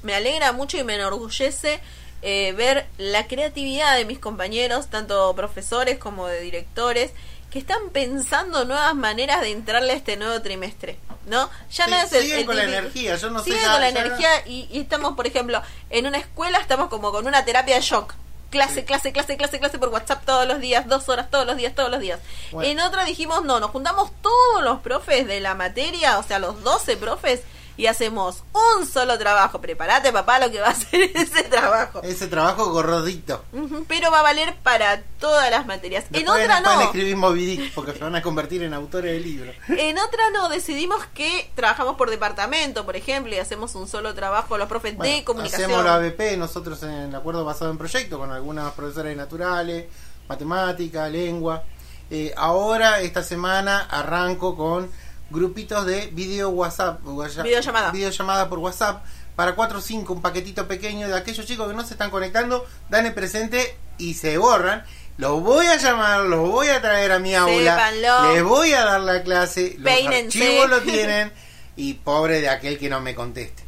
me 0.04 0.14
alegra 0.16 0.52
mucho 0.52 0.78
y 0.78 0.84
me 0.84 0.96
enorgullece 0.96 1.80
eh, 2.22 2.54
ver 2.54 2.86
la 2.98 3.28
creatividad 3.28 3.98
de 3.98 4.06
mis 4.06 4.20
compañeros, 4.20 4.88
tanto 4.88 5.34
profesores 5.36 5.98
como 5.98 6.28
de 6.28 6.40
directores, 6.42 7.12
que 7.54 7.60
están 7.60 7.90
pensando 7.92 8.66
nuevas 8.66 8.96
maneras 8.96 9.40
de 9.42 9.52
entrarle 9.52 9.94
a 9.94 9.96
este 9.96 10.18
nuevo 10.18 10.42
trimestre, 10.42 10.98
¿no? 11.28 11.50
Ya 11.72 11.86
Sí, 11.86 11.92
no 11.92 11.98
es 11.98 12.12
el, 12.14 12.22
siguen 12.24 12.40
el 12.40 12.46
con 12.48 12.56
la 12.58 12.64
energía, 12.64 13.16
yo 13.16 13.30
no 13.30 13.40
sé 13.44 13.52
siguen 13.52 13.62
con 13.72 13.80
la 13.82 13.92
no- 13.92 14.00
energía 14.00 14.30
y, 14.48 14.68
y 14.72 14.80
estamos, 14.82 15.16
por 15.16 15.28
ejemplo, 15.28 15.62
en 15.92 16.08
una 16.08 16.18
escuela 16.18 16.58
estamos 16.58 16.90
como 16.90 17.12
con 17.12 17.28
una 17.28 17.46
terapia 17.46 17.76
de 17.76 17.82
shock. 17.82 18.16
Clase, 18.50 18.82
Sí. 18.82 18.84
clase, 18.84 19.12
clase, 19.14 19.36
clase, 19.38 19.60
clase 19.60 19.80
por 19.80 19.90
WhatsApp 19.90 20.26
todos 20.26 20.48
los 20.48 20.60
días, 20.60 20.88
dos 20.88 21.10
horas 21.10 21.30
todos 21.32 21.46
los 21.48 21.58
días, 21.58 21.74
todos 21.74 21.90
los 21.90 22.00
días. 22.00 22.20
Bueno. 22.52 22.70
En 22.70 22.80
otra 22.82 23.04
dijimos, 23.04 23.44
no, 23.44 23.60
nos 23.60 23.72
juntamos 23.72 24.12
todos 24.22 24.64
los 24.64 24.80
profes 24.82 25.26
de 25.28 25.40
la 25.40 25.56
materia, 25.56 26.20
o 26.20 26.24
sea, 26.24 26.38
los 26.40 26.62
12 26.64 26.98
profes, 26.98 27.42
y 27.78 27.88
hacemos 27.88 28.44
un 28.54 28.88
solo 28.88 29.18
trabajo. 29.18 29.60
Prepárate, 29.62 30.12
papá, 30.12 30.40
lo 30.40 30.52
que 30.52 30.62
va 30.62 30.70
a 30.70 30.76
ser 30.76 31.02
ese 31.16 31.44
trabajo. 31.44 32.02
Ese 32.04 32.28
trabajo 32.28 32.72
gordito. 32.72 33.44
Ujú, 33.54 33.86
Pero 33.88 34.12
va 34.12 34.20
a 34.20 34.24
valer 34.24 34.56
para 34.64 35.02
todas 35.20 35.50
las 35.50 35.66
materias. 35.66 36.06
En 36.06 36.14
Después 36.24 36.44
otra 36.44 36.62
pueden 36.62 36.80
no. 36.80 36.86
escribir 36.86 37.18
Moby 37.18 37.46
Dick 37.46 37.74
porque 37.74 37.94
se 37.94 38.00
van 38.00 38.16
a 38.16 38.22
convertir 38.22 38.64
en 38.64 38.74
autores 38.74 39.12
de 39.14 39.20
libros. 39.20 39.56
En 39.68 39.98
otra 39.98 40.30
no, 40.32 40.50
decidimos 40.50 41.06
que 41.14 41.52
trabajamos 41.56 41.96
por 41.96 42.10
departamento, 42.10 42.86
por 42.86 42.96
ejemplo, 42.96 43.34
y 43.34 43.38
hacemos 43.40 43.76
un 43.76 43.88
solo 43.88 44.14
trabajo 44.14 44.58
los 44.58 44.68
profes 44.68 44.92
de 44.94 44.98
Bueno, 44.98 45.26
comunicación. 45.26 45.72
Hacemos 45.72 45.86
la 45.86 45.96
ABP 45.96 46.38
nosotros 46.38 46.82
en 46.84 46.90
el 46.92 47.16
acuerdo 47.16 47.44
basado 47.46 47.72
en 47.72 47.78
proyecto 47.78 48.18
con 48.18 48.32
algunas 48.32 48.72
profesoras 48.74 49.10
de 49.10 49.16
naturales, 49.16 49.86
matemática, 50.28 51.08
lengua. 51.10 51.64
Eh, 52.10 52.34
ahora, 52.38 53.02
esta 53.02 53.24
semana, 53.24 53.88
arranco 53.90 54.56
con 54.56 54.90
grupitos 55.30 55.86
de 55.86 56.08
video 56.08 56.50
WhatsApp. 56.50 57.00
whats- 57.06 57.42
Videollamada. 57.44 57.92
Videollamada 57.92 58.50
por 58.50 58.60
WhatsApp 58.60 59.04
para 59.36 59.56
4 59.56 59.80
o 59.80 59.82
5, 59.82 60.14
un 60.14 60.22
paquetito 60.22 60.68
pequeño 60.68 61.08
de 61.08 61.18
aquellos 61.18 61.46
chicos 61.46 61.68
que 61.68 61.74
no 61.74 61.84
se 61.84 61.94
están 61.94 62.12
conectando, 62.12 62.66
dan 62.90 63.06
el 63.06 63.14
presente 63.14 63.78
y 63.98 64.14
se 64.14 64.38
borran. 64.38 64.84
Los 65.18 65.42
voy 65.42 65.66
a 65.68 65.78
llamar, 65.78 66.22
los 66.22 66.50
voy 66.50 66.68
a 66.70 66.82
traer 66.82 67.12
a 67.12 67.20
mi 67.20 67.36
aula, 67.36 67.76
Sépanlo. 67.76 68.34
les 68.34 68.44
voy 68.44 68.74
a 68.74 68.84
dar 68.84 69.02
la 69.02 69.22
clase, 69.24 69.76
los 69.78 69.84
Peínense. 69.92 70.40
archivos 70.44 70.70
lo 70.70 70.82
tienen 70.84 71.32
y 71.76 71.94
pobre 71.96 72.42
de 72.42 72.50
aquel 72.50 72.78
que 72.80 72.90
no 72.90 73.00
me 73.00 73.14
conteste. 73.16 73.64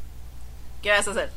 ¿Qué 0.82 0.92
vas 0.92 1.08
a 1.08 1.12
hacer? 1.12 1.32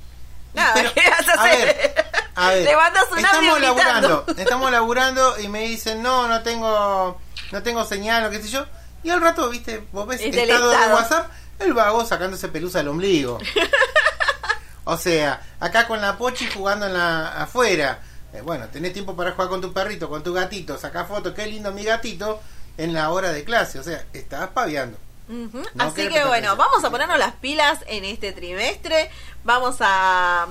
Nada, 0.54 0.72
Pero, 0.74 0.92
¿qué 0.94 1.02
vas 1.10 1.28
a 1.28 1.32
a 1.40 1.44
hacer? 1.44 1.66
ver, 1.66 2.04
A 2.34 2.48
ver, 2.50 2.64
Le 2.64 2.76
mandas 2.76 3.04
un 3.10 3.18
audio 3.18 3.26
estamos 3.26 3.60
laburando, 3.60 4.24
estamos 4.36 4.70
laburando 4.72 5.40
y 5.40 5.48
me 5.48 5.60
dicen, 5.68 6.02
no, 6.02 6.26
no 6.28 6.42
tengo, 6.42 7.20
no 7.52 7.62
tengo 7.62 7.84
señal 7.84 8.24
o 8.26 8.30
qué 8.30 8.42
sé 8.42 8.48
yo. 8.48 8.64
Y 9.02 9.10
al 9.10 9.20
rato, 9.20 9.48
viste, 9.48 9.84
vos 9.92 10.06
ves 10.06 10.20
Es 10.20 10.34
del 10.34 10.50
estado 10.50 10.70
de. 10.70 10.76
WhatsApp, 10.94 11.30
el 11.60 11.72
vago 11.72 12.04
sacándose 12.04 12.48
pelusa 12.48 12.78
del 12.78 12.88
ombligo. 12.88 13.38
o 14.84 14.96
sea, 14.96 15.40
acá 15.60 15.86
con 15.86 16.00
la 16.00 16.16
pochi 16.16 16.48
jugando 16.50 16.86
en 16.86 16.94
la 16.94 17.42
afuera. 17.42 18.00
Eh, 18.32 18.40
bueno, 18.42 18.66
tenés 18.68 18.92
tiempo 18.92 19.16
para 19.16 19.32
jugar 19.32 19.48
con 19.48 19.60
tu 19.60 19.72
perrito, 19.72 20.08
con 20.08 20.22
tu 20.22 20.32
gatito, 20.32 20.78
sacar 20.78 21.06
fotos, 21.06 21.34
qué 21.34 21.46
lindo 21.46 21.72
mi 21.72 21.84
gatito, 21.84 22.40
en 22.76 22.92
la 22.92 23.10
hora 23.10 23.32
de 23.32 23.44
clase. 23.44 23.78
O 23.78 23.82
sea, 23.82 24.04
estás 24.12 24.48
paviando. 24.50 24.98
No 25.28 25.50
Así 25.78 26.08
que 26.08 26.24
bueno, 26.24 26.56
vamos 26.56 26.82
a 26.84 26.90
ponernos 26.90 27.18
las 27.18 27.34
pilas 27.34 27.80
en 27.86 28.04
este 28.04 28.32
trimestre. 28.32 29.10
Vamos 29.44 29.76
a... 29.80 30.46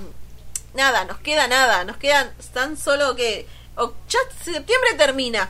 Nada, 0.76 1.06
nos 1.06 1.18
queda 1.20 1.48
nada. 1.48 1.84
Nos 1.84 1.98
quedan 1.98 2.32
tan 2.54 2.78
solo 2.78 3.16
que... 3.16 3.48
o- 3.76 3.94
Ya 4.08 4.20
septiembre 4.44 4.94
termina. 4.98 5.50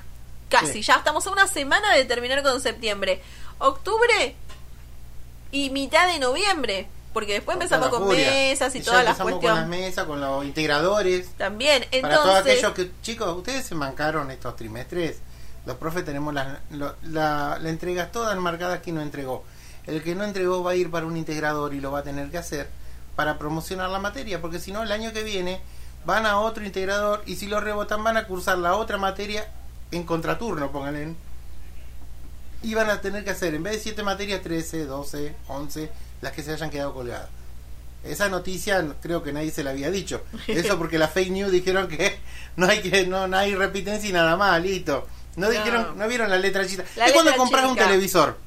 Casi, 0.49 0.73
Sí. 0.73 0.81
ya 0.81 0.95
estamos 0.95 1.25
a 1.27 1.31
una 1.31 1.47
semana 1.47 1.93
de 1.93 2.05
terminar 2.05 2.41
con 2.43 2.59
septiembre. 2.61 3.21
Octubre 3.59 4.35
y 5.51 5.69
mitad 5.71 6.07
de 6.07 6.19
noviembre. 6.19 6.87
Porque 7.13 7.33
después 7.33 7.55
empezamos 7.55 7.87
la 7.87 7.91
con 7.91 8.03
furia. 8.07 8.29
mesas 8.29 8.75
y, 8.75 8.81
todas 8.81 9.03
las 9.03 9.19
empezamos 9.19 9.31
con 9.33 9.39
cuestiones. 9.41 9.59
las 9.61 9.69
mesas, 9.69 10.05
con 10.05 10.21
los 10.21 10.45
integradores. 10.45 11.29
También, 11.37 11.83
Para 12.01 12.15
todos 12.15 12.27
entonces... 12.37 12.53
aquellos 12.63 12.73
que, 12.73 12.91
chicos, 13.01 13.35
ustedes 13.37 13.65
se 13.65 13.73
mancaron 13.73 14.29
estos 14.29 14.55
trimestres. 14.55 15.17
Los 15.65 15.77
profes 15.77 16.05
tenemos 16.05 16.33
las 16.33 16.59
lo- 16.69 16.95
la, 17.03 17.57
la 17.59 17.69
entregas 17.69 18.11
todas 18.11 18.37
marcadas 18.37 18.81
que 18.81 18.91
no 18.91 19.01
entregó. 19.01 19.43
El 19.87 20.03
que 20.03 20.13
no 20.15 20.25
entregó 20.25 20.63
va 20.63 20.71
a 20.71 20.75
ir 20.75 20.91
para 20.91 21.07
un 21.07 21.17
integrador 21.17 21.73
y 21.73 21.79
lo 21.81 21.91
va 21.91 21.99
a 21.99 22.03
tener 22.03 22.29
que 22.29 22.37
hacer 22.37 22.69
para 23.15 23.39
promocionar 23.39 23.89
la 23.89 23.97
materia, 23.99 24.39
porque 24.39 24.59
si 24.59 24.71
no, 24.71 24.83
el 24.83 24.91
año 24.91 25.11
que 25.11 25.23
viene 25.23 25.59
van 26.05 26.25
a 26.27 26.39
otro 26.39 26.63
integrador 26.63 27.23
y 27.25 27.37
si 27.37 27.47
lo 27.47 27.59
rebotan 27.61 28.03
van 28.03 28.15
a 28.17 28.27
cursar 28.27 28.59
la 28.59 28.75
otra 28.75 28.97
materia 28.97 29.49
en 29.91 30.03
contraturno, 30.03 30.71
pónganle. 30.71 31.15
Y 32.63 32.73
van 32.73 32.89
a 32.89 33.01
tener 33.01 33.23
que 33.23 33.29
hacer, 33.31 33.53
en 33.53 33.63
vez 33.63 33.73
de 33.73 33.79
7 33.79 34.03
materias, 34.03 34.41
13, 34.41 34.85
12, 34.85 35.35
11, 35.47 35.91
las 36.21 36.31
que 36.33 36.43
se 36.43 36.53
hayan 36.53 36.69
quedado 36.69 36.93
colgadas. 36.93 37.29
Esa 38.03 38.29
noticia 38.29 38.81
no- 38.81 38.95
creo 39.01 39.21
que 39.23 39.31
nadie 39.33 39.51
se 39.51 39.63
la 39.63 39.71
había 39.71 39.91
dicho. 39.91 40.23
Eso 40.47 40.77
porque 40.79 40.97
las 40.97 41.11
fake 41.11 41.31
news 41.31 41.51
dijeron 41.51 41.87
que 41.87 42.17
no 42.55 42.67
hay 42.67 42.81
que 42.81 43.05
no, 43.05 43.27
no 43.27 43.37
hay 43.37 43.53
repitencia 43.55 44.09
y 44.09 44.13
nada 44.13 44.35
más, 44.35 44.61
listo. 44.61 45.07
No, 45.35 45.45
No. 45.47 45.51
dijeron, 45.51 45.97
no 45.97 46.07
vieron 46.07 46.29
la 46.29 46.37
letra 46.37 46.65
chica. 46.65 46.83
La 46.95 47.05
es 47.07 47.13
cuando 47.13 47.35
compras 47.35 47.65
un 47.65 47.75
televisor. 47.75 48.37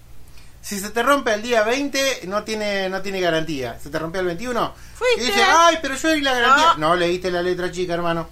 Si 0.62 0.78
se 0.78 0.90
te 0.90 1.02
rompe 1.02 1.32
el 1.32 1.40
día 1.42 1.62
20, 1.62 2.22
no 2.26 2.42
tiene 2.42 2.88
no 2.90 3.00
tiene 3.00 3.20
garantía. 3.20 3.78
¿Se 3.80 3.88
te 3.90 3.98
rompió 3.98 4.20
el 4.20 4.26
21? 4.26 4.74
Fuiste. 4.94 5.22
Y 5.22 5.26
dice, 5.28 5.42
ay, 5.42 5.78
pero 5.80 5.94
yo 5.94 6.10
di 6.10 6.20
la 6.20 6.34
garantía. 6.34 6.66
No. 6.76 6.88
No, 6.88 6.96
leíste 6.96 7.30
la 7.30 7.42
letra 7.42 7.70
chica, 7.70 7.94
hermano. 7.94 8.28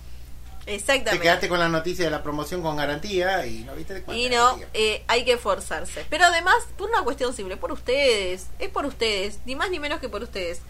Te 0.69 0.75
Exactamente. 0.75 1.23
quedaste 1.23 1.49
con 1.49 1.59
la 1.59 1.69
noticia 1.71 2.05
de 2.05 2.11
la 2.11 2.23
promoción 2.23 2.61
con 2.61 2.77
garantía 2.77 3.47
y 3.47 3.61
no 3.61 3.75
viste 3.75 4.03
cuánta 4.03 4.21
Y 4.21 4.29
no, 4.29 4.59
eh, 4.75 5.03
hay 5.07 5.25
que 5.25 5.39
forzarse. 5.39 6.05
Pero 6.11 6.27
además, 6.27 6.57
por 6.77 6.91
una 6.91 7.03
cuestión 7.03 7.33
simple, 7.35 7.57
por 7.57 7.73
ustedes. 7.73 8.49
Es 8.59 8.69
por 8.69 8.85
ustedes, 8.85 9.39
ni 9.47 9.57
más 9.57 9.71
ni 9.71 9.79
menos 9.81 9.99
que 9.99 10.11
por 10.11 10.23
ustedes. 10.23 10.61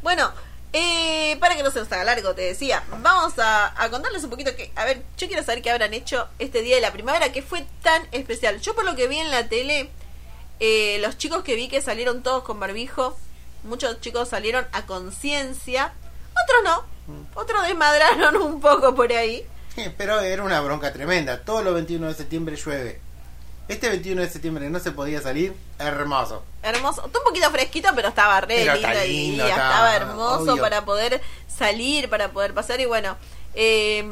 Bueno, 0.00 0.30
eh, 0.72 1.36
para 1.40 1.56
que 1.56 1.64
no 1.64 1.72
se 1.72 1.80
nos 1.80 1.90
haga 1.90 2.04
largo, 2.04 2.34
te 2.34 2.42
decía, 2.42 2.84
vamos 3.02 3.36
a, 3.40 3.82
a 3.82 3.90
contarles 3.90 4.22
un 4.22 4.30
poquito 4.30 4.54
que, 4.54 4.70
a 4.76 4.84
ver, 4.84 5.02
yo 5.16 5.26
quiero 5.26 5.42
saber 5.42 5.60
qué 5.60 5.70
habrán 5.70 5.92
hecho 5.92 6.28
este 6.38 6.62
día 6.62 6.76
de 6.76 6.80
la 6.80 6.92
primavera, 6.92 7.32
que 7.32 7.42
fue 7.42 7.66
tan 7.82 8.06
especial. 8.12 8.60
Yo 8.60 8.76
por 8.76 8.84
lo 8.84 8.94
que 8.94 9.08
vi 9.08 9.18
en 9.18 9.32
la 9.32 9.48
tele, 9.48 9.90
eh, 10.60 10.98
los 11.00 11.18
chicos 11.18 11.42
que 11.42 11.56
vi 11.56 11.66
que 11.68 11.82
salieron 11.82 12.22
todos 12.22 12.44
con 12.44 12.60
barbijo, 12.60 13.18
muchos 13.64 14.00
chicos 14.00 14.28
salieron 14.28 14.68
a 14.70 14.86
conciencia, 14.86 15.94
otros 16.44 16.62
no, 16.62 16.97
otros 17.34 17.66
desmadraron 17.66 18.36
un 18.36 18.60
poco 18.60 18.94
por 18.94 19.12
ahí. 19.12 19.46
Pero 19.96 20.20
era 20.20 20.42
una 20.42 20.60
bronca 20.60 20.92
tremenda. 20.92 21.40
Todos 21.44 21.62
los 21.64 21.74
21 21.74 22.08
de 22.08 22.14
septiembre 22.14 22.56
llueve. 22.56 23.00
Este 23.68 23.88
21 23.90 24.22
de 24.22 24.28
septiembre 24.30 24.70
no 24.70 24.80
se 24.80 24.92
podía 24.92 25.20
salir. 25.20 25.54
Hermoso. 25.78 26.42
Hermoso, 26.62 27.06
está 27.06 27.18
un 27.18 27.24
poquito 27.24 27.50
fresquito, 27.50 27.90
pero 27.94 28.08
estaba 28.08 28.40
re 28.40 28.56
Pero 28.64 28.74
lindo 28.74 29.04
lindo, 29.04 29.44
está, 29.46 29.54
estaba 29.56 29.96
hermoso 29.96 30.52
obvio. 30.54 30.62
para 30.62 30.84
poder 30.84 31.20
salir, 31.46 32.08
para 32.10 32.30
poder 32.30 32.54
pasar 32.54 32.80
y 32.80 32.86
bueno, 32.86 33.16
eh, 33.54 34.04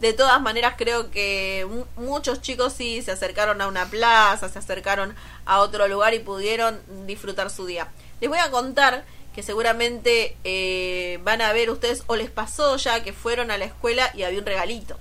de 0.00 0.12
todas 0.12 0.40
maneras 0.40 0.74
creo 0.78 1.10
que 1.10 1.66
mu- 1.68 1.84
muchos 2.06 2.40
chicos 2.40 2.72
sí 2.72 3.02
se 3.02 3.10
acercaron 3.12 3.60
a 3.60 3.66
una 3.68 3.86
plaza, 3.86 4.48
se 4.48 4.58
acercaron 4.58 5.14
a 5.46 5.58
otro 5.60 5.88
lugar 5.88 6.14
y 6.14 6.20
pudieron 6.20 6.80
disfrutar 7.06 7.50
su 7.50 7.66
día. 7.66 7.88
Les 8.20 8.28
voy 8.30 8.38
a 8.38 8.50
contar 8.50 9.04
que 9.34 9.42
seguramente 9.42 10.36
eh, 10.44 11.20
van 11.22 11.40
a 11.40 11.52
ver 11.52 11.70
ustedes 11.70 12.02
o 12.06 12.16
les 12.16 12.30
pasó 12.30 12.76
ya 12.76 13.02
que 13.02 13.12
fueron 13.12 13.50
a 13.50 13.58
la 13.58 13.64
escuela 13.64 14.10
y 14.14 14.24
había 14.24 14.40
un 14.40 14.46
regalito, 14.46 14.98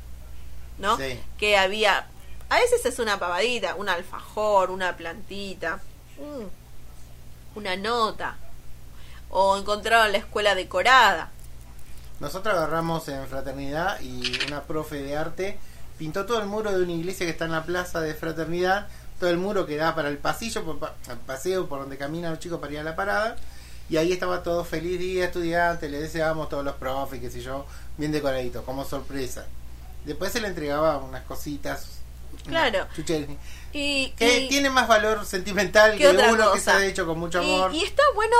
¿no? 0.77 0.97
Sí. 0.97 1.19
Que 1.37 1.57
había, 1.57 2.07
a 2.49 2.59
veces 2.59 2.85
es 2.85 2.99
una 2.99 3.19
pavadita, 3.19 3.75
un 3.75 3.89
alfajor, 3.89 4.71
una 4.71 4.95
plantita, 4.95 5.81
mm, 6.17 7.57
una 7.57 7.75
nota, 7.75 8.37
o 9.29 9.57
encontraron 9.57 10.11
la 10.11 10.19
escuela 10.19 10.55
decorada. 10.55 11.31
Nosotros 12.19 12.53
agarramos 12.53 13.07
en 13.07 13.27
fraternidad 13.27 13.99
y 14.01 14.45
una 14.47 14.63
profe 14.63 15.01
de 15.01 15.15
arte 15.15 15.57
pintó 15.97 16.25
todo 16.25 16.39
el 16.39 16.47
muro 16.47 16.71
de 16.71 16.83
una 16.83 16.93
iglesia 16.93 17.25
que 17.25 17.31
está 17.31 17.45
en 17.45 17.51
la 17.51 17.63
plaza 17.63 17.99
de 18.01 18.13
fraternidad, 18.13 18.87
todo 19.19 19.29
el 19.29 19.37
muro 19.37 19.65
que 19.65 19.75
da 19.75 19.95
para 19.95 20.07
el 20.07 20.17
pasillo, 20.17 20.63
por 20.63 20.93
al 21.09 21.17
paseo 21.19 21.67
por 21.67 21.79
donde 21.79 21.97
caminan 21.97 22.31
los 22.31 22.39
chicos 22.39 22.59
para 22.59 22.71
ir 22.71 22.79
a 22.79 22.83
la 22.83 22.95
parada. 22.95 23.35
Y 23.89 23.97
ahí 23.97 24.11
estaba 24.13 24.43
todo 24.43 24.63
feliz 24.65 24.99
día 24.99 25.25
estudiante, 25.25 25.89
le 25.89 25.99
deseábamos 25.99 26.49
todos 26.49 26.63
los 26.63 26.75
profes, 26.75 27.19
qué 27.19 27.29
sé 27.31 27.41
yo, 27.41 27.65
bien 27.97 28.11
decoradito, 28.11 28.63
como 28.63 28.85
sorpresa. 28.85 29.45
Después 30.05 30.31
se 30.31 30.39
le 30.41 30.47
entregaba 30.47 30.97
unas 30.97 31.23
cositas. 31.23 31.87
Claro. 32.45 32.87
Y, 33.73 34.11
Que 34.17 34.41
y- 34.41 34.47
tiene 34.49 34.69
más 34.69 34.87
valor 34.87 35.25
sentimental 35.25 35.91
¿Qué 35.93 35.97
que 35.99 36.07
otra 36.09 36.31
uno 36.31 36.51
que 36.53 36.59
se 36.59 36.65
cosa? 36.65 36.77
ha 36.77 36.85
hecho 36.85 37.05
con 37.05 37.19
mucho 37.19 37.41
y- 37.41 37.45
amor. 37.53 37.73
y 37.73 37.83
está 37.83 38.03
bueno, 38.15 38.35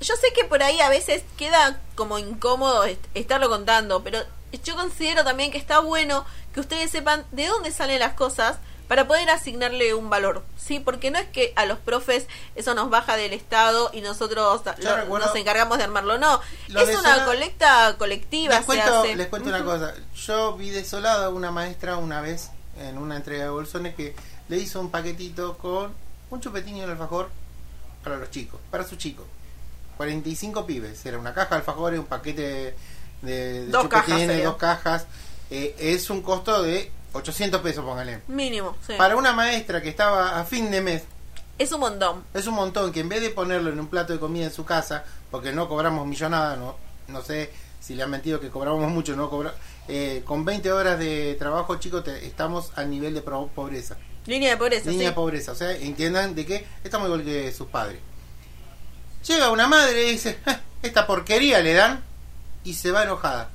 yo 0.00 0.14
sé 0.16 0.32
que 0.34 0.44
por 0.44 0.62
ahí 0.62 0.80
a 0.80 0.88
veces 0.88 1.22
queda 1.36 1.80
como 1.94 2.18
incómodo 2.18 2.84
est- 2.84 3.04
estarlo 3.14 3.48
contando, 3.48 4.02
pero 4.02 4.20
yo 4.64 4.74
considero 4.76 5.24
también 5.24 5.50
que 5.52 5.58
está 5.58 5.78
bueno 5.80 6.24
que 6.52 6.60
ustedes 6.60 6.90
sepan 6.90 7.24
de 7.32 7.46
dónde 7.46 7.70
salen 7.72 7.98
las 8.00 8.14
cosas 8.14 8.56
para 8.88 9.06
poder 9.06 9.28
asignarle 9.30 9.94
un 9.94 10.10
valor, 10.10 10.42
¿sí? 10.56 10.78
Porque 10.80 11.10
no 11.10 11.18
es 11.18 11.26
que 11.28 11.52
a 11.56 11.64
los 11.66 11.78
profes 11.78 12.26
eso 12.54 12.74
nos 12.74 12.90
baja 12.90 13.16
del 13.16 13.32
Estado 13.32 13.90
y 13.92 14.00
nosotros 14.02 14.62
lo- 14.78 15.08
nos 15.26 15.36
encargamos 15.36 15.78
de 15.78 15.84
armarlo, 15.84 16.18
no. 16.18 16.40
Es 16.68 16.88
una 16.98 17.24
colecta 17.24 17.96
colectiva, 17.98 18.56
Les 18.56 18.64
cuento, 18.66 19.00
hace. 19.00 19.16
les 19.16 19.26
cuento 19.28 19.48
una 19.48 19.64
cosa. 19.64 19.94
Yo 20.14 20.54
vi 20.56 20.70
desolada 20.70 21.26
a 21.26 21.28
una 21.30 21.50
maestra 21.50 21.96
una 21.96 22.20
vez 22.20 22.50
en 22.78 22.98
una 22.98 23.16
entrega 23.16 23.44
de 23.44 23.50
bolsones 23.50 23.94
que 23.94 24.14
le 24.48 24.56
hizo 24.58 24.80
un 24.80 24.90
paquetito 24.90 25.56
con 25.58 25.94
un 26.30 26.40
chupetín 26.40 26.76
y 26.76 26.82
un 26.84 26.90
alfajor 26.90 27.30
para 28.02 28.16
los 28.16 28.30
chicos, 28.30 28.60
para 28.70 28.84
sus 28.84 28.98
chicos. 28.98 29.24
45 29.96 30.66
pibes. 30.66 31.04
Era 31.06 31.18
una 31.18 31.32
caja 31.34 31.50
de 31.50 31.56
alfajores, 31.56 32.00
un 32.00 32.06
paquete 32.06 32.42
de, 32.42 32.74
de 33.22 33.66
Dos 33.66 33.88
cajas 33.88 34.42
dos 34.42 34.56
cajas. 34.56 35.06
Eh, 35.50 35.74
es 35.78 36.10
un 36.10 36.20
costo 36.22 36.62
de 36.62 36.90
800 37.14 37.60
pesos, 37.62 37.84
póngale. 37.84 38.20
Mínimo, 38.28 38.76
sí. 38.86 38.94
Para 38.98 39.16
una 39.16 39.32
maestra 39.32 39.80
que 39.80 39.88
estaba 39.88 40.38
a 40.40 40.44
fin 40.44 40.70
de 40.70 40.80
mes, 40.80 41.02
Es 41.58 41.72
un 41.72 41.80
montón. 41.80 42.24
es 42.34 42.46
un 42.46 42.54
montón 42.54 42.92
que 42.92 43.00
en 43.00 43.08
vez 43.08 43.20
de 43.22 43.30
ponerlo 43.30 43.70
en 43.70 43.78
un 43.80 43.86
plato 43.88 44.12
de 44.12 44.18
comida 44.20 44.44
en 44.46 44.52
su 44.52 44.64
casa, 44.64 45.04
porque 45.30 45.52
no 45.52 45.68
cobramos 45.68 46.06
millonada, 46.06 46.56
no, 46.56 46.76
no 47.08 47.22
sé 47.22 47.50
si 47.80 47.94
le 47.94 48.02
han 48.02 48.10
mentido 48.10 48.40
que 48.40 48.50
cobramos 48.50 48.90
mucho, 48.90 49.14
no 49.16 49.30
cobra, 49.30 49.54
eh, 49.88 50.22
con 50.24 50.44
20 50.44 50.72
horas 50.72 50.98
de 50.98 51.34
trabajo, 51.38 51.76
chicos, 51.76 52.02
te- 52.04 52.26
estamos 52.26 52.72
al 52.76 52.90
nivel 52.90 53.14
de 53.14 53.20
pro- 53.22 53.48
pobreza, 53.54 53.96
Línea 54.26 54.50
de 54.52 54.56
pobreza, 54.56 54.88
línea 54.90 55.10
de 55.10 55.14
pobreza, 55.14 55.52
o 55.52 55.54
sea, 55.54 55.70
entiendan 55.72 56.34
de 56.34 56.46
que 56.46 56.66
estamos 56.82 57.06
igual 57.08 57.22
que 57.24 57.52
sus 57.52 57.66
padres. 57.68 58.00
Llega 59.26 59.50
una 59.50 59.68
madre 59.68 60.08
y 60.08 60.12
dice, 60.12 60.38
"Ja, 60.44 60.60
esta 60.82 61.06
porquería 61.06 61.60
le 61.60 61.74
dan 61.74 62.02
y 62.64 62.74
se 62.74 62.90
va 62.90 63.02
enojada. 63.04 63.50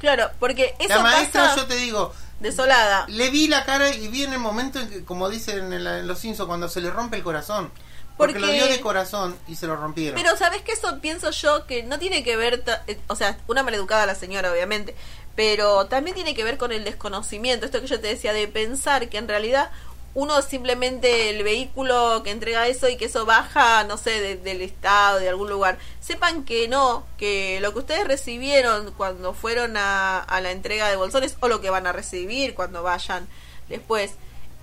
Claro, 0.00 0.30
porque 0.38 0.74
eso 0.78 0.88
La 0.88 1.02
maestra, 1.02 1.42
pasa 1.44 1.56
yo 1.56 1.66
te 1.66 1.76
digo, 1.76 2.12
desolada. 2.40 3.06
le 3.08 3.30
vi 3.30 3.48
la 3.48 3.64
cara 3.64 3.90
y 3.94 4.08
vi 4.08 4.24
en 4.24 4.32
el 4.32 4.38
momento 4.38 4.78
en 4.80 4.88
que, 4.90 5.04
como 5.04 5.28
dicen 5.28 5.72
en, 5.72 5.84
la- 5.84 5.98
en 6.00 6.06
los 6.06 6.18
Simpsons, 6.18 6.46
cuando 6.46 6.68
se 6.68 6.80
le 6.80 6.90
rompe 6.90 7.16
el 7.16 7.22
corazón. 7.22 7.70
Porque, 8.16 8.32
Porque- 8.34 8.46
lo 8.46 8.52
dio 8.52 8.66
de 8.66 8.80
corazón 8.80 9.36
y 9.46 9.56
se 9.56 9.66
lo 9.66 9.76
rompieron. 9.76 10.20
Pero 10.20 10.36
sabes 10.38 10.62
que 10.62 10.72
eso 10.72 11.00
pienso 11.00 11.30
yo 11.32 11.66
que 11.66 11.82
no 11.82 11.98
tiene 11.98 12.24
que 12.24 12.36
ver, 12.36 12.64
eh, 12.86 12.98
o 13.08 13.14
sea, 13.16 13.36
una 13.46 13.62
maleducada 13.62 14.06
la 14.06 14.14
señora 14.14 14.50
obviamente, 14.50 14.94
pero 15.34 15.84
también 15.86 16.14
tiene 16.14 16.34
que 16.34 16.42
ver 16.42 16.56
con 16.56 16.72
el 16.72 16.82
desconocimiento, 16.84 17.66
esto 17.66 17.78
que 17.82 17.86
yo 17.86 18.00
te 18.00 18.06
decía 18.08 18.32
de 18.32 18.48
pensar 18.48 19.10
que 19.10 19.18
en 19.18 19.28
realidad 19.28 19.70
uno 20.16 20.40
simplemente 20.40 21.28
el 21.28 21.42
vehículo 21.44 22.22
que 22.24 22.30
entrega 22.30 22.66
eso 22.66 22.88
y 22.88 22.96
que 22.96 23.04
eso 23.04 23.26
baja, 23.26 23.84
no 23.84 23.98
sé, 23.98 24.18
de- 24.20 24.36
del 24.36 24.62
estado, 24.62 25.18
de 25.18 25.28
algún 25.28 25.50
lugar. 25.50 25.76
Sepan 26.00 26.44
que 26.46 26.68
no, 26.68 27.04
que 27.18 27.58
lo 27.60 27.74
que 27.74 27.80
ustedes 27.80 28.08
recibieron 28.08 28.92
cuando 28.96 29.34
fueron 29.34 29.76
a, 29.76 30.18
a 30.20 30.40
la 30.40 30.52
entrega 30.52 30.88
de 30.88 30.96
bolsones 30.96 31.36
o 31.40 31.48
lo 31.48 31.60
que 31.60 31.68
van 31.68 31.86
a 31.86 31.92
recibir 31.92 32.54
cuando 32.54 32.82
vayan 32.82 33.28
después, 33.68 34.14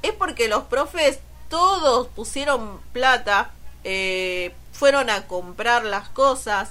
es 0.01 0.13
porque 0.13 0.47
los 0.47 0.63
profes 0.63 1.19
todos 1.49 2.07
pusieron 2.07 2.81
plata, 2.91 3.51
eh, 3.83 4.53
fueron 4.71 5.11
a 5.11 5.27
comprar 5.27 5.85
las 5.85 6.09
cosas, 6.09 6.69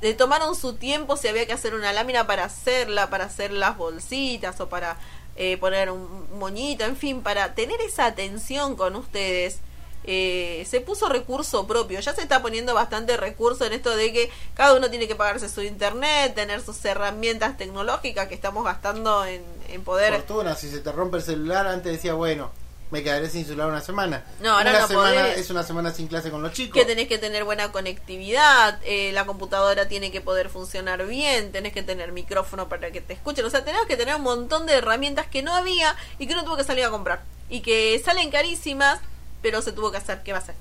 le 0.00 0.14
tomaron 0.14 0.54
su 0.54 0.74
tiempo 0.76 1.16
si 1.18 1.28
había 1.28 1.46
que 1.46 1.52
hacer 1.52 1.74
una 1.74 1.92
lámina 1.92 2.26
para 2.26 2.44
hacerla, 2.44 3.10
para 3.10 3.24
hacer 3.26 3.52
las 3.52 3.76
bolsitas 3.76 4.60
o 4.60 4.68
para 4.70 4.96
eh, 5.36 5.56
poner 5.58 5.90
un 5.90 6.26
moñito, 6.38 6.84
en 6.84 6.96
fin, 6.96 7.22
para 7.22 7.54
tener 7.54 7.80
esa 7.80 8.06
atención 8.06 8.76
con 8.76 8.96
ustedes. 8.96 9.58
eh, 10.06 10.66
se 10.68 10.82
puso 10.82 11.08
recurso 11.08 11.66
propio, 11.66 11.98
ya 11.98 12.12
se 12.12 12.20
está 12.20 12.42
poniendo 12.42 12.74
bastante 12.74 13.16
recurso 13.16 13.64
en 13.64 13.72
esto 13.72 13.96
de 13.96 14.12
que 14.12 14.30
cada 14.54 14.74
uno 14.74 14.90
tiene 14.90 15.08
que 15.08 15.14
pagarse 15.14 15.48
su 15.48 15.62
internet, 15.62 16.34
tener 16.34 16.60
sus 16.60 16.84
herramientas 16.84 17.56
tecnológicas 17.56 18.28
que 18.28 18.34
estamos 18.34 18.64
gastando 18.64 19.24
en, 19.24 19.42
en 19.68 19.82
poder 19.82 20.12
Fortuna, 20.12 20.54
si 20.56 20.68
se 20.68 20.80
te 20.80 20.92
rompe 20.92 21.16
el 21.16 21.22
celular, 21.22 21.66
antes 21.66 21.90
decía, 21.90 22.12
bueno, 22.12 22.50
me 22.90 23.02
quedaré 23.02 23.28
sin 23.28 23.44
celular 23.44 23.68
una 23.68 23.80
semana. 23.80 24.24
No, 24.40 24.52
ahora 24.56 24.70
una 24.70 24.80
no 24.82 24.88
semana 24.88 25.20
podés. 25.22 25.38
es 25.38 25.50
una 25.50 25.62
semana 25.64 25.92
sin 25.92 26.06
clase 26.06 26.30
con 26.30 26.42
los 26.42 26.52
chicos. 26.52 26.74
que 26.78 26.84
tenés 26.84 27.08
que 27.08 27.18
tener 27.18 27.42
buena 27.44 27.72
conectividad, 27.72 28.78
eh, 28.84 29.10
la 29.12 29.26
computadora 29.26 29.88
tiene 29.88 30.10
que 30.12 30.20
poder 30.20 30.48
funcionar 30.48 31.04
bien, 31.06 31.50
tenés 31.52 31.72
que 31.72 31.82
tener 31.82 32.12
micrófono 32.12 32.68
para 32.68 32.90
que 32.92 33.00
te 33.00 33.14
escuchen, 33.14 33.44
o 33.44 33.50
sea, 33.50 33.64
tenés 33.64 33.82
que 33.86 33.96
tener 33.96 34.14
un 34.16 34.22
montón 34.22 34.66
de 34.66 34.74
herramientas 34.74 35.26
que 35.26 35.42
no 35.42 35.54
había 35.54 35.96
y 36.18 36.26
que 36.26 36.34
uno 36.34 36.44
tuvo 36.44 36.56
que 36.56 36.64
salir 36.64 36.84
a 36.84 36.90
comprar 36.90 37.22
y 37.50 37.60
que 37.60 38.00
salen 38.04 38.30
carísimas, 38.30 39.00
pero 39.42 39.60
se 39.62 39.72
tuvo 39.72 39.90
que 39.90 39.96
hacer, 39.98 40.22
¿qué 40.22 40.32
va 40.32 40.38
a 40.38 40.42
hacer? 40.42 40.54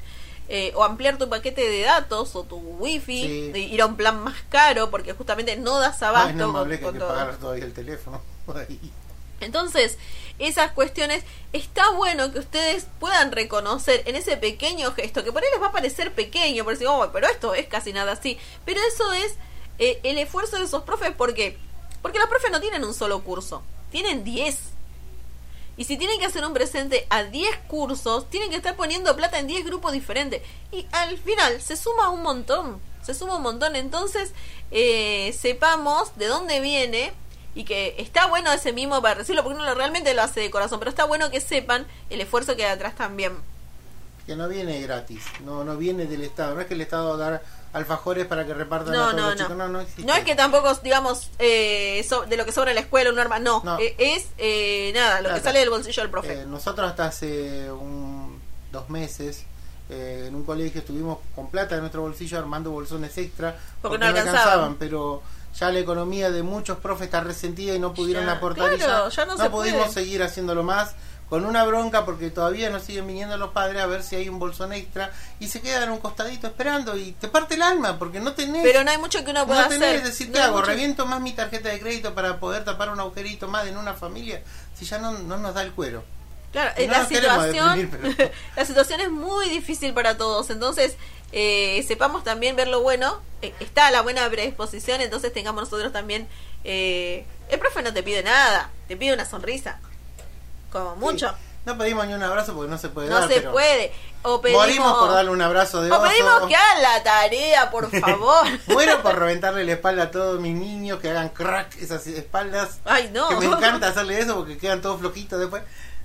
Eh, 0.49 0.73
o 0.75 0.83
ampliar 0.83 1.17
tu 1.17 1.29
paquete 1.29 1.69
de 1.69 1.81
datos 1.83 2.35
o 2.35 2.43
tu 2.43 2.57
wifi, 2.57 3.51
Sí. 3.53 3.59
ir 3.71 3.81
a 3.81 3.85
un 3.85 3.95
plan 3.95 4.19
más 4.21 4.35
caro 4.49 4.89
porque 4.89 5.13
justamente 5.13 5.55
no 5.55 5.79
das 5.79 6.01
abasto 6.03 6.29
Ay, 6.29 6.35
no 6.35 6.51
con- 6.51 6.77
con 6.77 6.93
que 6.93 6.99
todo. 6.99 7.07
pagar 7.07 7.37
todavía 7.37 7.63
el 7.65 7.73
teléfono. 7.73 8.21
Ay. 8.53 8.79
Entonces, 9.43 9.97
esas 10.39 10.71
cuestiones, 10.71 11.23
está 11.53 11.91
bueno 11.91 12.31
que 12.31 12.39
ustedes 12.39 12.87
puedan 12.99 13.31
reconocer 13.31 14.03
en 14.05 14.15
ese 14.15 14.37
pequeño 14.37 14.91
gesto, 14.93 15.23
que 15.23 15.31
por 15.31 15.43
ahí 15.43 15.49
les 15.51 15.61
va 15.61 15.67
a 15.67 15.71
parecer 15.71 16.13
pequeño, 16.13 16.63
por 16.63 16.73
decir, 16.73 16.87
oh, 16.87 17.09
pero 17.13 17.27
esto 17.27 17.53
es 17.53 17.67
casi 17.67 17.93
nada 17.93 18.13
así. 18.13 18.37
Pero 18.65 18.79
eso 18.93 19.13
es 19.13 19.35
eh, 19.79 19.99
el 20.03 20.17
esfuerzo 20.17 20.57
de 20.57 20.65
esos 20.65 20.83
profes, 20.83 21.11
¿por 21.11 21.33
qué? 21.33 21.57
Porque 22.01 22.19
los 22.19 22.29
profes 22.29 22.51
no 22.51 22.59
tienen 22.59 22.83
un 22.83 22.93
solo 22.93 23.23
curso, 23.23 23.63
tienen 23.91 24.23
10. 24.23 24.73
Y 25.75 25.85
si 25.85 25.97
tienen 25.97 26.19
que 26.19 26.25
hacer 26.25 26.45
un 26.45 26.53
presente 26.53 27.07
a 27.09 27.23
10 27.23 27.57
cursos, 27.67 28.29
tienen 28.29 28.49
que 28.49 28.57
estar 28.57 28.75
poniendo 28.75 29.15
plata 29.15 29.39
en 29.39 29.47
10 29.47 29.65
grupos 29.65 29.91
diferentes. 29.91 30.41
Y 30.71 30.85
al 30.91 31.17
final 31.17 31.61
se 31.61 31.75
suma 31.75 32.09
un 32.09 32.21
montón. 32.21 32.79
Se 33.01 33.15
suma 33.15 33.37
un 33.37 33.43
montón. 33.43 33.75
Entonces, 33.75 34.33
eh, 34.69 35.35
sepamos 35.37 36.15
de 36.15 36.27
dónde 36.27 36.59
viene. 36.59 37.11
Y 37.55 37.65
que 37.65 37.95
está 37.99 38.27
bueno 38.27 38.51
ese 38.51 38.73
mimo 38.73 39.01
para 39.01 39.15
recibirlo, 39.15 39.43
porque 39.43 39.59
uno 39.59 39.73
realmente 39.75 40.13
lo 40.13 40.21
hace 40.23 40.39
de 40.39 40.49
corazón. 40.51 40.79
Pero 40.79 40.89
está 40.89 41.05
bueno 41.05 41.29
que 41.29 41.39
sepan 41.39 41.85
el 42.09 42.19
esfuerzo 42.21 42.55
que 42.55 42.65
hay 42.65 42.71
atrás 42.73 42.95
también. 42.95 43.37
Que 44.25 44.35
no 44.35 44.47
viene 44.47 44.81
gratis, 44.81 45.21
no 45.45 45.63
no 45.63 45.75
viene 45.77 46.05
del 46.05 46.23
Estado. 46.23 46.55
No 46.55 46.61
es 46.61 46.67
que 46.67 46.73
el 46.75 46.81
Estado 46.81 47.09
va 47.09 47.27
a 47.27 47.29
dar 47.31 47.43
alfajores 47.73 48.25
para 48.25 48.45
que 48.45 48.53
repartan 48.53 48.93
a 48.93 48.97
No, 48.97 49.01
todos 49.03 49.15
no, 49.15 49.21
los 49.29 49.35
no. 49.35 49.41
chicos. 49.43 49.57
No, 49.57 49.67
no, 49.67 49.81
existe. 49.81 50.03
No 50.05 50.13
es 50.15 50.23
que 50.23 50.35
tampoco, 50.35 50.73
digamos, 50.75 51.29
eh, 51.39 52.05
so- 52.07 52.21
de 52.25 52.37
lo 52.37 52.45
que 52.45 52.51
sobra 52.51 52.71
en 52.71 52.75
la 52.75 52.81
escuela, 52.81 53.11
un 53.11 53.19
arma. 53.19 53.39
No, 53.39 53.61
No. 53.65 53.77
Eh, 53.79 53.95
es 53.97 54.27
eh, 54.37 54.91
nada, 54.95 55.21
lo 55.21 55.33
que 55.33 55.41
sale 55.41 55.59
del 55.59 55.69
bolsillo 55.69 56.01
del 56.03 56.09
profe. 56.11 56.33
Eh, 56.41 56.45
nosotros 56.47 56.89
hasta 56.89 57.05
hace 57.07 57.69
un, 57.71 58.39
dos 58.71 58.89
meses 58.89 59.43
eh, 59.89 60.25
en 60.29 60.35
un 60.35 60.43
colegio 60.45 60.79
estuvimos 60.79 61.17
con 61.35 61.49
plata 61.51 61.75
de 61.75 61.81
nuestro 61.81 62.01
bolsillo 62.01 62.39
armando 62.39 62.71
bolsones 62.71 63.15
extra 63.17 63.57
Porque 63.81 63.97
no 63.97 64.05
alcanzaban. 64.05 64.75
pero 64.75 65.21
ya 65.59 65.71
la 65.71 65.79
economía 65.79 66.31
de 66.31 66.43
muchos 66.43 66.77
profes 66.79 67.05
está 67.05 67.21
resentida 67.21 67.73
y 67.75 67.79
no 67.79 67.93
pudieron 67.93 68.25
Ya, 68.25 68.33
aportar 68.33 68.73
y 68.73 68.77
claro, 68.77 69.09
ya, 69.09 69.15
ya 69.15 69.25
no 69.25 69.37
se 69.37 69.49
pudimos 69.49 69.81
puede. 69.87 69.93
seguir 69.93 70.23
haciéndolo 70.23 70.63
más 70.63 70.93
con 71.29 71.45
una 71.45 71.63
bronca 71.63 72.05
porque 72.05 72.29
todavía 72.29 72.69
nos 72.69 72.83
siguen 72.83 73.07
viniendo 73.07 73.37
los 73.37 73.51
padres 73.51 73.81
a 73.81 73.85
ver 73.87 74.03
si 74.03 74.15
hay 74.15 74.29
un 74.29 74.37
bolsón 74.39 74.71
extra 74.73 75.11
y 75.39 75.47
se 75.47 75.61
quedan 75.61 75.83
en 75.83 75.89
un 75.91 75.97
costadito 75.99 76.45
esperando 76.47 76.95
y 76.97 77.13
te 77.13 77.27
parte 77.27 77.55
el 77.55 77.61
alma 77.63 77.97
porque 77.97 78.19
no 78.19 78.33
tenés 78.33 78.61
Pero 78.63 78.83
no 78.83 78.91
hay 78.91 78.97
mucho 78.97 79.23
que 79.23 79.31
uno 79.31 79.45
pueda 79.47 79.63
no 79.63 79.69
tenés, 79.69 79.87
hacer. 79.89 79.95
es 79.99 80.03
decir, 80.05 80.27
No 80.27 80.33
¿qué 80.33 80.39
hay 80.39 80.45
hago? 80.45 80.57
mucho- 80.57 80.67
¿Reviento 80.67 81.05
más 81.05 81.21
mi 81.21 81.33
tarjeta 81.33 81.69
de 81.69 81.79
crédito 81.79 82.13
para 82.13 82.39
poder 82.39 82.63
tapar 82.65 82.89
un 82.89 82.99
agujerito 82.99 83.47
más 83.47 83.65
en 83.67 83.77
una 83.77 83.93
familia? 83.93 84.41
Si 84.75 84.85
ya 84.85 84.99
no, 84.99 85.11
no 85.11 85.37
nos 85.37 85.53
da 85.55 85.63
el 85.63 85.71
cuero. 85.71 86.03
Claro, 86.51 86.71
eh, 86.77 86.85
no 86.85 86.93
la 86.93 87.05
situación 87.07 87.77
deprimir, 87.79 88.15
pero- 88.17 88.31
la 88.55 88.65
situación 88.65 88.99
es 89.01 89.09
muy 89.09 89.49
difícil 89.49 89.91
para 89.95 90.17
todos, 90.17 90.51
entonces 90.51 90.97
eh, 91.33 91.83
sepamos 91.87 92.23
también 92.23 92.55
ver 92.55 92.67
lo 92.69 92.81
bueno, 92.81 93.19
eh, 93.41 93.53
está 93.59 93.91
la 93.91 94.01
buena 94.01 94.29
predisposición, 94.29 95.01
entonces 95.01 95.33
tengamos 95.33 95.63
nosotros 95.63 95.91
también 95.91 96.27
eh, 96.63 97.25
el 97.49 97.59
profe 97.59 97.81
no 97.81 97.91
te 97.91 98.03
pide 98.03 98.23
nada, 98.23 98.69
te 98.87 98.95
pide 98.95 99.13
una 99.13 99.25
sonrisa, 99.25 99.79
como 100.71 100.95
mucho, 100.95 101.29
Sí. 101.29 101.35
No 101.65 101.77
pedimos 101.77 102.05
ni 102.07 102.13
un 102.13 102.21
abrazo 102.21 102.53
porque 102.53 102.69
no 102.69 102.77
se 102.77 102.89
puede 102.89 103.07
no 103.07 103.21
dar, 103.21 103.29
se 103.29 103.35
pero 103.35 103.53
puede, 103.53 103.93
o 104.23 104.41
pedimos, 104.41 104.63
Morimos 104.65 104.97
por 104.97 105.11
darle 105.11 105.31
un 105.31 105.41
abrazo 105.41 105.81
de 105.81 105.89
o 105.89 105.95
oso. 105.97 106.09
pedimos 106.09 106.45
que 106.49 106.55
hagan 106.57 106.81
la 106.81 107.03
tarea, 107.03 107.71
por 107.71 107.89
favor. 108.01 108.45
Muero 108.67 109.01
por 109.01 109.17
reventarle 109.17 109.63
la 109.63 109.71
espalda 109.71 110.03
a 110.03 110.11
todos 110.11 110.41
mis 110.41 110.53
niños 110.53 110.99
que 110.99 111.09
hagan 111.09 111.29
crack 111.29 111.73
esas 111.81 112.05
espaldas. 112.07 112.79
Ay, 112.83 113.09
no. 113.13 113.29
Que 113.29 113.35
me 113.37 113.45
encanta 113.45 113.87
hacerle 113.87 114.19
eso 114.19 114.35
porque 114.35 114.57
quedan 114.57 114.81
todos 114.81 114.99
flojitos 114.99 115.39
después. 115.39 115.63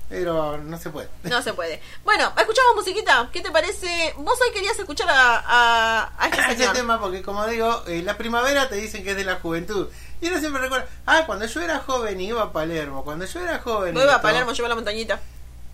Pero 0.09 0.57
no 0.59 0.79
se 0.79 0.89
puede. 0.91 1.09
No 1.25 1.43
se 1.43 1.53
puede. 1.53 1.83
Bueno, 2.05 2.33
escuchamos 2.39 2.77
musiquita. 2.77 3.29
¿Qué 3.31 3.43
te 3.43 3.51
parece? 3.51 4.15
Vos 4.17 4.39
hoy 4.41 4.53
querías 4.55 4.79
escuchar 4.79 5.09
a, 5.11 5.39
a, 5.47 6.13
a 6.19 6.29
este 6.29 6.41
ese 6.53 6.57
señor. 6.57 6.75
tema 6.75 6.99
porque 7.01 7.23
como 7.23 7.47
digo 7.47 7.83
eh, 7.87 8.03
la 8.03 8.17
primavera 8.17 8.69
te 8.71 8.77
dicen 8.77 9.05
que 9.05 9.11
es 9.11 9.17
de 9.17 9.25
la 9.25 9.37
juventud 9.37 9.89
y 10.21 10.29
uno 10.29 10.39
siempre 10.41 10.63
recuerda 10.63 10.87
ah 11.07 11.23
cuando 11.27 11.45
yo 11.47 11.61
era 11.61 11.79
joven 11.81 12.21
iba 12.21 12.43
a 12.43 12.53
Palermo 12.53 13.05
cuando 13.05 13.25
yo 13.27 13.41
era 13.41 13.59
joven 13.61 13.95
Vos 13.95 14.03
iba 14.03 14.13
a 14.13 14.17
esto". 14.17 14.27
Palermo, 14.27 14.53
lleva 14.53 14.69
la 14.69 14.75
montañita. 14.75 15.21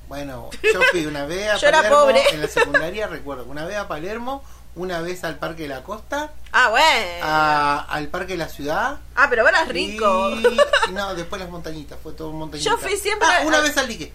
bueno 0.09 0.51
yo 0.63 0.83
fui 0.91 1.07
una 1.07 1.25
vez 1.27 1.49
a 1.51 1.57
Yo 1.59 1.69
era 1.69 1.79
Palermo 1.79 2.01
pobre. 2.01 2.23
en 2.33 2.41
la 2.43 2.49
secundaria 2.49 3.07
recuerdo 3.07 3.45
una 3.45 3.65
vez 3.65 3.77
a 3.77 3.87
Palermo 3.89 4.43
una 4.75 5.01
vez 5.01 5.23
al 5.23 5.37
Parque 5.39 5.63
de 5.63 5.69
la 5.69 5.83
Costa 5.85 6.33
Ah, 6.53 6.69
bueno. 6.71 7.25
a- 7.25 7.87
al 7.89 8.09
Parque 8.09 8.33
de 8.33 8.39
la 8.39 8.49
Ciudad 8.49 8.99
Ah, 9.15 9.29
pero 9.31 9.45
vos 9.45 9.53
eras 9.53 9.69
rico. 9.69 10.31
y, 10.31 10.93
no 10.93 11.15
después 11.15 11.41
las 11.41 11.49
montañitas 11.51 11.99
fue 12.03 12.13
todo 12.13 12.33
montañita 12.33 12.69
Yo 12.71 12.77
fui 12.77 12.97
siempre 12.97 13.29
ah, 13.31 13.43
una 13.47 13.61
vez 13.61 13.77
al 13.79 13.87
dique 13.87 14.13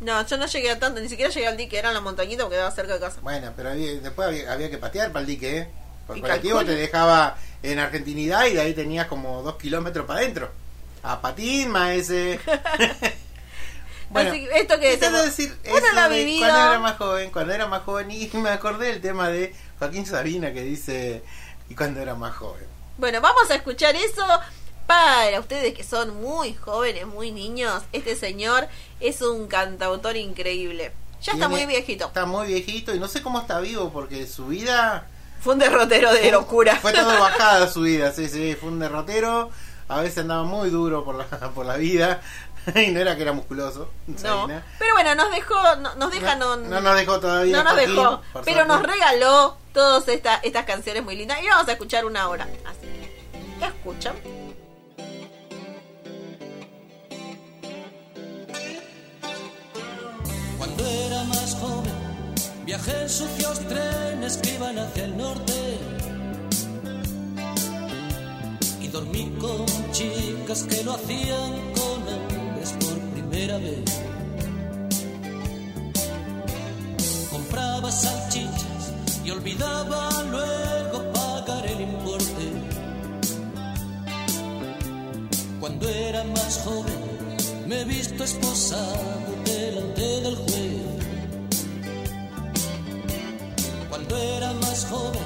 No, 0.00 0.26
yo 0.26 0.36
no 0.38 0.46
llegué 0.46 0.70
a 0.70 0.78
tanto, 0.78 1.00
ni 1.00 1.08
siquiera 1.08 1.30
llegué 1.30 1.46
al 1.46 1.56
dique, 1.56 1.78
era 1.78 1.88
en 1.88 1.94
la 1.94 2.00
montañita 2.00 2.42
porque 2.44 2.56
quedaba 2.56 2.70
cerca 2.70 2.94
de 2.94 3.00
casa. 3.00 3.20
bueno 3.22 3.52
pero 3.56 3.70
había- 3.70 4.00
después 4.00 4.28
había, 4.28 4.52
había 4.52 4.70
que 4.70 4.78
patear 4.78 5.08
para 5.12 5.20
el 5.20 5.26
dique 5.26 5.58
¿eh? 5.58 5.68
Porque 6.06 6.20
Y 6.20 6.22
el 6.22 6.28
colectivo 6.28 6.56
calculo. 6.56 6.74
te 6.76 6.80
dejaba 6.80 7.36
en 7.62 7.78
Argentinidad 7.78 8.46
y 8.46 8.54
de 8.54 8.60
ahí 8.62 8.72
tenías 8.74 9.06
como 9.08 9.42
dos 9.42 9.56
kilómetros 9.56 10.06
para 10.06 10.20
adentro 10.20 10.50
a 11.02 11.20
patín 11.20 11.70
maese 11.70 12.40
Bueno, 14.10 14.30
Así 14.30 14.44
que 14.44 14.58
esto 14.58 14.80
que 14.80 14.96
decimos, 14.96 15.24
decir 15.24 15.56
uno 15.66 15.76
eso 15.78 15.86
lo 15.94 16.00
ha 16.00 16.08
de 16.08 16.16
vivido. 16.24 16.40
cuando 16.48 16.68
era 16.70 16.78
más 16.80 16.96
joven, 16.96 17.30
cuando 17.30 17.52
era 17.54 17.66
más 17.68 17.82
joven 17.84 18.10
y 18.10 18.28
me 18.34 18.50
acordé 18.50 18.88
del 18.88 19.00
tema 19.00 19.28
de 19.28 19.54
Joaquín 19.78 20.04
Sabina 20.04 20.52
que 20.52 20.62
dice 20.62 21.22
y 21.68 21.76
cuando 21.76 22.00
era 22.00 22.16
más 22.16 22.34
joven. 22.34 22.64
Bueno, 22.98 23.20
vamos 23.20 23.48
a 23.50 23.54
escuchar 23.54 23.94
eso 23.94 24.26
para 24.94 25.38
ustedes 25.38 25.72
que 25.72 25.84
son 25.84 26.20
muy 26.20 26.52
jóvenes, 26.54 27.06
muy 27.06 27.30
niños. 27.30 27.80
Este 27.92 28.16
señor 28.16 28.66
es 28.98 29.22
un 29.22 29.46
cantautor 29.46 30.16
increíble. 30.16 30.90
Ya 31.22 31.32
está 31.34 31.46
Tiene- 31.46 31.48
muy 31.48 31.66
viejito. 31.66 32.06
Está 32.06 32.26
muy 32.26 32.48
viejito 32.48 32.92
y 32.92 32.98
no 32.98 33.06
sé 33.06 33.22
cómo 33.22 33.38
está 33.40 33.60
vivo 33.60 33.90
porque 33.92 34.26
su 34.26 34.46
vida 34.48 35.06
Fue 35.40 35.52
un 35.52 35.60
derrotero 35.60 36.12
de 36.12 36.32
locura. 36.32 36.74
fue 36.74 36.92
todo 36.92 37.06
bajada 37.20 37.68
su 37.70 37.82
vida, 37.82 38.10
sí, 38.10 38.28
sí, 38.28 38.56
fue 38.58 38.68
un 38.70 38.80
derrotero, 38.80 39.50
a 39.86 40.00
veces 40.00 40.18
andaba 40.18 40.42
muy 40.42 40.70
duro 40.70 41.04
por 41.04 41.14
la, 41.14 41.24
por 41.54 41.66
la 41.66 41.76
vida 41.76 42.20
y 42.74 42.88
no 42.88 42.98
era 42.98 43.14
que 43.14 43.22
era 43.22 43.32
musculoso. 43.32 43.92
No, 44.08 44.18
Sabina. 44.18 44.64
pero 44.80 44.92
bueno, 44.94 45.14
nos 45.14 45.30
dejó, 45.30 45.54
no- 45.76 45.94
nos 45.94 46.10
deja, 46.10 46.34
no, 46.34 46.56
no, 46.56 46.66
no 46.68 46.80
nos 46.80 46.96
dejó 46.96 47.20
todavía. 47.20 47.56
no 47.58 47.62
nos 47.62 47.74
Joaquín, 47.74 47.94
dejó, 47.94 48.22
pero 48.44 48.64
nos 48.64 48.82
regaló 48.82 49.56
todas 49.72 50.08
esta- 50.08 50.40
estas 50.42 50.64
canciones 50.64 51.04
muy 51.04 51.14
lindas 51.14 51.38
y 51.44 51.46
vamos 51.46 51.68
a 51.68 51.72
escuchar 51.72 52.04
una 52.06 52.26
hora. 52.28 52.48
Así 52.66 52.88
que, 53.60 53.66
escuchan. 53.66 54.14
Cuando 60.60 60.86
era 60.86 61.24
más 61.24 61.54
joven, 61.54 61.94
viajé 62.66 63.00
en 63.00 63.08
sucios 63.08 63.60
trenes 63.60 64.36
que 64.36 64.56
iban 64.56 64.78
hacia 64.78 65.06
el 65.06 65.16
norte. 65.16 65.78
Y 68.78 68.88
dormí 68.88 69.32
con 69.40 69.64
chicas 69.90 70.64
que 70.64 70.84
lo 70.84 70.92
hacían 70.92 71.52
con 71.72 72.02
hombres 72.12 72.74
por 72.78 72.98
primera 73.14 73.56
vez. 73.56 74.02
Compraba 77.30 77.90
salchichas 77.90 78.92
y 79.24 79.30
olvidaba 79.30 80.22
luego 80.24 81.10
pagar 81.14 81.66
el 81.68 81.80
importe. 81.80 82.44
Cuando 85.58 85.88
era 85.88 86.22
más 86.24 86.60
joven, 86.66 87.09
me 87.70 87.82
he 87.82 87.84
visto 87.84 88.24
esposado 88.24 89.32
delante 89.44 90.02
del 90.24 90.34
juez. 90.34 90.82
Cuando 93.88 94.16
era 94.16 94.52
más 94.54 94.86
joven, 94.90 95.22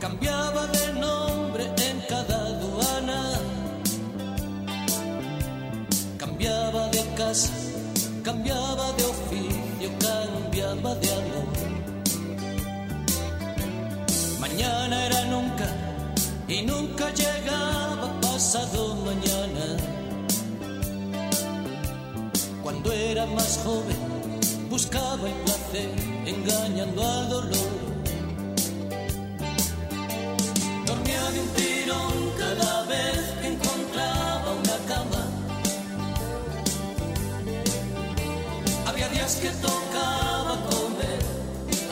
cambiaba 0.00 0.66
de 0.68 0.92
nombre 0.94 1.64
en 1.88 2.00
cada 2.08 2.36
aduana. 2.46 3.20
Cambiaba 6.16 6.88
de 6.88 7.04
casa, 7.14 7.52
cambiaba 8.24 8.86
de 8.92 9.04
oficio, 9.14 9.88
cambiaba 10.06 10.94
de 10.94 11.12
amor. 11.20 11.48
Mañana 14.40 15.06
era 15.08 15.24
nunca 15.26 15.66
y 16.48 16.62
nunca 16.62 17.12
llegaba 17.12 18.18
pasado 18.22 18.94
mañana. 19.08 19.95
Cuando 22.66 22.90
era 22.92 23.24
más 23.26 23.60
joven, 23.62 23.96
buscaba 24.68 25.28
el 25.28 25.34
placer 25.44 25.88
engañando 26.26 27.00
al 27.00 27.28
dolor. 27.28 27.70
Dormía 30.84 31.30
de 31.30 31.40
un 31.42 31.48
tirón 31.50 32.32
cada 32.36 32.82
vez 32.86 33.20
que 33.40 33.46
encontraba 33.52 34.52
una 34.52 34.78
cama. 34.88 35.30
Había 38.88 39.08
días 39.10 39.36
que 39.36 39.50
tocaba 39.50 40.58
comer, 40.68 41.22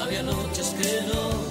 había 0.02 0.24
noches 0.24 0.74
que 0.76 1.02
no. 1.06 1.43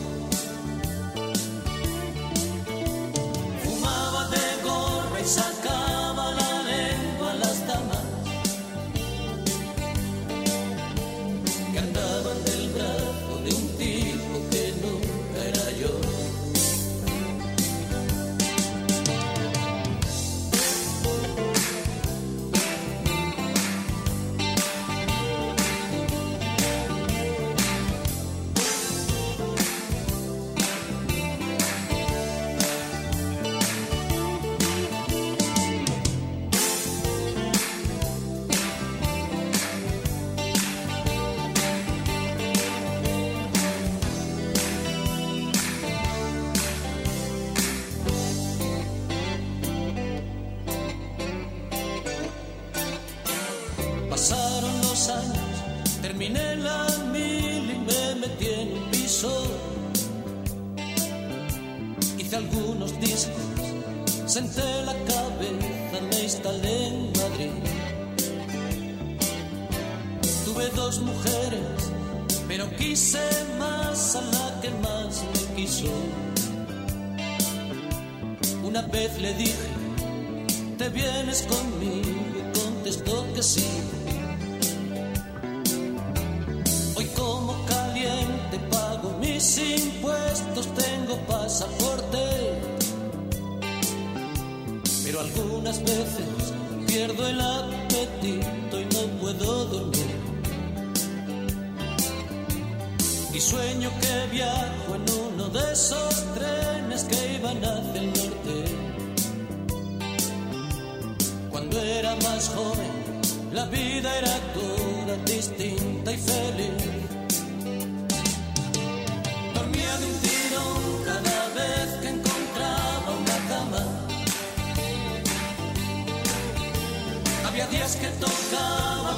Días 127.73 127.95
que 127.95 128.07
tocaba 128.21 129.12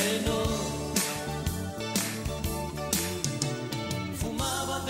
que. 0.00 0.38
Fumaba 4.20 4.84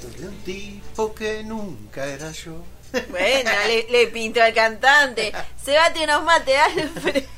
Soy 0.01 0.23
un 0.25 0.37
tipo 0.43 1.13
que 1.13 1.43
nunca 1.43 2.05
era 2.05 2.31
yo. 2.31 2.63
Bueno, 3.09 3.51
le, 3.67 3.85
le 3.89 4.07
pintó 4.07 4.41
al 4.41 4.53
cantante. 4.53 5.33
Se 5.63 5.75
bate 5.75 6.03
unos 6.03 6.23
mates, 6.23 6.55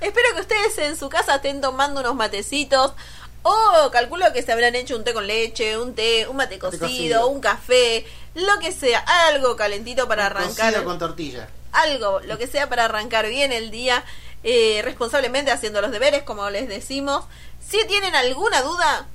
Espero 0.00 0.34
que 0.34 0.40
ustedes 0.40 0.78
en 0.78 0.96
su 0.96 1.08
casa 1.08 1.36
estén 1.36 1.60
tomando 1.60 2.00
unos 2.00 2.14
matecitos 2.14 2.92
o 3.48 3.90
calculo 3.92 4.32
que 4.32 4.42
se 4.42 4.50
habrán 4.50 4.74
hecho 4.74 4.96
un 4.96 5.04
té 5.04 5.14
con 5.14 5.24
leche, 5.24 5.78
un 5.78 5.94
té, 5.94 6.26
un 6.26 6.36
mate 6.36 6.58
cocido, 6.58 6.80
cocido. 6.80 7.28
un 7.28 7.40
café, 7.40 8.04
lo 8.34 8.58
que 8.58 8.72
sea, 8.72 8.98
algo 9.28 9.54
calentito 9.54 10.08
para 10.08 10.26
arrancar. 10.26 10.72
Cocido 10.72 10.84
con 10.84 10.98
tortilla. 10.98 11.48
algo, 11.70 12.18
lo 12.24 12.38
que 12.38 12.48
sea 12.48 12.68
para 12.68 12.86
arrancar 12.86 13.28
bien 13.28 13.52
el 13.52 13.70
día, 13.70 14.04
eh, 14.42 14.80
responsablemente 14.82 15.52
haciendo 15.52 15.80
los 15.80 15.92
deberes, 15.92 16.24
como 16.24 16.50
les 16.50 16.66
decimos. 16.66 17.24
Si 17.64 17.86
tienen 17.86 18.16
alguna 18.16 18.62
duda 18.62 19.06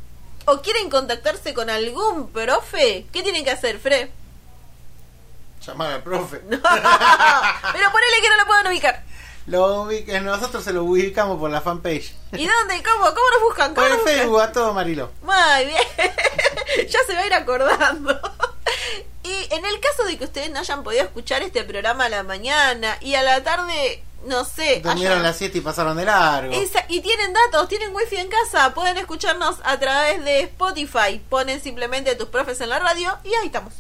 o 0.45 0.61
quieren 0.61 0.89
contactarse 0.89 1.53
con 1.53 1.69
algún 1.69 2.31
profe, 2.31 3.07
¿qué 3.11 3.23
tienen 3.23 3.43
que 3.43 3.51
hacer, 3.51 3.79
Fre? 3.79 4.11
Llamar 5.67 5.91
al 5.91 6.03
profe. 6.03 6.37
Pero 6.47 6.61
ponele 6.61 8.21
que 8.21 8.29
no 8.29 8.37
lo 8.37 8.45
puedan 8.45 8.67
ubicar. 8.67 9.03
Lo 9.47 9.87
nosotros 10.21 10.63
se 10.63 10.71
lo 10.73 10.83
ubicamos 10.83 11.39
por 11.39 11.49
la 11.49 11.61
fanpage. 11.61 12.13
¿Y 12.33 12.47
dónde? 12.47 12.83
¿Cómo? 12.83 13.05
¿Cómo 13.05 13.29
nos 13.33 13.41
buscan? 13.43 13.73
Por 13.73 13.83
¿Cómo 13.83 13.85
el 13.85 13.91
nos 13.91 13.99
buscan? 14.01 14.17
Facebook 14.19 14.41
a 14.41 14.51
todo 14.51 14.73
Marilo. 14.73 15.11
Muy 15.23 15.65
bien. 15.65 15.81
ya 16.89 16.99
se 17.07 17.13
va 17.13 17.19
a 17.21 17.25
ir 17.25 17.33
acordando. 17.33 18.19
y 19.23 19.47
en 19.53 19.65
el 19.65 19.79
caso 19.79 20.03
de 20.03 20.17
que 20.17 20.25
ustedes 20.25 20.51
no 20.51 20.59
hayan 20.59 20.83
podido 20.83 21.03
escuchar 21.03 21.41
este 21.41 21.63
programa 21.63 22.05
a 22.05 22.09
la 22.09 22.23
mañana 22.23 22.97
y 23.01 23.15
a 23.15 23.23
la 23.23 23.43
tarde, 23.43 24.03
no 24.25 24.45
sé, 24.45 24.79
Durmieron 24.81 25.13
hayan- 25.17 25.23
las 25.23 25.37
7 25.37 25.57
y 25.57 25.61
pasaron 25.61 25.97
de 25.97 26.05
largo. 26.05 26.53
Esa- 26.53 26.85
y 26.87 27.01
tienen 27.01 27.33
datos, 27.33 27.67
tienen 27.67 27.93
wifi 27.95 28.17
en 28.17 28.29
casa, 28.29 28.73
pueden 28.75 28.97
escucharnos 28.97 29.57
a 29.63 29.79
través 29.79 30.23
de 30.23 30.41
Spotify. 30.41 31.19
Ponen 31.29 31.61
simplemente 31.61 32.13
tus 32.15 32.29
profes 32.29 32.61
en 32.61 32.69
la 32.69 32.79
radio 32.79 33.17
y 33.23 33.33
ahí 33.33 33.47
estamos. 33.47 33.73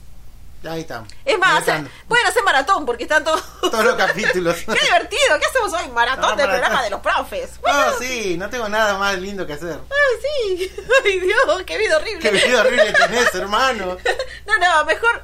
Ahí 0.69 0.81
estamos. 0.81 1.11
Es 1.25 1.39
más, 1.39 1.63
pueden 2.07 2.27
hacer 2.27 2.43
maratón 2.43 2.85
porque 2.85 3.03
están 3.03 3.23
todos. 3.23 3.41
Todos 3.61 3.83
los 3.83 3.95
capítulos. 3.95 4.55
¡Qué 4.65 4.79
divertido! 4.85 5.39
¿Qué 5.39 5.45
hacemos 5.49 5.73
hoy? 5.73 5.89
Maratón 5.89 6.23
Ah, 6.25 6.35
del 6.35 6.45
maratón. 6.47 6.59
programa 6.59 6.83
de 6.83 6.89
los 6.91 6.99
profes. 6.99 7.49
Oh, 7.63 7.93
sí, 7.99 8.35
no 8.37 8.47
tengo 8.49 8.69
nada 8.69 8.95
más 8.99 9.17
lindo 9.17 9.47
que 9.47 9.53
hacer. 9.53 9.79
¡Ay, 9.89 10.21
sí! 10.57 10.71
¡Ay, 11.05 11.19
Dios! 11.19 11.63
¡Qué 11.65 11.77
vida 11.79 11.97
horrible! 11.97 12.19
Qué 12.19 12.29
video 12.29 12.59
horrible 12.61 12.93
tenés, 12.93 13.33
hermano. 13.35 13.97
No, 14.45 14.57
no, 14.57 14.85
mejor 14.85 15.23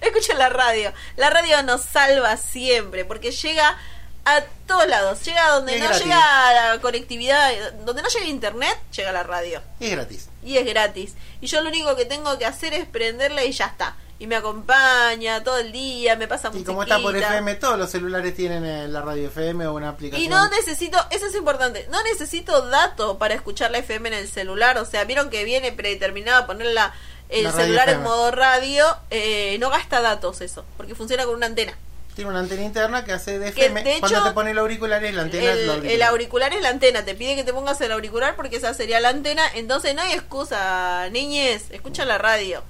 escuchen 0.00 0.38
la 0.38 0.48
radio. 0.48 0.92
La 1.16 1.28
radio 1.28 1.62
nos 1.64 1.82
salva 1.82 2.36
siempre 2.38 3.04
porque 3.04 3.30
llega 3.30 3.76
a 4.24 4.40
todos 4.66 4.86
lados. 4.88 5.22
Llega 5.22 5.50
donde 5.50 5.76
no 5.78 5.84
gratis. 5.84 6.02
llega 6.04 6.52
la 6.72 6.80
conectividad, 6.80 7.72
donde 7.84 8.00
no 8.02 8.08
llega 8.08 8.24
internet, 8.26 8.78
llega 8.96 9.12
la 9.12 9.22
radio. 9.22 9.60
Y 9.80 9.86
es 9.86 9.90
gratis. 9.92 10.28
Y 10.42 10.56
es 10.56 10.64
gratis. 10.66 11.12
Y 11.42 11.46
yo 11.46 11.60
lo 11.60 11.68
único 11.68 11.94
que 11.94 12.06
tengo 12.06 12.38
que 12.38 12.46
hacer 12.46 12.72
es 12.74 12.86
prenderla 12.86 13.44
y 13.44 13.52
ya 13.52 13.66
está. 13.66 13.96
Y 14.18 14.26
me 14.28 14.36
acompaña 14.36 15.42
todo 15.42 15.58
el 15.58 15.72
día, 15.72 16.14
me 16.16 16.28
pasa 16.28 16.48
Y 16.48 16.50
musiquita. 16.52 16.70
como 16.70 16.82
está 16.84 16.98
por 17.00 17.16
FM, 17.16 17.54
todos 17.56 17.76
los 17.78 17.90
celulares 17.90 18.34
tienen 18.34 18.64
eh, 18.64 18.86
la 18.88 19.02
radio 19.02 19.26
FM 19.26 19.66
o 19.66 19.74
una 19.74 19.88
aplicación. 19.90 20.24
Y 20.24 20.28
no 20.28 20.48
necesito, 20.50 20.98
eso 21.10 21.26
es 21.26 21.34
importante, 21.34 21.86
no 21.90 22.02
necesito 22.04 22.68
datos 22.68 23.16
para 23.16 23.34
escuchar 23.34 23.70
la 23.72 23.78
FM 23.78 24.08
en 24.08 24.14
el 24.14 24.28
celular. 24.28 24.78
O 24.78 24.84
sea, 24.84 25.04
vieron 25.04 25.30
que 25.30 25.44
viene 25.44 25.72
predeterminado 25.72 26.46
ponerla 26.46 26.94
el 27.28 27.44
La 27.44 27.52
celular 27.52 27.88
en 27.88 28.02
modo 28.02 28.30
radio. 28.30 28.86
eh, 29.10 29.56
no 29.58 29.68
gasta 29.70 30.00
datos 30.00 30.40
eso, 30.42 30.64
porque 30.76 30.94
funciona 30.94 31.24
con 31.24 31.34
una 31.34 31.46
antena. 31.46 31.76
Tiene 32.14 32.30
una 32.30 32.38
antena 32.38 32.62
interna 32.62 33.04
que 33.04 33.12
hace 33.12 33.40
de 33.40 33.52
Que, 33.52 33.62
FM. 33.66 33.82
de 33.82 33.98
Cuando 33.98 34.18
hecho, 34.18 34.28
te 34.28 34.34
pone 34.34 34.52
el 34.52 34.58
auricular 34.58 35.02
es 35.04 35.12
la 35.14 35.22
antena. 35.22 35.50
es 35.50 35.58
El, 35.58 35.66
la 35.66 35.74
el 35.92 36.02
auricular. 36.02 36.52
es 36.52 36.62
la 36.62 36.68
antena, 36.68 37.04
te 37.04 37.16
pide 37.16 37.34
que 37.34 37.42
te 37.42 37.52
pongas 37.52 37.80
el 37.80 37.90
auricular 37.90 38.36
porque 38.36 38.56
esa 38.58 38.72
sería 38.74 39.00
la 39.00 39.08
antena. 39.08 39.42
Entonces 39.54 39.96
no 39.96 40.02
hay 40.02 40.12
excusa, 40.12 41.08
niñes, 41.10 41.64
escuchan 41.70 42.06
la 42.06 42.18
radio. 42.18 42.62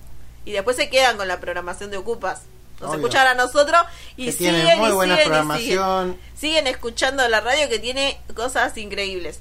Y 0.44 0.52
después 0.52 0.76
se 0.76 0.90
quedan 0.90 1.16
con 1.16 1.28
la 1.28 1.40
programación 1.40 1.90
de 1.90 1.96
Ocupas. 1.96 2.42
Nos 2.80 2.90
Obvio. 2.90 3.00
escuchan 3.00 3.26
a 3.28 3.34
nosotros 3.34 3.80
y 4.16 4.26
Que 4.26 4.32
siguen 4.32 4.78
muy 4.78 4.90
y 4.90 4.92
buena 4.92 5.14
siguen 5.14 5.26
y 5.26 5.30
programación. 5.30 6.06
siguen. 6.12 6.20
Siguen 6.38 6.66
escuchando 6.66 7.26
la 7.28 7.40
radio 7.40 7.68
que 7.68 7.78
tiene 7.78 8.20
cosas 8.34 8.76
increíbles. 8.76 9.40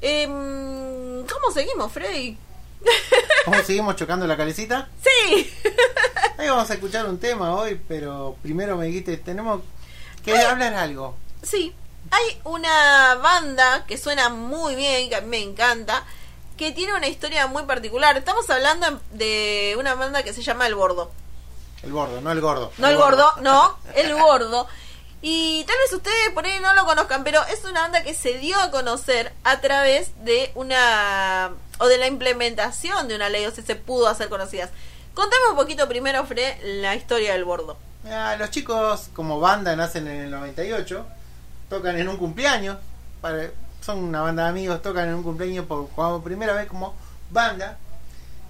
Em, 0.00 1.24
¿Cómo 1.26 1.52
seguimos, 1.54 1.92
Freddy? 1.92 2.36
¿Cómo 3.44 3.62
seguimos 3.62 3.94
chocando 3.96 4.26
la 4.26 4.36
calecita? 4.36 4.88
Sí. 5.02 5.52
Ahí 6.38 6.48
vamos 6.48 6.68
a 6.70 6.74
escuchar 6.74 7.06
un 7.06 7.18
tema 7.18 7.54
hoy, 7.54 7.80
pero 7.86 8.36
primero 8.42 8.76
me 8.76 8.86
dijiste, 8.86 9.16
tenemos 9.18 9.60
que 10.24 10.36
hablar 10.36 10.74
algo. 10.74 11.16
Sí, 11.42 11.72
hay 12.10 12.40
una 12.44 13.14
banda 13.16 13.84
que 13.86 13.96
suena 13.96 14.28
muy 14.28 14.74
bien, 14.74 15.08
que 15.08 15.16
a 15.16 15.20
mí 15.20 15.28
me 15.28 15.38
encanta, 15.42 16.04
que 16.56 16.72
tiene 16.72 16.94
una 16.94 17.08
historia 17.08 17.46
muy 17.46 17.64
particular. 17.64 18.16
Estamos 18.16 18.48
hablando 18.50 19.00
de 19.12 19.74
una 19.78 19.94
banda 19.94 20.22
que 20.22 20.32
se 20.32 20.42
llama 20.42 20.66
El 20.66 20.74
Bordo. 20.74 21.10
El 21.82 21.92
gordo, 21.92 22.20
no 22.20 22.30
el 22.30 22.40
gordo. 22.40 22.72
No 22.78 22.86
el 22.88 22.96
gordo, 22.96 23.32
no, 23.40 23.76
el 23.94 24.14
gordo. 24.14 24.68
Y 25.20 25.64
tal 25.64 25.76
vez 25.78 25.92
ustedes 25.92 26.30
por 26.34 26.44
ahí 26.44 26.58
no 26.60 26.74
lo 26.74 26.84
conozcan, 26.84 27.22
pero 27.24 27.40
es 27.46 27.64
una 27.64 27.82
banda 27.82 28.02
que 28.02 28.14
se 28.14 28.38
dio 28.38 28.58
a 28.60 28.70
conocer 28.70 29.32
a 29.44 29.60
través 29.60 30.12
de 30.24 30.50
una 30.54 31.50
o 31.78 31.86
de 31.86 31.98
la 31.98 32.06
implementación 32.06 33.08
de 33.08 33.16
una 33.16 33.28
ley, 33.28 33.46
o 33.46 33.50
sea, 33.50 33.64
se 33.64 33.74
pudo 33.76 34.08
hacer 34.08 34.28
conocidas. 34.28 34.70
Contame 35.14 35.42
un 35.50 35.56
poquito 35.56 35.88
primero, 35.88 36.24
Fre, 36.26 36.58
la 36.80 36.94
historia 36.94 37.32
del 37.32 37.44
bordo. 37.44 37.76
Ah, 38.08 38.34
los 38.38 38.50
chicos 38.50 39.10
como 39.14 39.38
banda 39.40 39.74
nacen 39.76 40.06
en 40.08 40.22
el 40.22 40.30
98, 40.30 41.06
tocan 41.68 41.98
en 41.98 42.08
un 42.08 42.16
cumpleaños, 42.16 42.78
para- 43.20 43.50
son 43.82 43.98
una 43.98 44.20
banda 44.20 44.44
de 44.44 44.50
amigos, 44.50 44.82
tocan 44.82 45.08
en 45.08 45.14
un 45.14 45.22
cumpleaños 45.22 45.66
por 45.66 45.88
como 45.90 46.22
primera 46.22 46.54
vez 46.54 46.68
como 46.68 46.94
banda. 47.30 47.78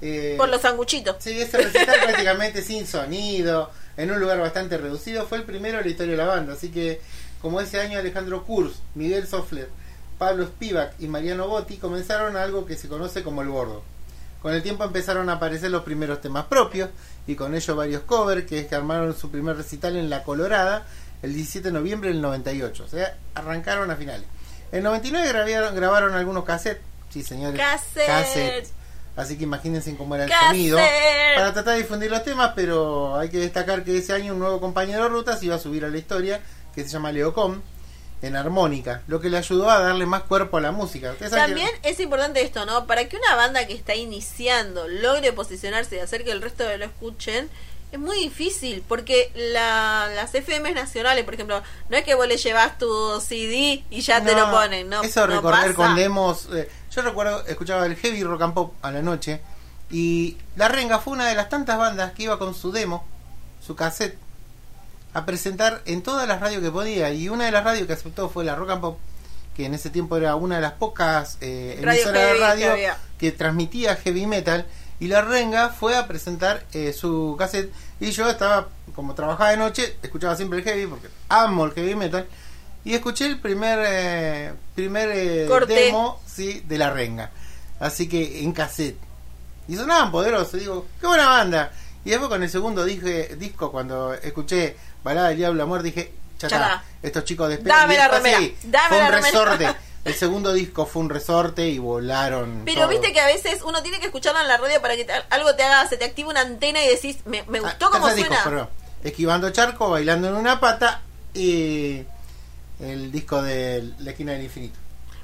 Eh, 0.01 0.35
Por 0.37 0.49
los 0.49 0.61
sanguchitos. 0.61 1.17
Sí, 1.21 1.41
ese 1.41 1.59
recital 1.59 1.97
prácticamente 2.03 2.63
sin 2.63 2.87
sonido, 2.87 3.71
en 3.97 4.11
un 4.11 4.21
lugar 4.21 4.41
bastante 4.41 4.77
reducido, 4.79 5.27
fue 5.27 5.39
el 5.39 5.45
primero 5.45 5.79
de 5.79 5.85
la 5.85 5.91
historia 5.91 6.13
de 6.13 6.19
la 6.19 6.27
banda. 6.27 6.55
Así 6.55 6.71
que, 6.71 7.01
como 7.41 7.61
ese 7.61 7.81
año 7.81 7.99
Alejandro 7.99 8.45
Kurz, 8.45 8.81
Miguel 8.95 9.27
Sofler, 9.27 9.69
Pablo 10.19 10.47
Spivak 10.47 10.95
y 11.01 11.09
Mariano 11.09 11.49
Botti 11.49 11.79
comenzaron 11.79 12.37
algo 12.37 12.67
que 12.67 12.77
se 12.77 12.89
conoce 12.89 13.23
como 13.23 13.43
el 13.43 13.49
bordo. 13.49 13.83
Con 14.41 14.53
el 14.53 14.63
tiempo 14.63 14.83
empezaron 14.83 15.29
a 15.31 15.35
aparecer 15.35 15.71
los 15.71 15.85
primeros 15.85 16.21
temas 16.21 16.47
propios 16.47 16.91
y 17.29 17.37
con 17.37 17.55
ello 17.55 17.77
varios 17.77 18.03
covers 18.03 18.45
que 18.45 18.61
es 18.61 18.67
que 18.67 18.75
armaron 18.75 19.17
su 19.17 19.31
primer 19.31 19.57
recital 19.57 19.97
en 19.97 20.11
La 20.11 20.25
Colorada 20.25 20.85
el 21.23 21.33
17 21.33 21.69
de 21.69 21.73
noviembre 21.73 22.11
del 22.11 22.21
98. 22.21 22.85
O 22.85 22.89
sea, 22.89 23.17
arrancaron 23.35 23.91
a 23.91 23.97
finales. 23.97 24.27
En 24.73 24.83
99 24.83 25.29
grabaron, 25.29 25.75
grabaron 25.77 26.15
algunos 26.15 26.45
cassettes. 26.45 26.83
Sí, 27.11 27.23
señores. 27.23 27.61
Cassette. 27.61 28.69
Así 29.15 29.37
que 29.37 29.45
imagínense 29.45 29.95
cómo 29.97 30.15
era 30.15 30.25
el 30.25 30.31
Cassette. 30.31 30.49
sonido. 30.49 30.79
Para 31.37 31.53
tratar 31.53 31.75
de 31.75 31.83
difundir 31.83 32.11
los 32.11 32.25
temas, 32.25 32.53
pero 32.57 33.17
hay 33.17 33.29
que 33.29 33.39
destacar 33.39 33.85
que 33.85 33.99
ese 33.99 34.15
año 34.15 34.33
un 34.33 34.39
nuevo 34.39 34.59
compañero 34.61 35.03
de 35.03 35.09
rutas 35.11 35.43
iba 35.43 35.55
a 35.57 35.59
subir 35.59 35.85
a 35.85 35.89
la 35.89 35.99
historia, 35.99 36.41
que 36.75 36.83
se 36.83 36.89
llama 36.89 37.13
Leocom, 37.13 37.61
en 38.23 38.37
armónica, 38.37 39.03
lo 39.09 39.21
que 39.21 39.29
le 39.29 39.37
ayudó 39.37 39.69
a 39.69 39.81
darle 39.81 40.07
más 40.07 40.23
cuerpo 40.23 40.57
a 40.57 40.61
la 40.63 40.71
música. 40.73 41.13
También 41.29 41.69
que- 41.83 41.91
es 41.91 42.01
importante 42.01 42.41
esto, 42.41 42.65
¿no? 42.65 42.87
Para 42.87 43.07
que 43.09 43.17
una 43.17 43.35
banda 43.35 43.67
que 43.67 43.75
está 43.75 43.95
iniciando 43.97 44.89
logre 44.89 45.33
posicionarse 45.35 45.97
y 45.97 45.99
hacer 45.99 46.25
que 46.25 46.31
el 46.31 46.41
resto 46.41 46.65
lo 46.79 46.85
escuchen, 46.85 47.51
es 47.93 47.99
muy 47.99 48.19
difícil, 48.19 48.83
porque 48.89 49.31
la, 49.35 50.09
las 50.15 50.35
FM 50.35 50.73
nacionales, 50.73 51.25
por 51.25 51.35
ejemplo, 51.35 51.63
no 51.91 51.97
es 51.97 52.05
que 52.05 52.15
vos 52.15 52.27
le 52.27 52.39
llevas 52.39 52.79
tu 52.79 53.21
CD 53.21 53.85
y 53.91 54.01
ya 54.01 54.25
te 54.25 54.35
lo 54.35 54.51
ponen, 54.51 54.89
¿no? 54.89 55.03
Eso 55.03 55.27
no 55.27 55.37
recorrer 55.37 55.61
pasa. 55.61 55.75
con 55.75 55.95
demos. 55.95 56.49
eh, 56.55 56.71
yo 56.91 57.03
recuerdo, 57.03 57.45
escuchaba 57.47 57.85
el 57.85 57.95
heavy 57.97 58.25
rock 58.25 58.43
and 58.43 58.55
pop 58.55 58.75
a 58.81 58.91
la 58.91 59.03
noche. 59.03 59.43
Y 59.91 60.39
La 60.57 60.69
Renga 60.69 61.01
fue 61.01 61.13
una 61.13 61.29
de 61.29 61.35
las 61.35 61.51
tantas 61.51 61.77
bandas 61.77 62.13
que 62.13 62.23
iba 62.23 62.39
con 62.39 62.55
su 62.55 62.73
demo, 62.73 63.07
su 63.65 63.77
cassette, 63.77 64.17
a 65.13 65.27
presentar 65.27 65.83
en 65.85 66.03
todas 66.03 66.27
las 66.27 66.41
radios 66.41 66.63
que 66.63 66.71
podía. 66.71 67.13
Y 67.13 67.29
una 67.29 67.45
de 67.45 67.53
las 67.53 67.63
radios 67.63 67.87
que 67.87 67.93
aceptó 67.93 68.31
fue 68.31 68.43
la 68.43 68.55
Rock 68.57 68.71
and 68.71 68.81
Pop, 68.81 68.99
que 69.55 69.67
en 69.67 69.75
ese 69.75 69.91
tiempo 69.91 70.17
era 70.17 70.35
una 70.35 70.57
de 70.57 70.63
las 70.63 70.73
pocas 70.73 71.37
eh, 71.43 71.79
emisoras 71.79 72.23
de 72.23 72.33
que 72.33 72.41
radio 72.41 72.95
que 73.19 73.33
transmitía 73.33 73.97
heavy 73.97 74.27
metal. 74.27 74.67
Y 75.03 75.09
La 75.09 75.21
Renga 75.21 75.71
fue 75.71 75.97
a 75.97 76.07
presentar 76.07 76.63
eh, 76.73 76.93
su 76.93 77.35
cassette. 77.37 77.73
Y 77.99 78.13
yo 78.13 78.31
estaba, 78.31 78.69
como 78.95 79.17
trabajaba 79.17 79.51
de 79.51 79.57
noche, 79.57 79.97
escuchaba 80.01 80.37
siempre 80.37 80.61
el 80.61 80.65
heavy, 80.65 80.87
porque 80.87 81.09
amo 81.29 81.65
el 81.65 81.73
heavy 81.73 81.97
metal. 81.97 82.25
Y 82.85 82.95
escuché 82.95 83.27
el 83.27 83.41
primer 83.41 83.81
eh, 83.85 84.53
primer 84.77 85.11
eh, 85.13 85.49
demo 85.67 86.21
sí, 86.25 86.63
de 86.69 86.79
La 86.79 86.91
Renga. 86.91 87.33
Así 87.81 88.09
que 88.09 88.45
en 88.45 88.53
cassette. 88.53 88.97
Y 89.67 89.75
sonaban 89.75 90.13
poderosos. 90.13 90.53
Digo, 90.61 90.87
qué 91.01 91.09
buena 91.09 91.27
banda. 91.27 91.73
Y 92.05 92.11
después 92.11 92.29
con 92.29 92.41
el 92.45 92.49
segundo 92.49 92.85
dije, 92.85 93.35
disco, 93.35 93.73
cuando 93.73 94.15
escuché 94.15 94.77
Balada 95.03 95.31
del 95.31 95.39
Diablo 95.39 95.65
Amor, 95.65 95.83
dije, 95.83 96.13
está. 96.41 96.85
estos 97.03 97.25
chicos 97.25 97.49
despegan. 97.49 97.77
Dame 97.77 97.97
la 97.97 98.03
después 98.09 98.23
remera, 98.23 98.39
sí, 98.39 98.57
dame 98.69 98.89
fue 98.89 98.99
la 98.99 99.05
un 99.07 99.13
remera. 99.15 99.31
resorte. 99.31 99.79
El 100.05 100.15
segundo 100.15 100.53
disco 100.53 100.85
fue 100.85 101.03
un 101.03 101.11
resorte 101.11 101.69
y 101.69 101.79
volaron. 101.79 102.63
Pero 102.65 102.81
todo. 102.83 102.89
viste 102.91 103.13
que 103.13 103.21
a 103.21 103.27
veces 103.27 103.61
uno 103.65 103.83
tiene 103.83 104.01
que 104.01 104.07
escucharlo 104.07 104.41
en 104.41 104.49
la 104.49 104.57
radio 104.57 104.81
para 104.83 104.97
que 104.97 105.05
te- 105.05 105.13
algo 105.31 105.55
te 105.55 105.63
haga, 105.63 105.89
se 105.89 105.97
te 105.97 106.05
active 106.05 106.29
una 106.29 106.41
antena 106.41 106.85
y 106.85 106.89
decís, 106.89 107.19
me, 107.25 107.45
me 107.45 107.59
Ah, 107.59 107.63
gustó 107.63 107.89
disco, 107.91 108.11
suena. 108.11 108.45
perdón. 108.45 108.69
Esquivando 109.05 109.51
charco, 109.51 109.91
bailando 109.91 110.29
en 110.29 110.35
una 110.35 110.59
pata 110.59 111.03
y 111.35 112.03
el 112.81 113.13
disco 113.13 113.43
de 113.43 113.93
La 114.01 114.11
esquina 114.11 114.33
del 114.33 114.43
infinito. 114.43 114.77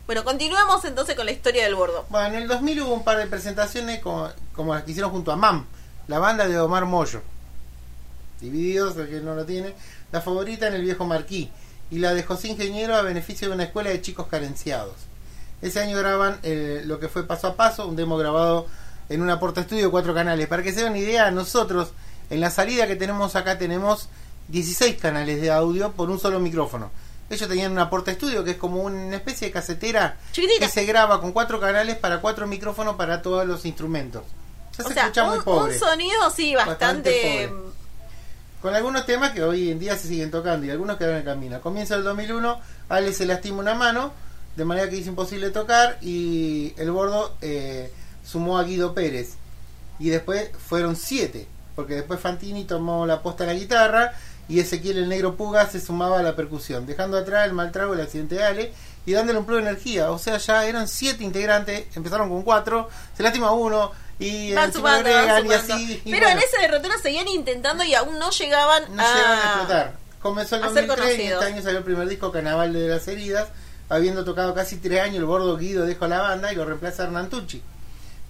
Bueno, 0.07 0.25
continuemos 0.25 0.85
entonces 0.85 1.17
con 1.17 1.27
la 1.27 1.33
historia 1.33 1.65
del 1.65 1.75
bordo. 1.75 2.07
Bueno, 2.09 2.29
en 2.29 2.35
el 2.37 2.49
2000 2.49 2.83
hubo 2.83 2.95
un 2.95 3.05
par 3.05 3.19
de 3.19 3.27
presentaciones 3.27 4.01
como, 4.01 4.29
como 4.55 4.75
las 4.75 4.85
que 4.85 4.93
hicieron 4.93 5.11
junto 5.11 5.33
a 5.33 5.37
MAM, 5.37 5.67
la 6.07 6.19
banda 6.21 6.47
de 6.49 6.59
Omar 6.59 6.85
Moyo. 6.87 7.21
Divididos, 8.41 8.97
el 8.97 9.09
que 9.09 9.17
no 9.21 9.35
lo 9.35 9.45
tiene. 9.45 9.75
La 10.13 10.21
favorita 10.21 10.69
en 10.69 10.75
el 10.75 10.83
viejo 10.83 11.05
Marquí. 11.05 11.51
Y 11.91 11.99
la 11.99 12.13
de 12.15 12.23
José 12.23 12.49
Ingeniero 12.49 12.95
a 12.97 13.03
beneficio 13.03 13.49
de 13.49 13.55
una 13.55 13.65
escuela 13.65 13.91
de 13.91 14.03
chicos 14.03 14.27
carenciados. 14.29 14.95
Ese 15.63 15.81
año 15.81 15.99
graban 15.99 16.39
eh, 16.43 16.83
lo 16.85 17.01
que 17.01 17.09
fue 17.09 17.27
paso 17.27 17.47
a 17.49 17.55
paso, 17.57 17.87
un 17.87 17.97
demo 17.97 18.17
grabado 18.17 18.67
en 19.09 19.23
una 19.23 19.41
porta 19.41 19.63
estudio 19.63 19.85
de 19.87 19.91
cuatro 19.91 20.15
canales. 20.15 20.47
Para 20.49 20.63
que 20.63 20.73
se 20.73 20.81
den 20.83 20.91
una 20.91 20.99
idea, 20.99 21.31
nosotros 21.31 21.91
en 22.31 22.41
la 22.41 22.51
salida 22.51 22.87
que 22.87 22.95
tenemos 22.97 23.35
acá 23.37 23.57
tenemos 23.59 24.09
16 24.49 24.97
canales 24.99 25.41
de 25.41 25.51
audio 25.51 25.93
por 25.93 26.11
un 26.11 26.21
solo 26.21 26.39
micrófono. 26.41 26.91
Ellos 27.31 27.49
tenían 27.49 27.73
una 27.73 27.91
porta 27.91 28.11
estudio 28.11 28.45
que 28.45 28.53
es 28.53 28.57
como 28.57 28.83
una 28.83 29.17
especie 29.17 29.49
de 29.49 29.53
casetera 29.53 30.17
Chiquitita. 30.33 30.65
que 30.67 30.73
se 30.73 30.85
graba 30.85 31.21
con 31.21 31.33
cuatro 31.33 31.61
canales 31.61 31.97
para 31.97 32.21
cuatro 32.21 32.47
micrófonos 32.47 32.97
para 32.97 33.21
todos 33.21 33.47
los 33.47 33.65
instrumentos. 33.67 34.23
Ya 34.79 34.85
O 34.85 34.89
se 34.89 34.95
sea, 34.95 35.03
escucha 35.05 35.25
muy 35.25 35.41
pobre. 35.41 35.75
un 35.75 35.79
sonido, 35.79 36.31
sí, 36.31 36.55
Bastante 36.55 37.47
bastante. 37.49 37.53
Con 38.61 38.75
algunos 38.75 39.07
temas 39.07 39.31
que 39.31 39.43
hoy 39.45 39.71
en 39.71 39.79
día 39.79 39.97
se 39.97 40.09
siguen 40.09 40.33
tocando 40.33 40.67
y 40.67 40.71
algunos 40.71 40.97
quedaron 40.97 41.19
en 41.19 41.25
camino. 41.25 41.61
Comienza 41.61 41.95
el 41.95 42.03
2001, 42.03 42.61
Ale 42.89 43.13
se 43.13 43.25
lastima 43.25 43.61
una 43.61 43.75
mano, 43.75 44.13
de 44.57 44.65
manera 44.65 44.91
que 44.91 44.99
es 44.99 45.07
imposible 45.07 45.51
tocar 45.51 45.97
y 46.01 46.75
el 46.77 46.91
bordo 46.91 47.37
eh, 47.41 47.93
sumó 48.25 48.59
a 48.59 48.65
Guido 48.65 48.95
Pérez. 48.95 49.37
Y 50.01 50.11
después 50.11 50.51
fueron 50.59 50.97
siete, 50.97 51.47
porque 51.77 51.95
después 51.95 52.19
Fantini 52.19 52.65
tomó 52.65 53.07
la 53.07 53.23
posta 53.23 53.45
a 53.45 53.47
la 53.47 53.55
guitarra 53.55 54.13
y 54.49 54.59
Ezequiel 54.59 54.99
el 54.99 55.09
Negro 55.09 55.37
Puga 55.37 55.67
se 55.69 55.81
sumaba 55.81 56.19
a 56.19 56.23
la 56.25 56.35
percusión, 56.35 56.85
dejando 56.85 57.17
atrás 57.17 57.47
el 57.47 57.53
mal 57.53 57.71
trago 57.71 57.93
del 57.93 58.05
accidente 58.05 58.37
de 58.37 58.45
Ale 58.45 58.73
y 59.09 59.13
dándole 59.15 59.39
un 59.39 59.47
plus 59.47 59.63
de 59.63 59.71
energía. 59.71 60.11
O 60.11 60.19
sea, 60.19 60.37
ya 60.37 60.67
eran 60.67 60.87
siete 60.87 61.25
integrantes, 61.25 61.87
empezaron 61.97 62.29
con 62.29 62.43
cuatro, 62.43 62.91
se 63.17 63.23
lastima 63.23 63.53
uno 63.53 63.91
y 64.19 64.53
Van 64.53 64.71
sumando, 64.71 65.09
van 65.11 65.51
así. 65.53 66.03
y 66.05 66.11
Pero 66.11 66.29
en 66.29 66.39
ese 66.39 66.59
derrotero 66.61 66.95
seguían 67.03 67.27
intentando 67.29 67.85
y 67.85 67.95
aún 67.95 68.19
no 68.19 68.31
llegaban 68.31 68.83
no 68.95 69.03
a. 69.03 69.15
llegaron 69.15 69.39
a 69.39 69.45
explotar. 69.45 69.93
Comenzó 70.21 70.57
el 70.57 70.65
a 70.65 70.69
ser 70.71 70.87
2003 70.87 71.19
y 71.21 71.23
este 71.33 71.45
año 71.47 71.63
salió 71.63 71.79
el 71.79 71.85
primer 71.85 72.07
disco 72.07 72.31
Carnaval 72.31 72.73
de 72.75 72.89
las 72.89 73.09
Heridas. 73.09 73.49
Habiendo 73.89 74.27
tocado 74.27 74.53
casi 74.55 74.77
tres 74.77 75.01
años, 75.01 75.17
el 75.17 75.25
gordo 75.25 75.57
Guido 75.57 75.87
dejó 75.87 76.07
la 76.07 76.21
banda 76.21 76.53
y 76.53 76.57
lo 76.57 76.67
reemplaza 76.67 77.05
Hernán 77.05 77.31
Tucci. 77.31 77.63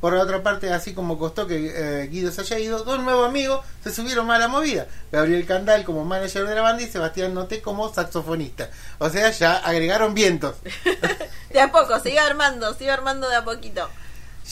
Por 0.00 0.12
la 0.12 0.22
otra 0.22 0.42
parte, 0.44 0.72
así 0.72 0.94
como 0.94 1.18
costó 1.18 1.46
que 1.48 1.72
eh, 1.74 2.06
Guido 2.06 2.30
se 2.30 2.42
haya 2.42 2.58
ido, 2.60 2.84
dos 2.84 3.00
nuevos 3.02 3.28
amigos 3.28 3.64
se 3.82 3.92
subieron 3.92 4.30
a 4.30 4.38
la 4.38 4.46
movida. 4.46 4.86
Gabriel 5.10 5.44
Candal 5.44 5.84
como 5.84 6.04
manager 6.04 6.46
de 6.46 6.54
la 6.54 6.62
banda 6.62 6.82
y 6.82 6.86
Sebastián 6.86 7.34
Noté 7.34 7.60
como 7.60 7.92
saxofonista. 7.92 8.70
O 8.98 9.10
sea, 9.10 9.30
ya 9.30 9.56
agregaron 9.56 10.14
vientos. 10.14 10.54
De 11.52 11.60
a 11.60 11.72
poco, 11.72 11.98
se 11.98 12.12
iba 12.12 12.24
armando, 12.24 12.74
se 12.74 12.84
iba 12.84 12.92
armando 12.94 13.28
de 13.28 13.36
a 13.36 13.42
poquito. 13.44 13.88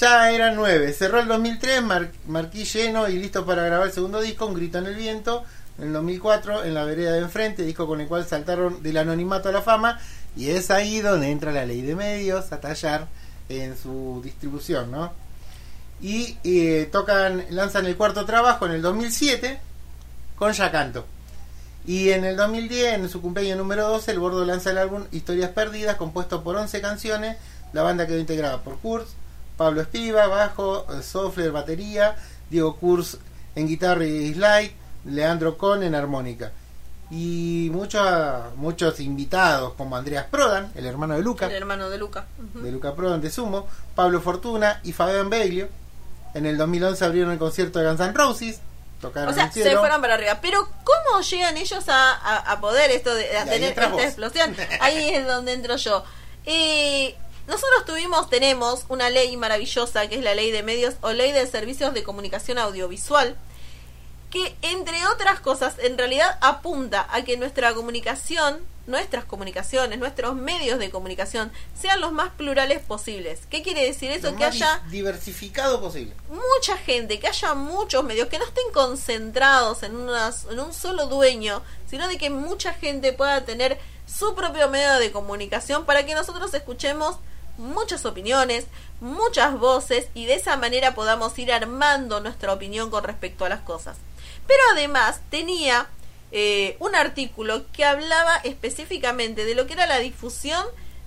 Ya 0.00 0.30
eran 0.30 0.56
nueve. 0.56 0.92
Cerró 0.92 1.20
el 1.20 1.28
2003, 1.28 1.82
mar- 1.82 2.10
marquí 2.26 2.64
lleno 2.64 3.06
y 3.08 3.18
listo 3.18 3.44
para 3.46 3.62
grabar 3.64 3.86
el 3.86 3.92
segundo 3.92 4.20
disco, 4.20 4.46
Un 4.46 4.54
grito 4.54 4.78
en 4.78 4.86
el 4.86 4.94
viento. 4.94 5.44
En 5.78 5.88
el 5.88 5.92
2004, 5.92 6.64
en 6.64 6.72
la 6.74 6.84
vereda 6.84 7.12
de 7.12 7.18
enfrente, 7.20 7.62
disco 7.62 7.86
con 7.86 8.00
el 8.00 8.08
cual 8.08 8.26
saltaron 8.26 8.82
del 8.82 8.96
anonimato 8.96 9.50
a 9.50 9.52
la 9.52 9.60
fama. 9.62 10.00
Y 10.36 10.50
es 10.50 10.70
ahí 10.70 11.00
donde 11.02 11.30
entra 11.30 11.52
la 11.52 11.66
ley 11.66 11.82
de 11.82 11.94
medios 11.94 12.50
a 12.52 12.60
tallar 12.60 13.06
en 13.50 13.76
su 13.76 14.20
distribución, 14.24 14.90
¿no? 14.90 15.12
Y 16.00 16.36
eh, 16.44 16.88
tocan, 16.92 17.44
lanzan 17.50 17.86
el 17.86 17.96
cuarto 17.96 18.24
trabajo 18.26 18.66
en 18.66 18.72
el 18.72 18.82
2007 18.82 19.58
con 20.36 20.52
Ya 20.52 20.70
Canto. 20.70 21.06
Y 21.86 22.10
en 22.10 22.24
el 22.24 22.36
2010, 22.36 22.94
en 22.94 23.08
su 23.08 23.22
cumpleaños 23.22 23.58
número 23.58 23.88
12, 23.88 24.10
el 24.10 24.18
Bordo 24.18 24.44
lanza 24.44 24.70
el 24.70 24.78
álbum 24.78 25.04
Historias 25.12 25.50
Perdidas, 25.50 25.96
compuesto 25.96 26.42
por 26.42 26.56
11 26.56 26.80
canciones. 26.80 27.36
La 27.72 27.82
banda 27.82 28.06
quedó 28.06 28.18
integrada 28.18 28.62
por 28.62 28.78
Kurz, 28.78 29.10
Pablo 29.56 29.82
Espiva, 29.82 30.26
bajo, 30.26 30.86
eh, 30.92 31.02
Sofler, 31.02 31.52
batería, 31.52 32.16
Diego 32.50 32.76
Kurz 32.76 33.18
en 33.54 33.68
guitarra 33.68 34.04
y 34.04 34.34
slide, 34.34 34.72
Leandro 35.04 35.56
Con 35.56 35.82
en 35.82 35.94
armónica. 35.94 36.52
Y 37.08 37.70
muchos 37.72 38.02
muchos 38.56 38.98
invitados 38.98 39.74
como 39.74 39.96
Andreas 39.96 40.26
Prodan, 40.28 40.72
el 40.74 40.86
hermano 40.86 41.14
de 41.14 41.22
Luca, 41.22 41.46
El 41.46 41.52
hermano 41.52 41.88
de 41.88 41.98
Luca. 41.98 42.26
De 42.54 42.72
Luca 42.72 42.94
Prodan 42.94 43.20
de 43.20 43.30
Sumo, 43.30 43.68
Pablo 43.94 44.20
Fortuna 44.20 44.80
y 44.82 44.92
Fabián 44.92 45.30
Bailio. 45.30 45.68
En 46.36 46.46
el 46.46 46.58
2011 46.58 47.04
abrieron 47.04 47.32
el 47.32 47.38
concierto 47.38 47.78
de 47.78 47.86
Guns 47.86 48.00
N' 48.00 48.12
Roses, 48.12 48.60
tocaron 49.00 49.30
O 49.30 49.34
sea, 49.34 49.50
se 49.50 49.76
fueron 49.76 50.00
para 50.00 50.14
arriba. 50.14 50.38
Pero 50.42 50.68
¿cómo 50.84 51.20
llegan 51.22 51.56
ellos 51.56 51.88
a, 51.88 52.12
a, 52.12 52.52
a 52.52 52.60
poder 52.60 52.90
esto 52.90 53.14
de 53.14 53.36
a 53.36 53.46
Y 53.46 53.48
tener 53.48 53.70
esta 53.70 53.88
vos. 53.88 54.02
explosión? 54.02 54.54
Ahí 54.80 55.10
es 55.10 55.26
donde 55.26 55.52
entro 55.54 55.76
yo. 55.76 56.04
Eh, 56.44 57.14
nosotros 57.46 57.84
tuvimos, 57.86 58.28
tenemos 58.28 58.84
una 58.88 59.08
ley 59.08 59.36
maravillosa 59.36 60.08
que 60.08 60.16
es 60.16 60.22
la 60.22 60.34
ley 60.34 60.50
de 60.50 60.62
medios 60.62 60.94
o 61.00 61.12
ley 61.12 61.32
de 61.32 61.46
servicios 61.46 61.94
de 61.94 62.02
comunicación 62.02 62.58
audiovisual 62.58 63.36
que 64.30 64.56
entre 64.62 65.06
otras 65.06 65.40
cosas 65.40 65.76
en 65.78 65.96
realidad 65.96 66.38
apunta 66.40 67.06
a 67.10 67.22
que 67.22 67.36
nuestra 67.36 67.72
comunicación, 67.74 68.60
nuestras 68.86 69.24
comunicaciones, 69.24 69.98
nuestros 69.98 70.34
medios 70.36 70.78
de 70.78 70.90
comunicación 70.90 71.50
sean 71.80 72.00
los 72.00 72.12
más 72.12 72.30
plurales 72.30 72.80
posibles. 72.82 73.40
¿Qué 73.50 73.62
quiere 73.62 73.84
decir 73.84 74.10
eso? 74.10 74.30
lo 74.32 74.36
Que 74.36 74.44
más 74.46 74.54
haya 74.54 74.82
di- 74.86 74.96
diversificado 74.98 75.80
posible. 75.80 76.14
mucha 76.28 76.76
gente, 76.76 77.18
que 77.18 77.28
haya 77.28 77.54
muchos 77.54 78.04
medios, 78.04 78.28
que 78.28 78.38
no 78.38 78.44
estén 78.44 78.64
concentrados 78.74 79.82
en, 79.82 79.96
unas, 79.96 80.44
en 80.50 80.60
un 80.60 80.72
solo 80.72 81.06
dueño, 81.06 81.62
sino 81.88 82.06
de 82.08 82.18
que 82.18 82.30
mucha 82.30 82.74
gente 82.74 83.12
pueda 83.12 83.44
tener 83.44 83.78
su 84.06 84.34
propio 84.34 84.68
medio 84.68 84.94
de 84.98 85.10
comunicación 85.12 85.84
para 85.84 86.04
que 86.06 86.14
nosotros 86.14 86.52
escuchemos 86.54 87.16
muchas 87.58 88.04
opiniones, 88.04 88.66
muchas 89.00 89.58
voces 89.58 90.08
y 90.14 90.26
de 90.26 90.34
esa 90.34 90.56
manera 90.56 90.94
podamos 90.94 91.36
ir 91.38 91.52
armando 91.52 92.20
nuestra 92.20 92.52
opinión 92.52 92.90
con 92.90 93.02
respecto 93.04 93.44
a 93.44 93.48
las 93.48 93.60
cosas. 93.60 93.96
Pero 94.46 94.62
además 94.72 95.20
tenía 95.30 95.88
eh, 96.32 96.76
un 96.80 96.94
artículo 96.94 97.70
que 97.72 97.84
hablaba 97.84 98.36
específicamente 98.38 99.44
de 99.44 99.54
lo 99.54 99.66
que 99.66 99.74
era 99.74 99.86
la 99.86 99.98
difusión 99.98 100.64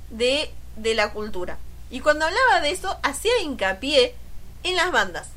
de, 0.10 0.52
de 0.76 0.96
la 0.96 1.12
cultura. 1.12 1.58
Y 1.90 2.02
cuando 2.02 2.26
hablaba 2.26 2.62
de 2.62 2.72
eso, 2.72 2.98
hacía 3.04 3.40
hincapié 3.42 4.16
en 4.64 4.76
las 4.76 4.92
bandas. 4.92 5.30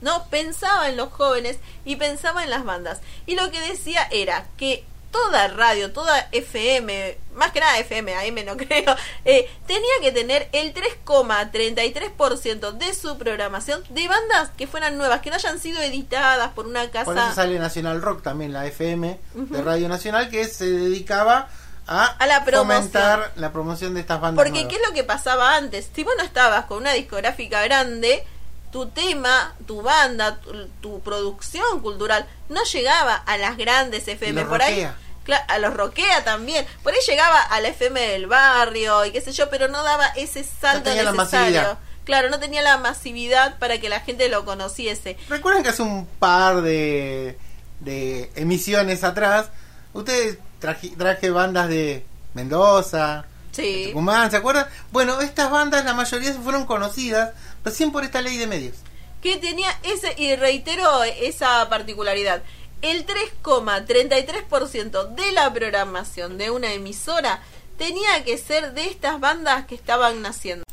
¿No? 0.00 0.28
Pensaba 0.28 0.88
en 0.88 0.96
los 0.96 1.12
jóvenes 1.12 1.58
y 1.84 1.96
pensaba 1.96 2.44
en 2.44 2.50
las 2.50 2.64
bandas. 2.64 3.00
Y 3.26 3.34
lo 3.34 3.50
que 3.50 3.60
decía 3.60 4.06
era 4.12 4.46
que 4.56 4.84
toda 5.10 5.48
radio, 5.48 5.92
toda 5.92 6.28
FM, 6.32 7.16
más 7.34 7.52
que 7.52 7.60
nada 7.60 7.78
FM, 7.78 8.14
AM 8.14 8.44
no 8.44 8.56
creo, 8.58 8.96
eh, 9.24 9.50
tenía 9.66 9.92
que 10.00 10.12
tener 10.12 10.48
el 10.52 10.74
3,33% 10.74 12.72
de 12.72 12.94
su 12.94 13.16
programación 13.18 13.82
de 13.90 14.08
bandas 14.08 14.50
que 14.56 14.66
fueran 14.66 14.98
nuevas, 14.98 15.20
que 15.20 15.30
no 15.30 15.36
hayan 15.36 15.58
sido 15.58 15.80
editadas 15.80 16.52
por 16.52 16.66
una 16.66 16.90
casa. 16.90 17.04
Por 17.04 17.18
eso 17.18 17.34
sale 17.34 17.58
Nacional 17.58 18.02
Rock 18.02 18.22
también, 18.22 18.52
la 18.52 18.66
FM 18.66 19.18
de 19.34 19.62
Radio 19.62 19.88
Nacional, 19.88 20.30
que 20.30 20.44
se 20.44 20.70
dedicaba 20.70 21.48
a, 21.86 22.04
A 22.04 22.26
la 22.26 22.44
fomentar 22.44 23.32
la 23.36 23.50
promoción 23.50 23.94
de 23.94 24.00
estas 24.00 24.20
bandas. 24.20 24.36
Porque 24.36 24.60
nuevas. 24.60 24.70
qué 24.70 24.76
es 24.76 24.88
lo 24.88 24.94
que 24.94 25.04
pasaba 25.04 25.56
antes. 25.56 25.88
Si 25.94 26.04
vos 26.04 26.12
no 26.18 26.22
estabas 26.22 26.66
con 26.66 26.78
una 26.78 26.92
discográfica 26.92 27.62
grande, 27.62 28.24
tu 28.72 28.86
tema, 28.88 29.54
tu 29.66 29.82
banda, 29.82 30.36
tu, 30.40 30.66
tu 30.80 31.00
producción 31.00 31.80
cultural 31.80 32.26
no 32.48 32.62
llegaba 32.64 33.14
a 33.16 33.36
las 33.38 33.56
grandes 33.56 34.06
FM. 34.08 34.40
los 34.42 34.48
Por 34.50 34.62
ahí, 34.62 34.74
rockea. 34.84 34.96
cla- 35.26 35.44
a 35.48 35.58
los 35.58 35.74
roquea 35.74 36.24
también. 36.24 36.66
Por 36.82 36.92
ahí 36.92 36.98
llegaba 37.06 37.40
a 37.40 37.60
la 37.60 37.68
FM 37.68 38.00
del 38.00 38.26
barrio 38.26 39.04
y 39.04 39.10
qué 39.12 39.20
sé 39.20 39.32
yo, 39.32 39.48
pero 39.50 39.68
no 39.68 39.82
daba 39.82 40.06
ese 40.16 40.44
salto 40.44 40.84
tenía 40.84 41.02
la 41.04 41.12
necesario. 41.12 41.78
Claro, 42.04 42.30
no 42.30 42.38
tenía 42.38 42.62
la 42.62 42.78
masividad 42.78 43.58
para 43.58 43.78
que 43.78 43.88
la 43.90 44.00
gente 44.00 44.28
lo 44.30 44.44
conociese. 44.46 45.18
Recuerden 45.28 45.62
que 45.62 45.68
hace 45.68 45.82
un 45.82 46.06
par 46.06 46.62
de, 46.62 47.36
de 47.80 48.30
emisiones 48.34 49.04
atrás, 49.04 49.48
ustedes 49.92 50.38
traje, 50.58 50.88
traje 50.96 51.28
bandas 51.30 51.68
de 51.68 52.06
Mendoza, 52.34 53.26
Sí. 53.52 53.86
Tucumán, 53.88 54.30
¿se 54.30 54.36
acuerdan? 54.36 54.66
Bueno, 54.92 55.20
estas 55.20 55.50
bandas, 55.50 55.84
la 55.84 55.94
mayoría 55.94 56.32
se 56.32 56.38
fueron 56.38 56.66
conocidas 56.66 57.32
recién 57.64 57.90
por 57.92 58.04
esta 58.04 58.20
ley 58.22 58.36
de 58.36 58.46
medios. 58.46 58.76
que 59.22 59.36
tenía 59.36 59.68
ese, 59.82 60.14
y 60.16 60.36
reitero 60.36 61.02
esa 61.02 61.68
particularidad, 61.68 62.42
el 62.82 63.04
3,33% 63.04 65.14
de 65.14 65.32
la 65.32 65.52
programación 65.52 66.38
de 66.38 66.50
una 66.50 66.72
emisora 66.72 67.40
tenía 67.76 68.24
que 68.24 68.38
ser 68.38 68.72
de 68.74 68.86
estas 68.86 69.18
bandas 69.20 69.66
que 69.66 69.74
estaban 69.74 70.22
naciendo. 70.22 70.64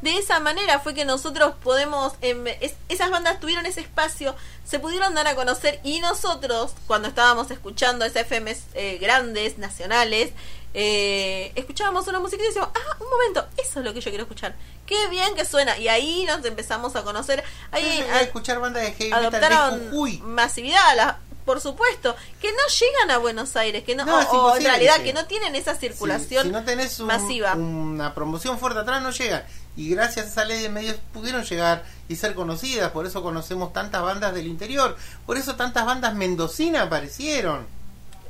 De 0.00 0.16
esa 0.18 0.40
manera 0.40 0.80
fue 0.80 0.94
que 0.94 1.04
nosotros 1.04 1.54
podemos, 1.62 2.14
em, 2.22 2.44
es- 2.60 2.74
esas 2.88 3.10
bandas 3.10 3.38
tuvieron 3.38 3.66
ese 3.66 3.80
espacio, 3.80 4.34
se 4.64 4.80
pudieron 4.80 5.14
dar 5.14 5.28
a 5.28 5.36
conocer 5.36 5.78
y 5.84 6.00
nosotros, 6.00 6.72
cuando 6.88 7.06
estábamos 7.08 7.50
escuchando 7.52 8.04
esas 8.04 8.22
FMs 8.26 8.64
eh, 8.74 8.98
grandes, 9.00 9.58
nacionales, 9.58 10.32
eh, 10.74 11.52
escuchábamos 11.54 12.06
una 12.08 12.18
música 12.20 12.42
y 12.42 12.46
decíamos, 12.46 12.70
ah, 12.74 12.96
un 13.00 13.10
momento, 13.10 13.46
eso 13.58 13.80
es 13.80 13.84
lo 13.84 13.92
que 13.94 14.00
yo 14.00 14.10
quiero 14.10 14.22
escuchar. 14.24 14.54
Qué 14.86 15.08
bien 15.08 15.34
que 15.34 15.44
suena. 15.44 15.76
Y 15.78 15.88
ahí 15.88 16.24
nos 16.26 16.44
empezamos 16.44 16.96
a 16.96 17.02
conocer. 17.02 17.42
Ahí 17.70 18.04
a- 18.12 18.20
escuchar 18.22 18.58
bandas 18.58 18.82
de 18.82 18.92
heavy 18.92 19.10
de 19.10 19.16
adoptaron 19.16 19.90
Jujuy. 19.90 20.18
masividad, 20.24 20.96
la- 20.96 21.18
por 21.44 21.60
supuesto, 21.60 22.14
que 22.40 22.50
no 22.52 22.58
llegan 22.80 23.10
a 23.10 23.18
Buenos 23.18 23.56
Aires, 23.56 23.82
que 23.84 23.94
no, 23.96 24.04
No, 24.04 24.18
o- 24.18 24.56
en 24.56 24.62
realidad 24.64 25.00
que 25.02 25.12
no 25.12 25.26
tienen 25.26 25.56
esa 25.56 25.74
circulación 25.74 26.44
si 26.46 26.52
no 26.52 26.64
tenés 26.64 27.00
un- 27.00 27.06
masiva. 27.08 27.54
una 27.54 28.14
promoción 28.14 28.58
fuerte 28.58 28.80
atrás, 28.80 29.02
no 29.02 29.10
llega. 29.10 29.46
y 29.74 29.88
gracias 29.88 30.26
a 30.26 30.28
esa 30.28 30.44
ley 30.44 30.60
de 30.60 30.68
medios 30.68 30.96
pudieron 31.14 31.44
llegar 31.44 31.82
y 32.06 32.16
ser 32.16 32.34
conocidas, 32.34 32.90
por 32.92 33.06
eso 33.06 33.22
conocemos 33.22 33.72
tantas 33.72 34.02
bandas 34.02 34.34
del 34.34 34.46
interior, 34.46 34.98
por 35.24 35.38
eso 35.38 35.56
tantas 35.56 35.86
bandas 35.86 36.14
mendocinas 36.14 36.82
aparecieron. 36.88 37.66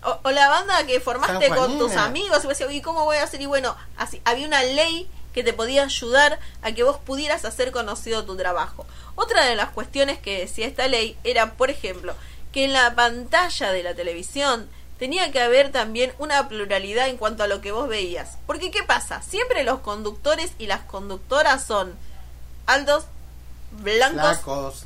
O, 0.05 0.19
o 0.23 0.31
la 0.31 0.49
banda 0.49 0.85
que 0.87 1.01
formaste 1.01 1.49
con 1.49 1.79
tus 1.79 1.93
amigos 1.93 2.43
y 2.43 2.47
vos 2.47 2.59
decías, 2.59 2.73
¿y 2.73 2.83
cómo 2.83 3.05
voy 3.05 3.19
a 3.19 3.25
hacer? 3.25 3.41
Y 3.41 3.47
bueno, 3.47 3.77
así, 3.97 4.21
había 4.25 4.47
una 4.47 4.63
ley 4.63 5.09
que 5.33 5.43
te 5.43 5.53
podía 5.53 5.85
ayudar 5.85 6.39
a 6.63 6.73
que 6.73 6.83
vos 6.83 6.99
pudieras 6.99 7.45
hacer 7.45 7.73
conocido 7.73 8.25
tu 8.25 8.37
trabajo. 8.37 8.87
Otra 9.15 9.45
de 9.45 9.57
las 9.57 9.71
cuestiones 9.71 10.19
que 10.19 10.41
decía 10.41 10.67
esta 10.67 10.89
ley 10.89 11.17
era, 11.25 11.53
por 11.55 11.71
ejemplo, 11.71 12.15
que 12.53 12.65
en 12.65 12.73
la 12.73 12.95
pantalla 12.95 13.73
de 13.73 13.83
la 13.83 13.95
televisión 13.95 14.69
tenía 14.99 15.33
que 15.33 15.41
haber 15.41 15.73
también 15.73 16.13
una 16.19 16.49
pluralidad 16.49 17.09
en 17.09 17.17
cuanto 17.17 17.43
a 17.43 17.49
lo 17.49 17.61
que 17.61 17.73
vos 17.73 17.89
veías. 17.89 18.39
Porque 18.47 18.71
¿qué 18.71 18.83
pasa? 18.83 19.23
Siempre 19.23 19.65
los 19.65 19.81
conductores 19.81 20.53
y 20.59 20.67
las 20.67 20.83
conductoras 20.83 21.67
son 21.67 21.95
altos, 22.67 23.07
blancos, 23.73 24.39
Flacos, 24.39 24.85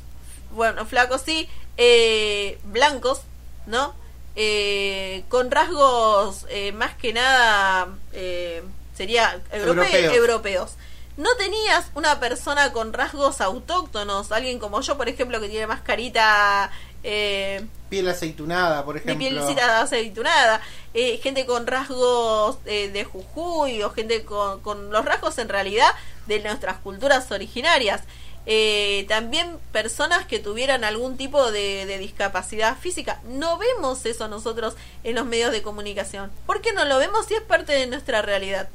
bueno, 0.51 0.85
flacos 0.85 1.21
sí, 1.21 1.49
eh, 1.75 2.57
blancos, 2.63 3.21
¿no? 3.65 3.93
Eh, 4.39 5.23
con 5.29 5.49
rasgos 5.49 6.45
eh, 6.49 6.71
más 6.71 6.93
que 6.95 7.11
nada, 7.11 7.87
eh, 8.13 8.61
sería 8.95 9.41
europe- 9.51 9.81
Europeos. 9.81 10.13
europeos. 10.15 10.71
No 11.17 11.35
tenías 11.37 11.87
una 11.95 12.19
persona 12.19 12.71
con 12.71 12.93
rasgos 12.93 13.41
autóctonos, 13.41 14.31
alguien 14.31 14.59
como 14.59 14.79
yo, 14.81 14.95
por 14.95 15.09
ejemplo, 15.09 15.41
que 15.41 15.49
tiene 15.49 15.65
más 15.65 15.81
carita 15.81 16.69
eh, 17.03 17.65
piel 17.89 18.07
aceitunada, 18.07 18.85
por 18.85 18.93
de 18.93 19.01
ejemplo. 19.01 19.27
pielcita 19.27 19.81
aceitunada, 19.81 20.61
eh, 20.93 21.17
gente 21.23 21.47
con 21.47 21.65
rasgos 21.65 22.59
eh, 22.65 22.89
de 22.89 23.05
Jujuy 23.05 23.81
o 23.81 23.89
gente 23.89 24.23
con, 24.23 24.59
con 24.61 24.91
los 24.91 25.03
rasgos 25.03 25.39
en 25.39 25.49
realidad 25.49 25.89
de 26.27 26.39
nuestras 26.41 26.77
culturas 26.77 27.31
originarias. 27.31 28.01
Eh, 28.49 29.05
también 29.09 29.59
personas 29.73 30.25
que 30.25 30.39
tuvieran 30.39 30.85
algún 30.85 31.17
tipo 31.17 31.51
de, 31.51 31.85
de 31.85 31.97
discapacidad 31.97 32.77
física. 32.77 33.19
No 33.25 33.57
vemos 33.57 34.05
eso 34.05 34.29
nosotros 34.29 34.75
en 35.03 35.15
los 35.15 35.25
medios 35.25 35.51
de 35.51 35.61
comunicación. 35.61 36.31
¿Por 36.45 36.61
qué 36.61 36.71
no 36.71 36.85
lo 36.85 36.97
vemos 36.97 37.25
si 37.25 37.35
es 37.35 37.41
parte 37.41 37.73
de 37.73 37.87
nuestra 37.87 38.21
realidad? 38.21 38.69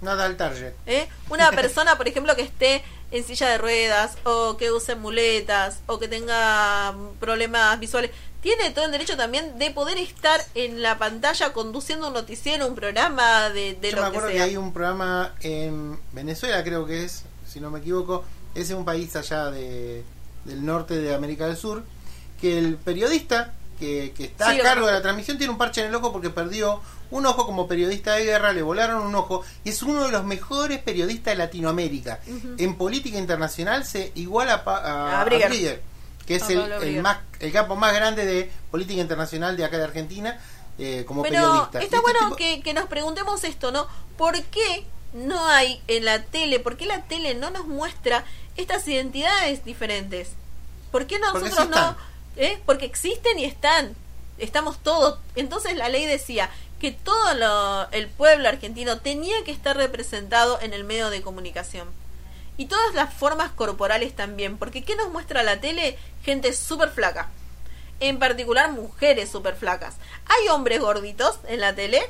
Nada 0.00 0.26
al 0.26 0.36
target. 0.36 0.72
¿eh? 0.86 1.08
Una 1.30 1.50
persona, 1.52 1.96
por 1.96 2.08
ejemplo, 2.08 2.34
que 2.34 2.42
esté 2.42 2.82
en 3.12 3.24
silla 3.24 3.48
de 3.48 3.58
ruedas 3.58 4.16
o 4.24 4.56
que 4.56 4.72
use 4.72 4.96
muletas 4.96 5.78
o 5.86 6.00
que 6.00 6.08
tenga 6.08 6.94
problemas 7.20 7.78
visuales, 7.78 8.10
tiene 8.40 8.70
todo 8.70 8.86
el 8.86 8.90
derecho 8.90 9.16
también 9.16 9.56
de 9.58 9.70
poder 9.70 9.98
estar 9.98 10.44
en 10.56 10.82
la 10.82 10.98
pantalla 10.98 11.52
conduciendo 11.52 12.08
un 12.08 12.14
noticiero, 12.14 12.66
un 12.66 12.74
programa 12.74 13.50
de, 13.50 13.74
de 13.74 13.90
Yo 13.92 14.00
me 14.00 14.06
acuerdo 14.08 14.28
que 14.28 14.42
hay 14.42 14.56
un 14.56 14.72
programa 14.72 15.32
en 15.42 16.00
Venezuela, 16.10 16.64
creo 16.64 16.84
que 16.84 17.04
es, 17.04 17.24
si 17.52 17.60
no 17.60 17.70
me 17.70 17.80
equivoco, 17.80 18.24
es 18.54 18.70
un 18.70 18.84
país 18.84 19.14
allá 19.16 19.50
de, 19.50 20.02
del 20.44 20.64
norte 20.64 20.98
de 20.98 21.14
América 21.14 21.46
del 21.46 21.56
Sur, 21.56 21.82
que 22.40 22.58
el 22.58 22.76
periodista 22.76 23.52
que, 23.78 24.12
que 24.16 24.24
está 24.24 24.52
Sí, 24.52 24.60
a 24.60 24.62
cargo 24.62 24.86
de 24.86 24.92
la 24.92 25.02
transmisión 25.02 25.38
tiene 25.38 25.52
un 25.52 25.58
parche 25.58 25.80
en 25.82 25.88
el 25.88 25.94
ojo 25.94 26.12
porque 26.12 26.30
perdió 26.30 26.80
un 27.10 27.26
ojo 27.26 27.44
como 27.46 27.66
periodista 27.68 28.14
de 28.14 28.24
guerra, 28.24 28.52
le 28.52 28.62
volaron 28.62 29.02
un 29.06 29.14
ojo 29.14 29.42
y 29.64 29.70
es 29.70 29.82
uno 29.82 30.04
de 30.04 30.12
los 30.12 30.24
mejores 30.24 30.78
periodistas 30.78 31.32
de 31.32 31.38
Latinoamérica. 31.38 32.20
En 32.58 32.76
política 32.76 33.18
internacional 33.18 33.84
se 33.84 34.12
iguala 34.14 34.62
a, 34.64 34.70
a, 34.76 35.20
A 35.20 35.24
Brigger. 35.24 35.46
a 35.46 35.48
Brigger, 35.48 35.82
que 36.26 36.36
es 36.36 36.48
el, 36.48 37.02
más 37.02 37.18
el 37.40 37.52
campo 37.52 37.76
más 37.76 37.92
grande 37.92 38.24
de 38.24 38.50
política 38.70 39.00
internacional 39.02 39.56
de 39.56 39.64
acá 39.64 39.76
de 39.78 39.84
Argentina 39.84 40.38
eh, 40.78 41.04
como 41.06 41.22
Pero 41.22 41.34
periodista. 41.34 41.82
Está 41.82 41.96
este 41.96 42.00
bueno 42.00 42.20
tipo- 42.28 42.36
que, 42.36 42.62
que 42.62 42.72
nos 42.72 42.86
preguntemos 42.86 43.44
esto, 43.44 43.72
¿no? 43.72 43.86
¿Por 44.16 44.40
qué 44.44 44.86
no 45.12 45.46
hay 45.48 45.82
en 45.88 46.04
la 46.04 46.22
tele, 46.22 46.58
por 46.60 46.76
qué 46.76 46.86
la 46.86 47.02
tele 47.02 47.34
no 47.34 47.50
nos 47.50 47.66
muestra 47.66 48.24
estas 48.56 48.86
identidades 48.88 49.64
diferentes? 49.64 50.30
¿Por 50.90 51.06
qué 51.06 51.18
Porque 51.18 51.48
nosotros 51.48 51.66
sí 51.66 51.80
no? 51.80 51.96
¿Eh? 52.36 52.60
Porque 52.66 52.84
existen 52.86 53.38
y 53.38 53.44
están. 53.44 53.94
Estamos 54.38 54.78
todos. 54.82 55.18
Entonces 55.36 55.76
la 55.76 55.88
ley 55.88 56.06
decía 56.06 56.50
que 56.80 56.90
todo 56.92 57.34
lo- 57.34 57.90
el 57.92 58.08
pueblo 58.08 58.48
argentino 58.48 58.98
tenía 58.98 59.42
que 59.44 59.52
estar 59.52 59.76
representado 59.76 60.60
en 60.60 60.72
el 60.72 60.84
medio 60.84 61.10
de 61.10 61.22
comunicación. 61.22 61.88
Y 62.56 62.66
todas 62.66 62.94
las 62.94 63.12
formas 63.14 63.50
corporales 63.52 64.14
también. 64.16 64.58
Porque 64.58 64.82
¿qué 64.84 64.96
nos 64.96 65.10
muestra 65.10 65.42
la 65.42 65.60
tele? 65.60 65.98
Gente 66.24 66.52
súper 66.52 66.90
flaca. 66.90 67.28
En 68.00 68.18
particular 68.18 68.72
mujeres 68.72 69.30
súper 69.30 69.54
flacas. 69.54 69.94
Hay 70.26 70.48
hombres 70.48 70.80
gorditos 70.80 71.38
en 71.46 71.60
la 71.60 71.74
tele, 71.74 72.02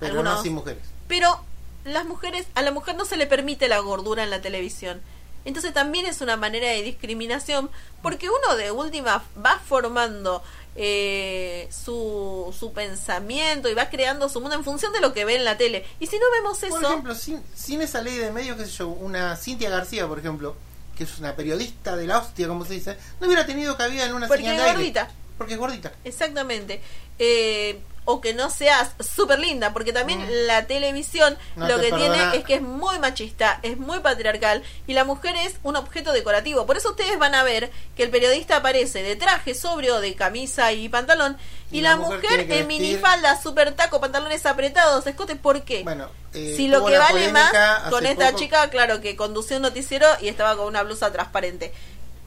pero 0.00 0.12
algunos- 0.12 0.36
no 0.38 0.42
sin 0.42 0.54
mujeres. 0.54 0.82
pero 1.06 1.44
las 1.86 2.04
mujeres, 2.04 2.46
a 2.54 2.62
la 2.62 2.70
mujer 2.70 2.96
no 2.96 3.04
se 3.04 3.16
le 3.16 3.26
permite 3.26 3.68
la 3.68 3.78
gordura 3.78 4.22
en 4.24 4.30
la 4.30 4.40
televisión. 4.40 5.00
Entonces 5.44 5.72
también 5.72 6.06
es 6.06 6.20
una 6.20 6.36
manera 6.36 6.68
de 6.68 6.82
discriminación, 6.82 7.70
porque 8.02 8.28
uno 8.28 8.56
de 8.56 8.72
última 8.72 9.22
va 9.44 9.60
formando 9.64 10.42
eh, 10.74 11.68
su, 11.70 12.54
su 12.58 12.72
pensamiento 12.72 13.68
y 13.68 13.74
va 13.74 13.88
creando 13.88 14.28
su 14.28 14.40
mundo 14.40 14.56
en 14.56 14.64
función 14.64 14.92
de 14.92 15.00
lo 15.00 15.12
que 15.12 15.24
ve 15.24 15.36
en 15.36 15.44
la 15.44 15.56
tele. 15.56 15.86
Y 16.00 16.06
si 16.08 16.18
no 16.18 16.24
vemos 16.32 16.62
eso, 16.62 16.74
Por 16.74 16.84
ejemplo, 16.84 17.14
sin, 17.14 17.40
sin 17.54 17.80
esa 17.80 18.02
ley 18.02 18.16
de 18.16 18.32
medios, 18.32 18.56
qué 18.56 18.64
sé 18.66 18.72
yo, 18.72 18.88
una 18.88 19.36
Cintia 19.36 19.70
García, 19.70 20.06
por 20.08 20.18
ejemplo, 20.18 20.56
que 20.96 21.04
es 21.04 21.18
una 21.18 21.36
periodista 21.36 21.94
de 21.96 22.06
la 22.06 22.18
hostia, 22.18 22.48
como 22.48 22.64
se 22.64 22.74
dice, 22.74 22.96
no 23.20 23.26
hubiera 23.26 23.46
tenido 23.46 23.76
cabida 23.76 24.04
en 24.04 24.14
una 24.14 24.26
Porque 24.28 24.42
señal 24.42 24.56
es 24.56 24.62
de 24.62 24.68
aire. 24.68 24.78
gordita. 24.78 25.10
Porque 25.38 25.52
es 25.54 25.58
gordita. 25.60 25.92
Exactamente. 26.04 26.80
Eh, 27.18 27.78
o 28.06 28.20
que 28.22 28.32
no 28.32 28.48
seas 28.48 28.92
súper 29.00 29.38
linda, 29.38 29.72
porque 29.74 29.92
también 29.92 30.20
Mm. 30.20 30.46
la 30.46 30.66
televisión 30.66 31.36
No 31.56 31.68
lo 31.68 31.76
te 31.76 31.82
que 31.82 31.90
perdona. 31.90 32.14
tiene 32.14 32.36
es 32.38 32.44
que 32.44 32.54
es 32.54 32.62
muy 32.62 32.98
machista, 32.98 33.60
es 33.62 33.76
muy 33.76 33.98
patriarcal 34.00 34.62
y 34.86 34.94
la 34.94 35.04
mujer 35.04 35.36
es 35.36 35.56
un 35.62 35.76
objeto 35.76 36.12
decorativo. 36.12 36.64
Por 36.66 36.76
eso 36.78 36.90
ustedes 36.90 37.18
van 37.18 37.34
a 37.34 37.42
ver 37.42 37.70
que 37.96 38.04
el 38.04 38.10
periodista 38.10 38.56
aparece 38.56 39.02
de 39.02 39.16
traje 39.16 39.54
sobrio, 39.54 40.00
de 40.00 40.14
camisa 40.14 40.72
y 40.72 40.88
pantalón, 40.88 41.36
y, 41.70 41.78
Y 41.78 41.80
la, 41.82 41.90
la 41.90 41.96
mujer, 41.96 42.20
mujer 42.46 42.52
en 42.52 42.66
minifalda, 42.68 43.40
super 43.42 43.72
taco, 43.74 44.00
pantalones 44.00 44.46
apretados, 44.46 45.06
escote. 45.06 45.34
¿Por 45.36 45.62
qué? 45.64 45.82
Bueno, 45.82 46.08
eh, 46.32 46.54
si 46.56 46.68
lo 46.68 46.84
que 46.86 46.96
vale 46.96 47.30
más 47.32 47.52
con 47.90 48.06
esta 48.06 48.26
poco- 48.28 48.38
chica, 48.38 48.70
claro, 48.70 49.00
que 49.00 49.16
condució 49.16 49.56
un 49.56 49.62
noticiero 49.62 50.06
y 50.20 50.28
estaba 50.28 50.56
con 50.56 50.66
una 50.66 50.82
blusa 50.84 51.12
transparente. 51.12 51.72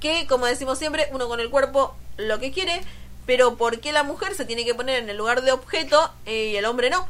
Que, 0.01 0.27
como 0.27 0.45
decimos 0.45 0.77
siempre, 0.77 1.07
uno 1.13 1.27
con 1.29 1.39
el 1.39 1.49
cuerpo 1.49 1.95
lo 2.17 2.37
que 2.39 2.51
quiere, 2.51 2.81
pero 3.29 3.57
¿por 3.57 3.79
qué 3.79 3.91
la 3.91 4.01
mujer 4.01 4.33
se 4.33 4.43
tiene 4.43 4.65
que 4.65 4.73
poner 4.73 5.03
en 5.03 5.07
el 5.07 5.15
lugar 5.15 5.43
de 5.43 5.51
objeto 5.51 6.11
eh, 6.25 6.49
y 6.51 6.55
el 6.55 6.65
hombre 6.65 6.89
no? 6.89 7.07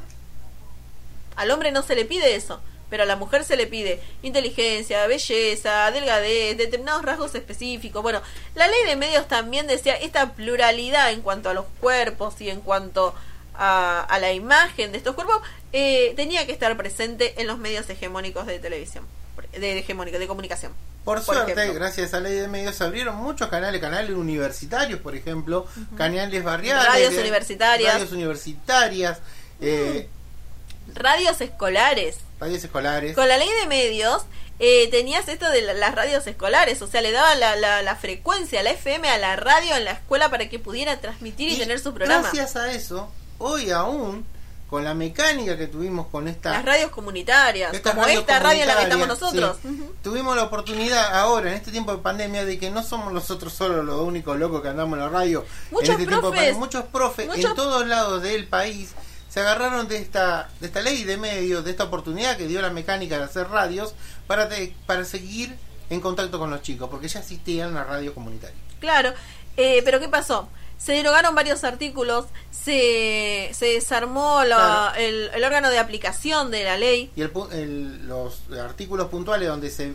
Al 1.38 1.50
hombre 1.50 1.72
no 1.72 1.82
se 1.82 1.96
le 1.96 2.04
pide 2.04 2.36
eso, 2.36 2.60
pero 2.90 3.04
a 3.04 3.06
la 3.06 3.16
mujer 3.16 3.46
se 3.46 3.56
le 3.56 3.68
pide 3.68 4.02
inteligencia, 4.22 5.08
belleza, 5.08 5.90
delgadez, 5.92 6.58
determinados 6.58 7.04
rasgos 7.04 7.36
específicos. 7.36 8.04
Bueno, 8.04 8.22
la 8.54 8.68
ley 8.68 8.84
de 8.86 8.98
medios 8.98 9.30
también 9.30 9.66
decía 9.66 9.94
esta 9.94 10.34
pluralidad 10.34 11.10
en 11.10 11.22
cuanto 11.22 11.52
a 11.52 11.54
los 11.54 11.68
cuerpos 11.80 12.42
y 12.42 12.50
en 12.50 12.60
cuanto 12.60 13.16
a, 13.54 14.02
a 14.04 14.20
la 14.20 14.34
imagen 14.34 14.92
de 14.92 14.98
estos 14.98 15.16
cuerpos 15.16 15.42
eh, 15.72 16.12
tenía 16.18 16.46
que 16.46 16.52
estar 16.52 16.76
presente 16.76 17.40
en 17.40 17.48
los 17.48 17.60
medios 17.60 17.90
hegemónicos 17.90 18.46
de 18.46 18.60
televisión, 18.60 19.06
de 19.52 19.80
hegemónico, 19.80 20.20
de 20.20 20.28
comunicación. 20.28 20.74
Por, 21.06 21.22
suerte, 21.22 21.54
ejemplo. 21.54 21.74
gracias 21.76 22.06
a 22.06 22.08
esa 22.08 22.20
ley 22.20 22.36
de 22.36 22.48
medios, 22.48 22.76
se 22.76 22.84
abrieron 22.84 23.16
muchos 23.16 23.48
canales, 23.50 23.82
canales 23.82 24.12
universitarios, 24.16 25.00
por 25.00 25.16
ejemplo, 25.16 25.66
canales 25.98 26.44
barriales, 26.44 26.86
Radios 26.86 27.14
de- 27.14 27.22
universitarias. 27.22 27.94
radios 27.94 28.12
universitarias, 28.12 29.18
eh, 29.62 30.08
Radios 30.94 31.40
escolares. 31.42 32.18
radios 32.40 32.64
escolares. 32.64 33.16
Con 33.16 33.28
la 33.28 33.38
ley 33.38 33.50
de 33.62 33.68
medios 33.68 34.24
eh, 34.60 34.90
tenías 34.92 35.28
esto 35.30 35.50
de 35.50 35.62
la- 35.62 35.74
las 35.74 35.96
radios 35.96 36.26
escolares, 36.28 36.82
o 36.82 36.88
sea, 36.88 37.02
le 37.02 37.12
daba 37.12 37.34
la, 37.36 37.56
la, 37.56 37.82
la 37.82 37.96
frecuencia, 37.96 38.62
la 38.64 38.72
FM 38.72 39.08
a 39.10 39.18
la 39.18 39.36
radio 39.38 39.76
en 39.78 39.86
la 39.86 39.92
escuela 39.92 40.30
para 40.30 40.50
que 40.50 40.60
pudiera 40.60 41.00
transmitir 41.00 41.50
y, 41.50 41.58
tener 41.58 41.80
su 41.80 41.94
programa. 41.94 42.24
Gracias 42.24 42.56
a 42.58 42.72
eso, 42.74 43.10
hoy 43.38 43.72
aún, 43.72 44.26
con 44.70 44.84
la 44.84 44.94
mecánica 44.94 45.58
que 45.58 45.68
tuvimos 45.68 46.08
con 46.08 46.28
esta 46.28 46.52
Las 46.52 46.66
radios 46.66 46.92
comunitarias, 46.92 47.74
Estas 47.74 47.94
como 47.94 48.04
radios 48.06 48.22
esta 48.22 48.40
radio 48.40 48.62
en 48.62 48.68
la 48.68 48.76
que 48.78 48.84
estamos 48.84 49.08
nosotros. 49.08 49.58
sí. 49.62 49.84
Tuvimos 50.04 50.36
la 50.36 50.44
oportunidad 50.44 51.18
ahora, 51.20 51.50
en 51.50 51.56
este 51.56 51.72
tiempo 51.72 51.92
de 51.92 51.98
pandemia, 51.98 52.46
de 52.46 52.60
que 52.60 52.70
no 52.70 52.84
somos 52.84 53.12
nosotros 53.12 53.52
solos 53.54 53.84
los 53.84 54.00
únicos 54.02 54.38
locos 54.38 54.62
que 54.62 54.68
andamos 54.70 54.98
en 54.98 55.06
la 55.06 55.10
radio. 55.10 55.44
Muchos 55.72 55.90
en 55.90 55.94
este 55.96 56.06
tiempo 56.08 56.16
de 56.16 56.22
profes, 56.22 56.38
pandemia. 56.40 56.60
muchos 56.60 56.84
profes 56.86 57.28
muchos- 57.28 57.46
en 57.46 57.56
todos 57.56 57.88
lados 57.88 58.22
del 58.22 58.46
país 58.48 58.92
se 59.28 59.40
agarraron 59.40 59.88
de 59.88 59.98
esta, 59.98 60.50
de 60.60 60.68
esta 60.68 60.82
ley 60.82 61.04
de 61.04 61.18
medios, 61.18 61.64
de 61.66 61.72
esta 61.72 61.86
oportunidad 61.86 62.38
que 62.38 62.48
dio 62.48 62.62
la 62.62 62.70
mecánica 62.70 63.18
de 63.18 63.24
hacer 63.24 63.48
radios 63.50 63.94
para, 64.28 64.50
te- 64.50 64.76
para 64.86 65.04
seguir 65.06 65.56
en 65.90 66.00
contacto 66.02 66.38
con 66.38 66.52
los 66.52 66.62
chicos, 66.62 66.90
porque 66.92 67.08
ya 67.08 67.20
existían 67.20 67.74
las 67.74 67.88
radios 67.88 68.14
comunitarias. 68.14 68.60
Claro, 68.80 69.14
eh, 69.58 69.82
pero 69.84 70.00
¿qué 70.00 70.08
pasó? 70.10 70.48
Se 70.80 70.94
derogaron 70.94 71.36
varios 71.36 71.64
artículos, 71.64 72.26
se, 72.50 73.52
se 73.54 73.66
desarmó 73.68 74.44
la- 74.44 74.92
Claro. 74.94 74.96
el, 75.06 75.30
el 75.34 75.44
órgano 75.44 75.70
de 75.70 75.78
aplicación 75.78 76.50
de 76.52 76.64
la 76.64 76.78
ley. 76.78 77.12
Y 77.16 77.22
el, 77.22 77.32
el- 77.52 78.08
los 78.08 78.42
artículos 78.60 79.10
puntuales 79.10 79.48
donde 79.48 79.70
se 79.70 79.94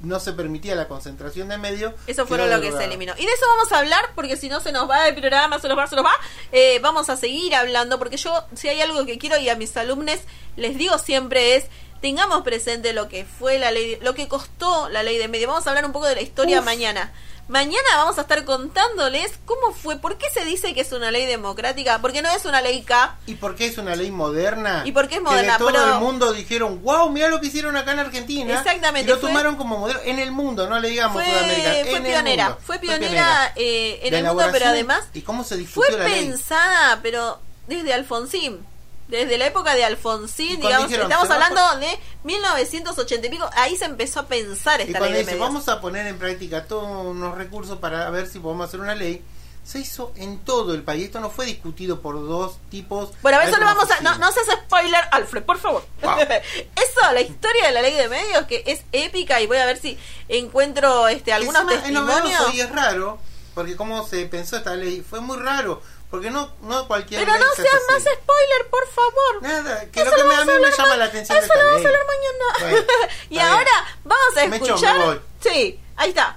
no 0.00 0.18
se 0.18 0.32
permitía 0.32 0.74
la 0.74 0.88
concentración 0.88 1.48
de 1.48 1.58
medios. 1.58 1.94
Eso 2.08 2.26
fue 2.26 2.36
quedó 2.36 2.48
lo 2.48 2.60
que 2.60 2.72
se 2.72 2.84
eliminó. 2.86 3.12
Y 3.16 3.24
de 3.24 3.32
eso 3.32 3.44
vamos 3.56 3.70
a 3.70 3.78
hablar, 3.78 4.10
porque 4.16 4.36
si 4.36 4.48
no 4.48 4.58
se 4.58 4.72
nos 4.72 4.90
va 4.90 5.06
el 5.06 5.14
programa, 5.14 5.60
se 5.60 5.68
nos 5.68 5.78
va, 5.78 5.86
se 5.86 5.94
nos 5.94 6.04
va. 6.04 6.10
Eh, 6.50 6.80
vamos 6.82 7.08
a 7.08 7.16
seguir 7.16 7.54
hablando, 7.54 8.00
porque 8.00 8.16
yo, 8.16 8.44
si 8.56 8.66
hay 8.68 8.80
algo 8.80 9.06
que 9.06 9.16
quiero 9.18 9.38
y 9.38 9.48
a 9.48 9.54
mis 9.54 9.76
alumnos 9.76 10.18
les 10.56 10.76
digo 10.76 10.98
siempre 10.98 11.54
es 11.56 11.66
tengamos 12.00 12.42
presente 12.42 12.92
lo 12.94 13.06
que 13.08 13.24
fue 13.24 13.60
la 13.60 13.70
ley, 13.70 13.96
lo 14.02 14.12
que 14.14 14.26
costó 14.26 14.88
la 14.88 15.04
ley 15.04 15.18
de 15.18 15.28
medios. 15.28 15.46
Vamos 15.48 15.64
a 15.68 15.70
hablar 15.70 15.84
un 15.84 15.92
poco 15.92 16.06
de 16.06 16.16
la 16.16 16.20
historia 16.22 16.58
Uf. 16.58 16.64
mañana. 16.64 17.12
Mañana 17.48 17.82
vamos 17.96 18.16
a 18.18 18.22
estar 18.22 18.44
contándoles 18.44 19.32
cómo 19.44 19.72
fue, 19.74 19.98
por 19.98 20.16
qué 20.16 20.26
se 20.32 20.44
dice 20.44 20.72
que 20.74 20.80
es 20.80 20.92
una 20.92 21.10
ley 21.10 21.26
democrática, 21.26 21.98
porque 22.00 22.22
no 22.22 22.30
es 22.30 22.44
una 22.46 22.62
ley 22.62 22.82
K. 22.82 23.16
¿Y 23.26 23.34
por 23.34 23.56
qué 23.56 23.66
es 23.66 23.76
una 23.78 23.94
ley 23.94 24.10
moderna? 24.10 24.82
¿Y 24.86 24.92
por 24.92 25.06
qué 25.08 25.16
es 25.16 25.20
Que 25.20 25.24
moderna? 25.24 25.52
de 25.54 25.58
todo 25.58 25.68
Pero- 25.72 25.94
el 25.94 26.00
mundo 26.00 26.32
dijeron, 26.32 26.80
wow, 26.82 27.10
mira 27.10 27.28
lo 27.28 27.40
que 27.40 27.48
hicieron 27.48 27.76
acá 27.76 27.92
en 27.92 27.98
Argentina. 27.98 28.54
Exactamente, 28.58 29.10
Y 29.10 29.14
lo 29.14 29.20
fue- 29.20 29.28
tomaron 29.28 29.56
como 29.56 29.76
modelo 29.78 30.00
en 30.04 30.18
el 30.18 30.30
mundo, 30.30 30.68
no 30.68 30.78
le 30.80 30.88
digamos 30.88 31.20
Fue, 31.22 31.24
Sudamérica. 31.30 31.70
fue 31.70 31.80
en 31.80 31.96
el 31.96 32.02
pionera, 32.12 32.44
mundo. 32.46 32.60
fue 32.64 32.78
pionera 32.78 33.52
eh, 33.56 34.00
en 34.04 34.12
La 34.12 34.18
el 34.20 34.24
mundo, 34.26 34.44
pero 34.52 34.66
además 34.66 35.04
¿Y 35.12 35.20
cómo 35.22 35.44
se 35.44 35.62
fue 35.66 35.90
la 35.90 36.04
ley? 36.04 36.28
pensada, 36.30 37.00
pero 37.02 37.40
desde 37.66 37.92
Alfonsín. 37.92 38.64
Desde 39.08 39.36
la 39.36 39.46
época 39.46 39.74
de 39.74 39.84
Alfonsín, 39.84 40.52
Y 40.52 40.56
digamos, 40.56 40.88
dijeron, 40.88 41.10
estamos 41.12 41.30
hablando 41.30 41.78
de 41.80 41.98
1980 42.24 43.26
y 43.26 43.30
pico, 43.30 43.48
ahí 43.54 43.76
se 43.76 43.84
empezó 43.84 44.20
a 44.20 44.26
pensar 44.26 44.80
Y 44.80 44.84
esta 44.84 44.92
ley 44.92 44.98
cuando 45.00 45.12
de 45.14 45.18
dice, 45.20 45.32
medios. 45.32 45.46
vamos 45.48 45.68
a 45.68 45.80
poner 45.80 46.06
en 46.06 46.18
práctica 46.18 46.64
todos 46.66 47.06
unos 47.06 47.36
recursos 47.36 47.78
para 47.78 48.08
ver 48.10 48.26
si 48.26 48.38
podemos 48.38 48.68
hacer 48.68 48.80
una 48.80 48.94
ley, 48.94 49.22
se 49.64 49.78
hizo 49.80 50.12
en 50.16 50.38
todo 50.38 50.74
el 50.74 50.82
país. 50.82 51.04
Esto 51.04 51.20
no 51.20 51.30
fue 51.30 51.46
discutido 51.46 52.00
por 52.00 52.14
dos 52.16 52.56
tipos. 52.70 53.10
Bueno, 53.22 53.38
a 53.38 53.44
solo 53.44 53.58
cómo 53.58 53.66
vamos 53.74 53.90
a... 53.90 54.00
No, 54.00 54.18
no 54.18 54.32
seas 54.32 54.46
spoiler, 54.64 55.00
Alfred, 55.12 55.42
por 55.44 55.58
favor. 55.58 55.84
Wow. 56.02 56.18
Eso, 56.20 57.12
la 57.12 57.20
historia 57.20 57.66
de 57.66 57.72
la 57.72 57.82
ley 57.82 57.94
de 57.94 58.08
medios, 58.08 58.46
que 58.46 58.64
es 58.66 58.82
épica, 58.92 59.40
y 59.40 59.46
voy 59.46 59.58
a 59.58 59.66
ver 59.66 59.78
si 59.78 59.98
encuentro 60.28 61.06
este 61.08 61.32
algunos 61.32 61.62
Encima 61.62 61.76
es 61.76 61.82
testimonios. 61.84 62.24
novedoso 62.24 62.52
y 62.54 62.60
es 62.60 62.70
raro, 62.70 63.18
porque 63.54 63.76
como 63.76 64.06
se 64.06 64.26
pensó 64.26 64.56
esta 64.56 64.74
ley, 64.74 65.04
fue 65.08 65.20
muy 65.20 65.36
raro, 65.36 65.80
porque 66.12 66.30
no, 66.30 66.52
no 66.60 66.86
cualquier 66.86 67.24
Pero 67.24 67.38
no 67.38 67.46
se 67.54 67.62
seas 67.62 67.80
más 67.90 68.02
spoiler, 68.02 68.68
por 68.70 68.86
favor. 68.86 69.40
Nada, 69.42 69.90
que 69.90 70.02
Eso 70.02 70.10
lo 70.10 70.16
que 70.18 70.24
me, 70.24 70.34
a 70.34 70.44
mí 70.44 70.52
me 70.62 70.70
llama 70.70 70.88
ma- 70.90 70.96
la 70.98 71.04
atención 71.06 71.38
Eso 71.38 71.54
lo 71.54 71.64
vamos 71.64 71.84
a 71.84 71.88
hablar 71.88 72.02
mañana. 72.06 72.44
Bueno, 72.60 72.86
y 73.30 73.38
ahora 73.38 73.70
vamos 74.04 74.36
a 74.36 74.46
Me 74.46 74.56
escuchar. 74.56 74.98
me 74.98 75.04
voy. 75.06 75.20
Sí, 75.40 75.80
ahí 75.96 76.10
está. 76.10 76.36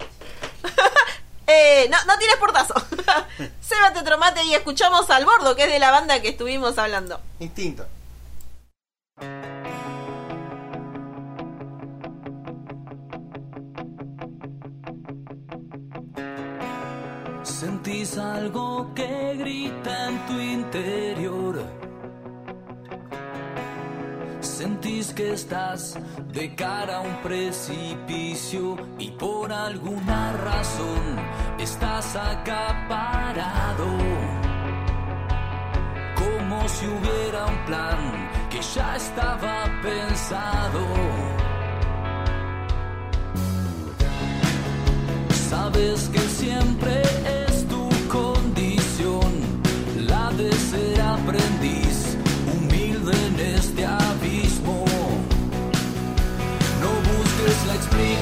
eh, 1.48 1.90
no, 1.92 1.98
no 2.06 2.18
tienes 2.18 2.38
portazo. 2.38 2.74
Sébate 3.60 4.00
otro 4.00 4.18
mate 4.18 4.44
y 4.46 4.56
escuchamos 4.56 5.10
al 5.10 5.26
bordo, 5.26 5.58
que 5.58 5.66
es 5.66 5.70
de 5.70 5.80
la 5.80 5.92
banda 5.92 6.22
que 6.22 6.30
estuvimos 6.30 6.78
hablando. 6.78 7.20
Instinto. 7.40 7.86
Sentís 17.86 18.18
algo 18.18 18.92
que 18.96 19.36
grita 19.38 20.08
en 20.08 20.18
tu 20.26 20.40
interior. 20.40 21.64
Sentís 24.40 25.14
que 25.14 25.34
estás 25.34 25.96
de 26.34 26.56
cara 26.56 26.98
a 26.98 27.02
un 27.02 27.16
precipicio 27.22 28.76
y 28.98 29.12
por 29.12 29.54
alguna 29.54 30.34
razón 30.34 31.04
estás 31.60 32.16
acaparado. 32.16 33.86
Como 36.16 36.68
si 36.68 36.88
hubiera 36.88 37.46
un 37.46 37.66
plan 37.68 38.00
que 38.50 38.62
ya 38.64 38.96
estaba 38.96 39.66
pensado. 39.84 40.88
Sabes 45.30 46.10
que 46.10 46.20
siempre 46.20 47.02
es 47.02 47.45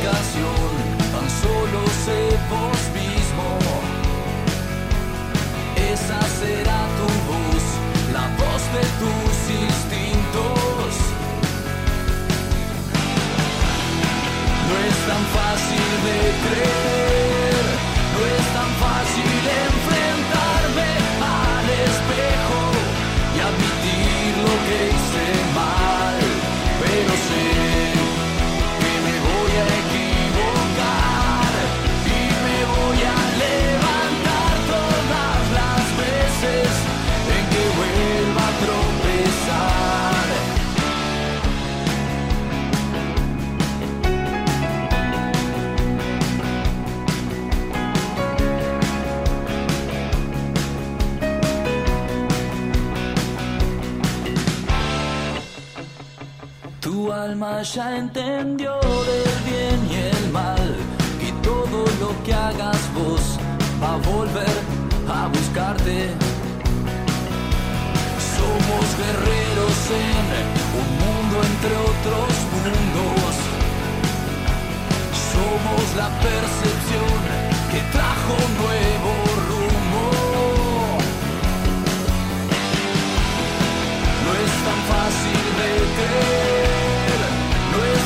tan 0.03 1.29
solo 1.29 1.85
sé 2.05 2.37
vos 2.49 2.92
ya 57.63 57.95
entendió 57.97 58.73
del 58.81 59.39
bien 59.45 59.79
y 59.89 59.95
el 59.95 60.31
mal 60.31 60.75
y 61.21 61.31
todo 61.41 61.85
lo 62.01 62.23
que 62.23 62.33
hagas 62.33 62.77
vos 62.93 63.39
va 63.81 63.93
a 63.93 63.97
volver 63.97 64.57
a 65.07 65.27
buscarte. 65.27 66.09
Somos 68.35 68.85
guerreros 69.01 69.79
en 69.95 70.45
un 70.81 70.89
mundo 71.03 71.35
entre 71.51 71.73
otros 71.91 72.31
mundos. 72.51 73.33
Somos 75.31 75.83
la 75.95 76.09
percepción 76.19 77.17
que 77.71 77.79
trajo 77.95 78.31
un 78.45 78.53
nuevo 78.63 79.11
rumbo. 79.47 80.05
No 84.25 84.31
es 84.43 84.53
tan 84.67 84.79
fácil 84.91 85.43
de 85.59 85.69
creer, 85.97 86.62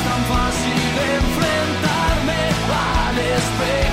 tan 0.08 0.24
fácil 0.24 0.78
enfrentarme 1.16 2.40
al 3.08 3.18
espejo 3.18 3.87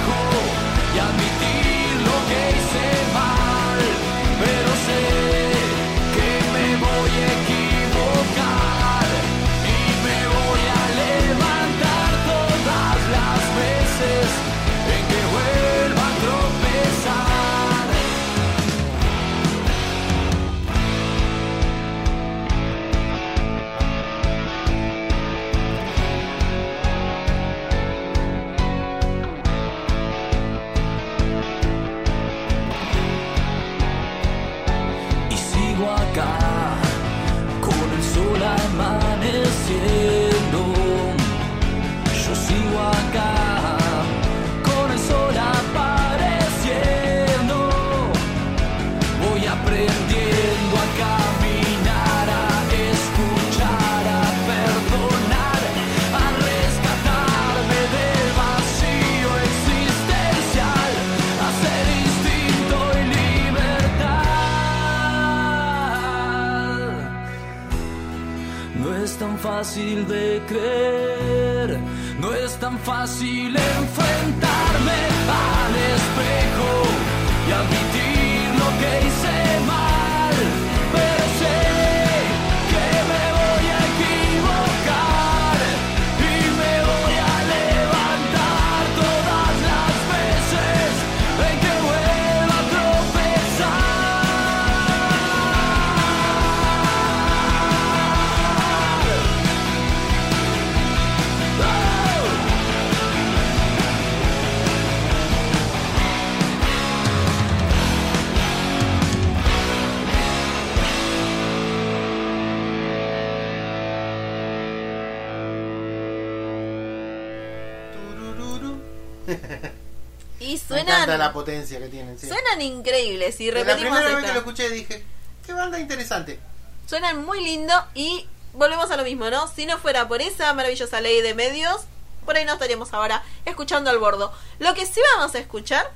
suenan 122.55 122.61
increíbles. 122.61 123.39
Y 123.39 123.45
De 123.45 123.51
la 123.51 123.59
repetimos 123.59 123.97
primera 123.99 124.15
vez 124.15 124.25
que 124.25 124.33
lo 124.33 124.39
escuché 124.39 124.69
dije, 124.69 125.03
qué 125.45 125.53
banda 125.53 125.79
interesante. 125.79 126.39
Suenan 126.87 127.25
muy 127.25 127.43
lindo 127.43 127.73
y 127.93 128.27
volvemos 128.53 128.89
a 128.91 128.97
lo 128.97 129.03
mismo, 129.03 129.29
¿no? 129.29 129.47
Si 129.47 129.65
no 129.65 129.77
fuera 129.77 130.07
por 130.07 130.21
esa 130.21 130.53
maravillosa 130.53 131.01
ley 131.01 131.21
de 131.21 131.33
medios, 131.33 131.81
por 132.25 132.35
ahí 132.35 132.45
no 132.45 132.53
estaríamos 132.53 132.93
ahora 132.93 133.23
escuchando 133.45 133.89
al 133.89 133.99
bordo. 133.99 134.31
Lo 134.59 134.73
que 134.73 134.85
sí 134.85 134.99
vamos 135.15 135.35
a 135.35 135.39
escuchar, 135.39 135.91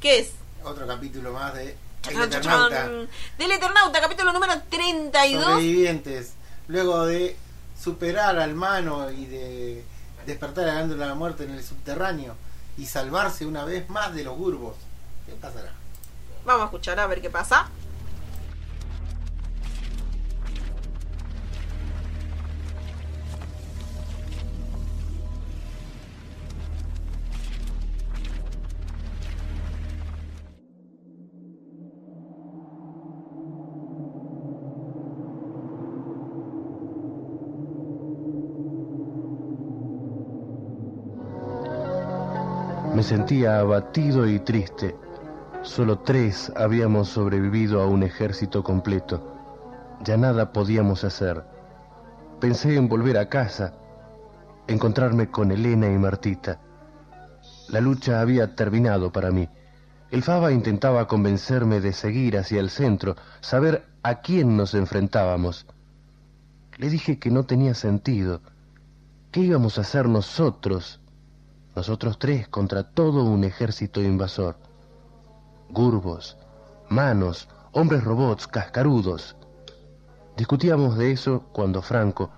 que 0.00 0.18
es 0.20 0.30
Otro 0.62 0.86
capítulo 0.86 1.32
más 1.32 1.54
de 1.54 1.76
El 2.10 2.22
Eternauta. 2.22 2.88
del 3.38 3.50
Eternauta, 3.50 4.00
capítulo 4.00 4.32
número 4.32 4.54
32. 4.70 5.44
Sobrevivientes. 5.44 6.32
Luego 6.68 7.04
de 7.04 7.36
superar 7.80 8.38
al 8.38 8.54
mano 8.54 9.10
y 9.10 9.26
de 9.26 9.84
despertar 10.26 10.68
a 10.68 10.82
la 10.86 11.14
muerte 11.14 11.44
en 11.44 11.50
el 11.50 11.62
subterráneo 11.62 12.34
y 12.78 12.86
salvarse 12.86 13.44
una 13.44 13.64
vez 13.64 13.88
más 13.90 14.14
de 14.14 14.24
los 14.24 14.36
gurbos. 14.36 14.74
¿Qué 15.26 15.32
pasará? 15.34 15.72
Vamos 16.44 16.62
a 16.62 16.64
escuchar 16.66 17.00
a 17.00 17.06
ver 17.06 17.20
qué 17.22 17.30
pasa. 17.30 17.70
Me 42.94 43.02
sentía 43.02 43.58
abatido 43.58 44.26
y 44.28 44.38
triste. 44.38 45.03
Solo 45.64 45.98
tres 45.98 46.52
habíamos 46.54 47.08
sobrevivido 47.08 47.82
a 47.82 47.86
un 47.86 48.02
ejército 48.02 48.62
completo. 48.62 49.34
Ya 50.04 50.16
nada 50.16 50.52
podíamos 50.52 51.04
hacer. 51.04 51.42
Pensé 52.40 52.76
en 52.76 52.88
volver 52.88 53.18
a 53.18 53.28
casa, 53.28 53.74
encontrarme 54.68 55.30
con 55.30 55.50
Elena 55.50 55.90
y 55.90 55.98
Martita. 55.98 56.60
La 57.68 57.80
lucha 57.80 58.20
había 58.20 58.54
terminado 58.54 59.10
para 59.10 59.30
mí. 59.30 59.48
El 60.10 60.22
Faba 60.22 60.52
intentaba 60.52 61.08
convencerme 61.08 61.80
de 61.80 61.92
seguir 61.92 62.36
hacia 62.36 62.60
el 62.60 62.70
centro, 62.70 63.16
saber 63.40 63.86
a 64.02 64.20
quién 64.20 64.56
nos 64.56 64.74
enfrentábamos. 64.74 65.66
Le 66.76 66.90
dije 66.90 67.18
que 67.18 67.30
no 67.30 67.44
tenía 67.44 67.74
sentido. 67.74 68.42
¿Qué 69.32 69.40
íbamos 69.40 69.78
a 69.78 69.80
hacer 69.80 70.08
nosotros 70.08 71.00
nosotros 71.74 72.20
tres 72.20 72.46
contra 72.46 72.84
todo 72.84 73.24
un 73.24 73.42
ejército 73.42 74.00
invasor. 74.00 74.56
Gurbos, 75.74 76.38
manos, 76.88 77.48
hombres 77.72 78.04
robots, 78.04 78.46
cascarudos. 78.46 79.34
Discutíamos 80.36 80.96
de 80.96 81.10
eso 81.10 81.46
cuando 81.50 81.82
Franco, 81.82 82.30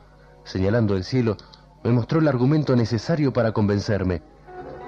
señalando 0.45 0.97
el 0.97 1.05
cielo, 1.05 1.37
me 1.85 1.91
mostró 1.91 2.21
el 2.21 2.29
argumento 2.29 2.75
necesario 2.75 3.35
para 3.35 3.53
convencerme. 3.53 4.23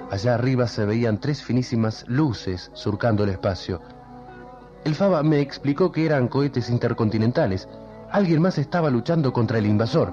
Allá 0.09 0.33
arriba 0.33 0.65
se 0.65 0.83
veían 0.83 1.19
tres 1.19 1.43
finísimas 1.43 2.05
luces 2.07 2.71
surcando 2.73 3.23
el 3.23 3.29
espacio. 3.29 3.81
El 4.83 4.95
Faba 4.95 5.21
me 5.21 5.41
explicó 5.41 5.91
que 5.91 6.07
eran 6.07 6.27
cohetes 6.27 6.71
intercontinentales. 6.71 7.69
Alguien 8.09 8.41
más 8.41 8.57
estaba 8.57 8.89
luchando 8.89 9.31
contra 9.31 9.59
el 9.59 9.67
invasor. 9.67 10.11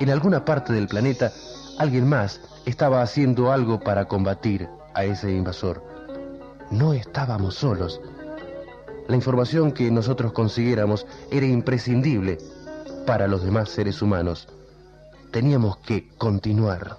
En 0.00 0.08
alguna 0.08 0.46
parte 0.46 0.72
del 0.72 0.88
planeta, 0.88 1.32
alguien 1.78 2.08
más 2.08 2.40
estaba 2.64 3.02
haciendo 3.02 3.52
algo 3.52 3.78
para 3.78 4.06
combatir 4.06 4.70
a 4.94 5.04
ese 5.04 5.32
invasor. 5.32 5.93
No 6.70 6.92
estábamos 6.92 7.54
solos. 7.54 8.00
La 9.06 9.16
información 9.16 9.72
que 9.72 9.90
nosotros 9.90 10.32
consiguiéramos 10.32 11.06
era 11.30 11.46
imprescindible 11.46 12.38
para 13.06 13.28
los 13.28 13.44
demás 13.44 13.68
seres 13.68 14.00
humanos. 14.00 14.48
Teníamos 15.30 15.76
que 15.78 16.08
continuar. 16.16 16.96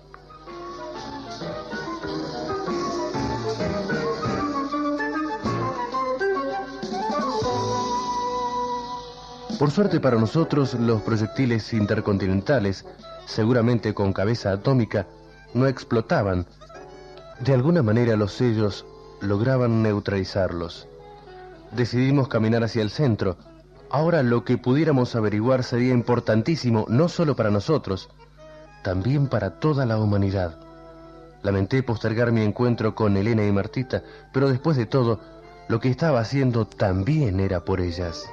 Por 9.58 9.72
suerte 9.72 10.00
para 10.00 10.18
nosotros, 10.20 10.74
los 10.74 11.02
proyectiles 11.02 11.74
intercontinentales, 11.74 12.86
seguramente 13.26 13.94
con 13.94 14.12
cabeza 14.14 14.52
atómica, 14.52 15.08
no 15.54 15.66
explotaban. 15.66 16.46
De 17.40 17.54
alguna 17.54 17.82
manera 17.82 18.16
los 18.16 18.34
sellos 18.34 18.86
lograban 19.26 19.84
neutralizarlos. 19.84 20.88
Decidimos 21.72 22.28
caminar 22.28 22.64
hacia 22.64 22.82
el 22.82 22.90
centro. 22.90 23.38
Ahora 23.90 24.24
lo 24.24 24.46
que 24.46 24.58
pudiéramos 24.58 25.16
averiguar 25.16 25.64
sería 25.64 25.94
importantísimo 25.94 26.86
no 26.88 27.10
solo 27.10 27.36
para 27.36 27.52
nosotros, 27.52 28.10
también 28.84 29.28
para 29.28 29.60
toda 29.60 29.86
la 29.86 29.98
humanidad. 29.98 30.58
Lamenté 31.44 31.84
postergar 31.84 32.32
mi 32.32 32.42
encuentro 32.42 32.96
con 32.96 33.18
Elena 33.18 33.46
y 33.46 33.52
Martita, 33.52 34.04
pero 34.34 34.50
después 34.50 34.78
de 34.78 34.86
todo, 34.86 35.20
lo 35.68 35.80
que 35.80 35.90
estaba 35.90 36.20
haciendo 36.20 36.66
también 36.66 37.40
era 37.40 37.66
por 37.66 37.82
ellas. 37.82 38.26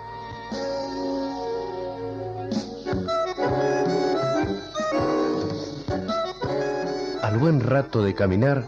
Al 7.22 7.38
buen 7.38 7.60
rato 7.60 8.02
de 8.02 8.14
caminar, 8.14 8.66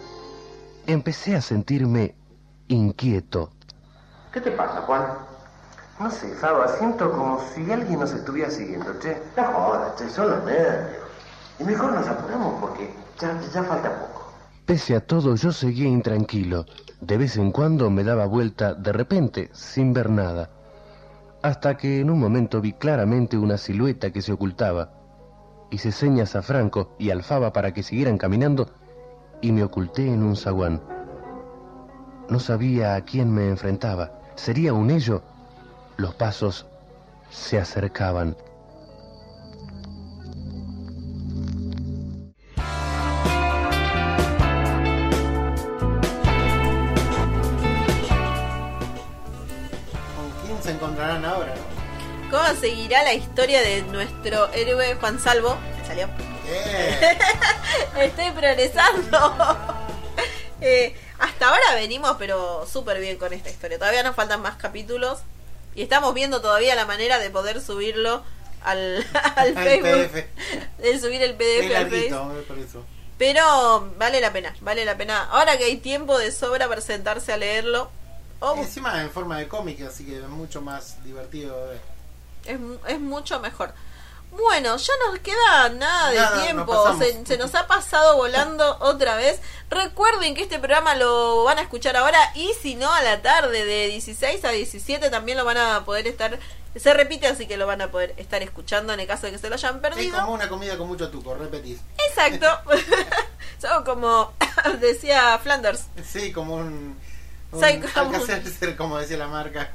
empecé 0.87 1.37
a 1.37 1.41
sentirme 1.41 2.15
inquieto. 2.69 3.51
¿Qué 4.33 4.41
te 4.41 4.51
pasa, 4.53 4.83
Juan? 4.83 5.03
No 6.01 6.11
sé, 6.11 6.35
Faba, 6.35 6.67
siento 6.77 7.11
como 7.13 7.41
si 7.55 7.71
alguien 7.71 8.01
nos 8.01 8.13
estuviera 8.13 8.51
siguiendo, 8.51 8.99
che. 8.99 9.17
No 9.37 9.45
jodas, 9.45 9.95
che, 9.97 10.09
son 10.11 10.31
los 10.31 10.45
nervios. 10.45 11.05
Y 11.61 11.65
mejor 11.65 11.93
nos 11.93 12.09
apuramos 12.09 12.61
porque 12.61 12.93
ya, 13.21 13.41
ya 13.53 13.63
falta 13.63 14.01
poco. 14.01 14.33
Pese 14.67 14.97
a 14.97 15.07
todo, 15.07 15.37
yo 15.37 15.53
seguía 15.53 15.89
intranquilo. 15.89 16.67
De 17.01 17.17
vez 17.17 17.37
en 17.37 17.53
cuando 17.53 17.91
me 17.91 18.03
daba 18.03 18.27
vuelta 18.27 18.75
de 18.75 18.93
repente, 18.93 19.51
sin 19.53 19.93
ver 19.93 20.11
nada. 20.11 20.51
Hasta 21.43 21.77
que 21.77 22.01
en 22.01 22.11
un 22.11 22.19
momento 22.19 22.61
vi 22.61 22.73
claramente 22.73 23.37
una 23.37 23.59
silueta 23.59 24.11
que 24.11 24.23
se 24.23 24.33
ocultaba. 24.33 24.91
Hice 25.71 25.93
señas 25.93 26.35
a 26.35 26.43
Franco 26.43 26.97
y 26.99 27.11
al 27.11 27.23
Faba 27.23 27.53
para 27.53 27.73
que 27.73 27.83
siguieran 27.83 28.19
caminando 28.19 28.71
y 29.45 29.53
me 29.53 29.63
oculté 29.63 30.07
en 30.07 30.23
un 30.23 30.37
zaguán. 30.37 30.83
No 32.31 32.41
sabía 32.41 32.95
a 32.95 33.03
quién 33.03 33.31
me 33.31 33.51
enfrentaba. 33.51 34.11
¿Sería 34.37 34.73
un 34.73 34.91
ello? 34.91 35.21
Los 35.99 36.15
pasos 36.15 36.67
se 37.29 37.59
acercaban. 37.59 38.39
¿Con 50.17 50.31
quién 50.47 50.63
se 50.63 50.71
encontrarán 50.71 51.23
ahora? 51.23 51.53
¿Cómo 52.31 52.59
seguirá 52.59 53.03
la 53.03 53.13
historia 53.13 53.61
de 53.61 53.83
nuestro 53.93 54.51
héroe 54.55 54.95
Juan 54.95 55.21
Salvo? 55.21 55.55
Salió. 55.87 56.09
Estoy 57.99 58.31
progresando. 58.31 59.59
Eh, 60.61 60.97
hasta 61.19 61.49
ahora 61.51 61.75
venimos, 61.75 62.17
pero 62.19 62.67
súper 62.67 62.99
bien 62.99 63.19
con 63.19 63.35
esta 63.35 63.51
historia. 63.51 63.77
Todavía 63.77 64.03
nos 64.03 64.17
faltan 64.17 64.41
más 64.41 64.57
capítulos. 64.57 65.19
Y 65.75 65.83
estamos 65.83 66.15
viendo 66.15 66.41
todavía 66.41 66.75
la 66.75 66.87
manera 66.87 67.19
de 67.19 67.29
poder 67.29 67.61
subirlo 67.61 68.23
al, 68.63 69.05
Facebook. 69.55 70.09
PDF. 70.09 70.25
De 70.79 71.01
subir 71.01 71.23
el 71.23 71.33
es 71.33 71.37
PDF 71.37 71.77
al 71.77 71.91
Facebook. 71.91 72.47
larguito. 72.49 72.87
Pero 73.19 73.93
vale 73.99 74.23
la 74.23 74.33
pena, 74.33 74.55
vale 74.61 74.87
la 74.87 74.97
pena. 74.97 75.25
Ahora 75.25 75.59
que 75.59 75.65
hay 75.65 75.77
tiempo 75.77 76.17
de 76.19 76.33
sobra 76.33 76.67
para 76.67 76.81
sentarse 76.81 77.33
a 77.33 77.37
leerlo. 77.37 77.91
oh, 78.41 78.57
encima 78.57 79.03
en 79.03 79.11
forma 79.11 79.39
de 79.39 79.49
cómic, 79.49 79.83
así 79.83 80.07
que 80.07 80.17
es 80.17 80.29
mucho 80.29 80.63
más 80.63 81.03
divertido 81.05 81.61
de 81.67 81.73
ver. 81.73 81.81
es, 82.47 82.59
es 82.95 83.01
mucho 83.01 83.39
mejor. 83.41 83.75
Bueno, 84.37 84.77
ya 84.77 84.93
nos 85.07 85.19
queda 85.21 85.69
nada 85.71 86.11
de 86.11 86.17
Nada, 86.17 86.43
tiempo, 86.43 86.75
nos 86.75 86.99
se, 86.99 87.25
se 87.25 87.37
nos 87.39 87.55
ha 87.55 87.67
pasado 87.67 88.17
volando 88.17 88.77
otra 88.81 89.15
vez. 89.17 89.41
Recuerden 89.71 90.35
que 90.35 90.43
este 90.43 90.59
programa 90.59 90.95
lo 90.95 91.45
van 91.45 91.59
a 91.59 91.63
escuchar 91.63 91.97
ahora 91.97 92.19
y 92.35 92.53
si 92.61 92.75
no 92.75 92.93
a 92.93 93.03
la 93.03 93.23
tarde 93.23 93.65
de 93.65 93.89
16 93.89 94.45
a 94.45 94.51
17 94.51 95.11
también 95.11 95.39
lo 95.39 95.45
van 95.45 95.57
a 95.59 95.85
poder 95.85 96.07
estar, 96.07 96.39
se 96.77 96.95
repite 96.95 97.27
así 97.29 97.47
que 97.47 97.57
lo 97.57 97.67
van 97.67 97.81
a 97.83 97.91
poder 97.91 98.15
estar 98.17 98.43
escuchando 98.43 98.93
en 98.93 99.01
el 99.01 99.07
caso 99.07 99.27
de 99.27 99.33
que 99.33 99.39
se 99.39 99.49
lo 99.49 99.55
hayan 99.55 99.77
Es 99.77 99.81
perdido. 99.81 100.21
como 100.21 100.33
una 100.35 100.49
comida 100.49 100.77
con 100.77 100.89
mucho 100.89 101.09
tuco, 101.11 101.35
repetís. 101.35 101.79
Exacto. 102.09 102.47
Son 103.61 103.85
como 103.85 104.33
decía 104.81 105.39
Flanders. 105.39 105.85
Sí, 106.05 106.33
como 106.33 106.57
un. 106.57 106.99
Soy 107.61 107.81
como 107.81 108.15
Alka-Seltzer, 108.15 108.77
como 108.77 108.99
decía 108.99 109.17
la 109.17 109.29
marca. 109.29 109.71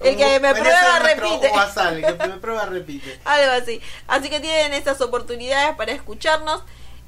El 0.00 0.16
que 0.16 0.40
me 0.40 0.54
prueba, 0.54 0.98
repite. 1.00 1.48
Guasal, 1.48 2.04
el 2.04 2.16
que 2.18 2.26
me 2.28 2.36
prueba 2.38 2.66
repite. 2.66 3.18
Algo 3.24 3.52
así. 3.52 3.80
Así 4.06 4.30
que 4.30 4.40
tienen 4.40 4.72
estas 4.72 5.00
oportunidades 5.00 5.76
para 5.76 5.92
escucharnos. 5.92 6.62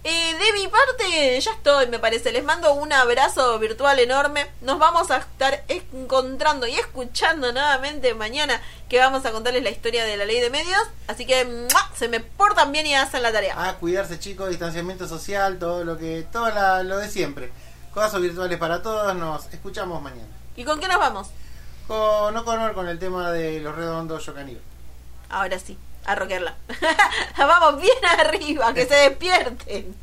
Eh, 0.08 0.34
de 0.38 0.52
mi 0.52 0.68
parte, 0.68 1.40
ya 1.40 1.50
estoy, 1.50 1.88
me 1.88 1.98
parece. 1.98 2.30
Les 2.30 2.44
mando 2.44 2.72
un 2.74 2.92
abrazo 2.92 3.58
virtual 3.58 3.98
enorme. 3.98 4.46
Nos 4.60 4.78
vamos 4.78 5.10
a 5.10 5.16
estar 5.16 5.64
encontrando 5.66 6.68
y 6.68 6.76
escuchando 6.76 7.52
nuevamente 7.52 8.14
mañana 8.14 8.60
que 8.88 9.00
vamos 9.00 9.26
a 9.26 9.32
contarles 9.32 9.64
la 9.64 9.70
historia 9.70 10.04
de 10.04 10.16
la 10.16 10.24
ley 10.24 10.38
de 10.38 10.48
medios. 10.50 10.80
Así 11.08 11.26
que 11.26 11.44
¡mua! 11.44 11.90
se 11.96 12.06
me 12.06 12.20
portan 12.20 12.70
bien 12.70 12.86
y 12.86 12.94
hacen 12.94 13.20
la 13.20 13.32
tarea. 13.32 13.54
A 13.68 13.74
cuidarse 13.78 14.20
chicos, 14.20 14.48
distanciamiento 14.48 15.08
social, 15.08 15.58
todo 15.58 15.82
lo 15.82 15.98
que, 15.98 16.24
todo 16.30 16.50
la- 16.50 16.84
lo 16.84 16.98
de 16.98 17.08
siempre. 17.08 17.50
Cosas 17.96 18.20
virtuales 18.20 18.58
para 18.58 18.82
todos, 18.82 19.16
nos 19.16 19.46
escuchamos 19.54 20.02
mañana. 20.02 20.28
¿Y 20.54 20.64
con 20.64 20.78
qué 20.78 20.86
nos 20.86 20.98
vamos? 20.98 21.28
Con, 21.86 22.34
no 22.34 22.44
con 22.44 22.74
con 22.74 22.88
el 22.88 22.98
tema 22.98 23.32
de 23.32 23.58
los 23.60 23.74
redondos 23.74 24.26
yo 24.26 24.34
caníbal. 24.34 24.60
Ahora 25.30 25.58
sí, 25.58 25.78
a 26.04 26.14
rockearla. 26.14 26.56
vamos 27.38 27.80
bien 27.80 27.96
arriba, 28.18 28.74
que 28.74 28.84
se 28.84 28.96
despierten. 28.96 29.96